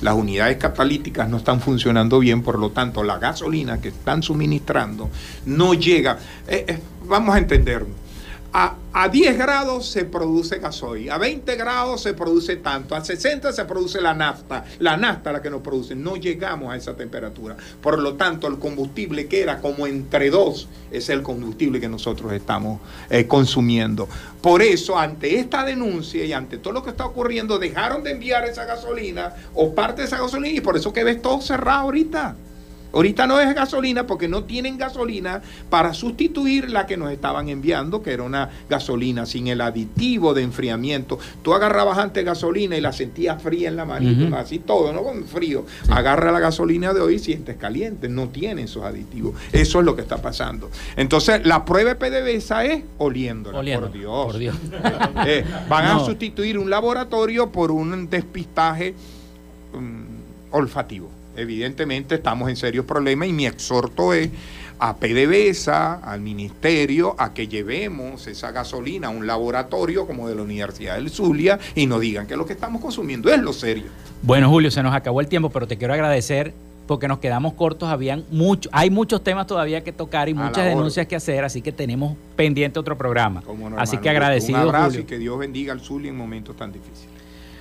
Las 0.00 0.14
unidades 0.14 0.56
catalíticas 0.58 1.28
no 1.28 1.38
están 1.38 1.60
funcionando 1.60 2.18
bien, 2.20 2.42
por 2.42 2.58
lo 2.58 2.70
tanto, 2.70 3.02
la 3.02 3.18
gasolina 3.18 3.80
que 3.80 3.88
están 3.88 4.22
suministrando 4.22 5.10
no 5.46 5.74
llega. 5.74 6.18
Eh, 6.46 6.64
eh, 6.68 6.78
vamos 7.06 7.34
a 7.34 7.38
entendernos. 7.38 8.07
A, 8.52 8.76
a 8.94 9.08
10 9.08 9.36
grados 9.36 9.86
se 9.90 10.06
produce 10.06 10.58
gasoil, 10.58 11.10
a 11.10 11.18
20 11.18 11.54
grados 11.56 12.00
se 12.00 12.14
produce 12.14 12.56
tanto, 12.56 12.94
a 12.94 13.04
60 13.04 13.52
se 13.52 13.64
produce 13.66 14.00
la 14.00 14.14
nafta, 14.14 14.64
la 14.78 14.96
nafta 14.96 15.32
la 15.32 15.42
que 15.42 15.50
nos 15.50 15.60
produce, 15.60 15.94
no 15.94 16.16
llegamos 16.16 16.72
a 16.72 16.76
esa 16.76 16.96
temperatura. 16.96 17.56
Por 17.82 17.98
lo 17.98 18.14
tanto, 18.14 18.46
el 18.46 18.58
combustible 18.58 19.26
que 19.26 19.42
era 19.42 19.60
como 19.60 19.86
entre 19.86 20.30
dos 20.30 20.68
es 20.90 21.10
el 21.10 21.22
combustible 21.22 21.78
que 21.78 21.88
nosotros 21.88 22.32
estamos 22.32 22.80
eh, 23.10 23.26
consumiendo. 23.26 24.08
Por 24.40 24.62
eso, 24.62 24.98
ante 24.98 25.38
esta 25.38 25.64
denuncia 25.64 26.24
y 26.24 26.32
ante 26.32 26.56
todo 26.56 26.72
lo 26.72 26.82
que 26.82 26.90
está 26.90 27.04
ocurriendo, 27.04 27.58
dejaron 27.58 28.02
de 28.02 28.12
enviar 28.12 28.44
esa 28.46 28.64
gasolina 28.64 29.34
o 29.54 29.74
parte 29.74 30.02
de 30.02 30.08
esa 30.08 30.18
gasolina 30.18 30.56
y 30.56 30.60
por 30.60 30.76
eso 30.76 30.92
que 30.92 31.04
ves 31.04 31.20
todo 31.20 31.40
cerrado 31.40 31.80
ahorita. 31.80 32.36
Ahorita 32.92 33.26
no 33.26 33.38
es 33.38 33.54
gasolina 33.54 34.06
porque 34.06 34.28
no 34.28 34.44
tienen 34.44 34.78
gasolina 34.78 35.42
para 35.68 35.92
sustituir 35.92 36.70
la 36.70 36.86
que 36.86 36.96
nos 36.96 37.12
estaban 37.12 37.48
enviando, 37.48 38.02
que 38.02 38.12
era 38.12 38.22
una 38.22 38.48
gasolina 38.70 39.26
sin 39.26 39.46
el 39.48 39.60
aditivo 39.60 40.32
de 40.34 40.42
enfriamiento. 40.42 41.18
Tú 41.42 41.52
agarrabas 41.54 41.98
antes 41.98 42.24
gasolina 42.24 42.76
y 42.76 42.80
la 42.80 42.92
sentías 42.92 43.42
fría 43.42 43.68
en 43.68 43.76
la 43.76 43.84
Ujú. 43.84 44.34
así 44.36 44.58
todo, 44.58 44.92
¿no? 44.92 45.02
Con 45.02 45.24
frío. 45.24 45.66
Agarra 45.90 46.32
la 46.32 46.40
gasolina 46.40 46.92
de 46.94 47.00
hoy 47.00 47.14
y 47.14 47.18
sientes 47.18 47.56
caliente. 47.56 48.08
No 48.08 48.28
tiene 48.28 48.62
esos 48.62 48.84
aditivos. 48.84 49.34
Eso 49.52 49.80
es 49.80 49.84
lo 49.84 49.94
que 49.96 50.02
está 50.02 50.18
pasando. 50.22 50.70
Entonces, 50.96 51.44
la 51.46 51.64
prueba 51.64 51.94
de 51.94 51.96
PDVSA 51.96 52.64
es 52.64 52.82
oliéndola. 52.98 53.58
Por 53.78 53.92
Dios. 53.92 54.24
por 54.26 54.38
Dios. 54.38 54.56
Eh, 55.26 55.44
van 55.68 55.84
No. 55.86 56.02
a 56.02 56.04
sustituir 56.04 56.58
un 56.58 56.70
laboratorio 56.70 57.50
por 57.50 57.70
un 57.70 58.08
despistaje 58.08 58.94
mm, 59.74 60.54
olfativo. 60.54 61.10
Evidentemente 61.38 62.16
estamos 62.16 62.48
en 62.48 62.56
serios 62.56 62.84
problemas 62.84 63.28
y 63.28 63.32
mi 63.32 63.46
exhorto 63.46 64.12
es 64.12 64.30
a 64.80 64.96
PDVSA, 64.96 65.94
al 65.94 66.20
ministerio, 66.20 67.16
a 67.18 67.34
que 67.34 67.48
llevemos 67.48 68.26
esa 68.26 68.52
gasolina 68.52 69.08
a 69.08 69.10
un 69.10 69.26
laboratorio 69.26 70.06
como 70.06 70.28
de 70.28 70.34
la 70.34 70.42
Universidad 70.42 70.96
del 70.96 71.10
Zulia 71.10 71.58
y 71.74 71.86
nos 71.86 72.00
digan 72.00 72.26
que 72.26 72.36
lo 72.36 72.46
que 72.46 72.52
estamos 72.52 72.80
consumiendo 72.80 73.32
es 73.32 73.40
lo 73.40 73.52
serio. 73.52 73.86
Bueno, 74.22 74.48
Julio, 74.48 74.70
se 74.70 74.82
nos 74.82 74.94
acabó 74.94 75.20
el 75.20 75.28
tiempo, 75.28 75.50
pero 75.50 75.66
te 75.66 75.76
quiero 75.76 75.94
agradecer 75.94 76.52
porque 76.86 77.06
nos 77.06 77.18
quedamos 77.18 77.54
cortos. 77.54 77.88
Habían 77.88 78.24
mucho, 78.30 78.68
hay 78.72 78.90
muchos 78.90 79.22
temas 79.22 79.46
todavía 79.46 79.82
que 79.82 79.92
tocar 79.92 80.28
y 80.28 80.34
muchas 80.34 80.64
denuncias 80.64 81.06
que 81.06 81.16
hacer, 81.16 81.44
así 81.44 81.60
que 81.60 81.72
tenemos 81.72 82.16
pendiente 82.36 82.78
otro 82.78 82.96
programa. 82.96 83.42
No, 83.46 83.52
así 83.52 83.96
hermano. 83.96 84.00
que 84.02 84.10
agradecido, 84.10 84.58
Un 84.58 84.64
abrazo 84.66 84.86
Julio. 84.86 85.00
y 85.00 85.04
que 85.04 85.18
Dios 85.18 85.38
bendiga 85.38 85.72
al 85.72 85.80
Zulia 85.80 86.10
en 86.10 86.16
momentos 86.16 86.56
tan 86.56 86.72
difíciles. 86.72 87.17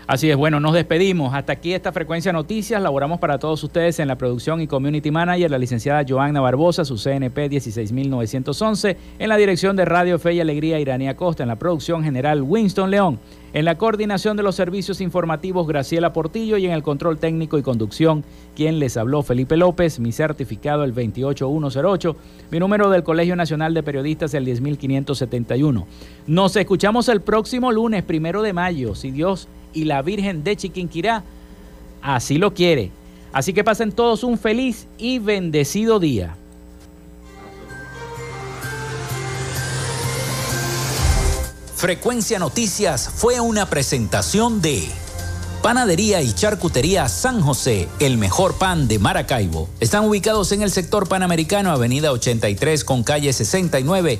Así 0.08 0.32
es, 0.32 0.38
bueno, 0.38 0.62
nos 0.62 0.72
despedimos. 0.72 1.34
Hasta 1.34 1.51
aquí 1.51 1.74
esta 1.74 1.91
frecuencia 1.91 2.32
noticias. 2.32 2.82
Laboramos 2.82 3.20
para 3.20 3.39
todos 3.39 3.62
ustedes 3.62 3.99
en 3.99 4.08
la 4.08 4.18
producción 4.18 4.62
y 4.62 4.68
community 4.68 5.12
manager, 5.12 5.51
la 5.51 5.58
licenciada 5.58 6.05
Joanna 6.08 6.39
Barbosa, 6.39 6.86
su 6.86 6.95
CNP 6.95 7.49
16911, 7.49 8.95
en 9.20 9.28
la 9.28 9.36
dirección 9.36 9.76
de 9.76 9.84
Radio 9.84 10.18
Fe 10.18 10.36
y 10.36 10.39
Alegría 10.39 10.80
Iranía 10.80 11.18
Costa, 11.18 11.43
en 11.43 11.49
la 11.49 11.58
producción 11.58 12.05
general 12.05 12.41
Winston 12.41 12.89
León, 12.89 13.20
en 13.51 13.66
la 13.66 13.78
coordinación 13.78 14.38
de 14.38 14.43
los 14.43 14.55
servicios 14.55 15.01
informativos 15.01 15.68
Graciela 15.68 16.14
Portillo 16.14 16.55
y 16.55 16.66
en 16.66 16.72
el 16.72 16.84
control 16.84 17.18
técnico 17.18 17.58
y 17.58 17.62
conducción, 17.62 18.24
quien 18.55 18.80
les 18.80 18.95
habló 18.95 19.24
Felipe 19.24 19.58
López, 19.58 19.99
mi 19.99 20.14
certificado 20.14 20.86
el 20.86 20.93
28108, 20.93 22.16
mi 22.49 22.60
número 22.60 22.89
del 22.89 23.03
Colegio 23.03 23.36
Nacional 23.36 23.74
de 23.74 23.84
Periodistas 23.84 24.34
el 24.36 24.45
10571. 24.45 25.86
Nos 26.28 26.55
escuchamos 26.55 27.10
el 27.10 27.20
próximo 27.20 27.74
lunes, 27.74 28.03
primero 28.03 28.41
de 28.41 28.53
mayo, 28.53 28.95
si 28.95 29.12
Dios 29.12 29.49
y 29.78 29.84
la 29.84 30.02
Virgen 30.02 30.44
de 30.44 30.58
Chiquinquirá 30.58 31.24
así 32.02 32.40
lo 32.40 32.54
quiere. 32.54 32.92
Así 33.32 33.54
que 33.54 33.64
pasen 33.64 33.92
todos 33.92 34.24
un 34.24 34.40
feliz 34.40 34.88
y 34.98 35.20
bendecido 35.20 36.00
día. 36.00 36.36
Frecuencia 41.76 42.40
Noticias 42.40 43.08
fue 43.08 43.40
una 43.40 43.70
presentación 43.70 44.64
de 44.64 44.88
Panadería 45.62 46.24
y 46.24 46.34
Charcutería 46.34 47.08
San 47.08 47.40
José, 47.42 47.88
el 48.00 48.18
mejor 48.18 48.56
pan 48.56 48.88
de 48.88 48.98
Maracaibo. 48.98 49.70
Están 49.80 50.06
ubicados 50.06 50.52
en 50.54 50.64
el 50.64 50.72
sector 50.72 51.08
panamericano, 51.08 51.70
Avenida 51.70 52.12
83 52.12 52.84
con 52.84 53.04
calle 53.04 53.32
69 53.32 54.20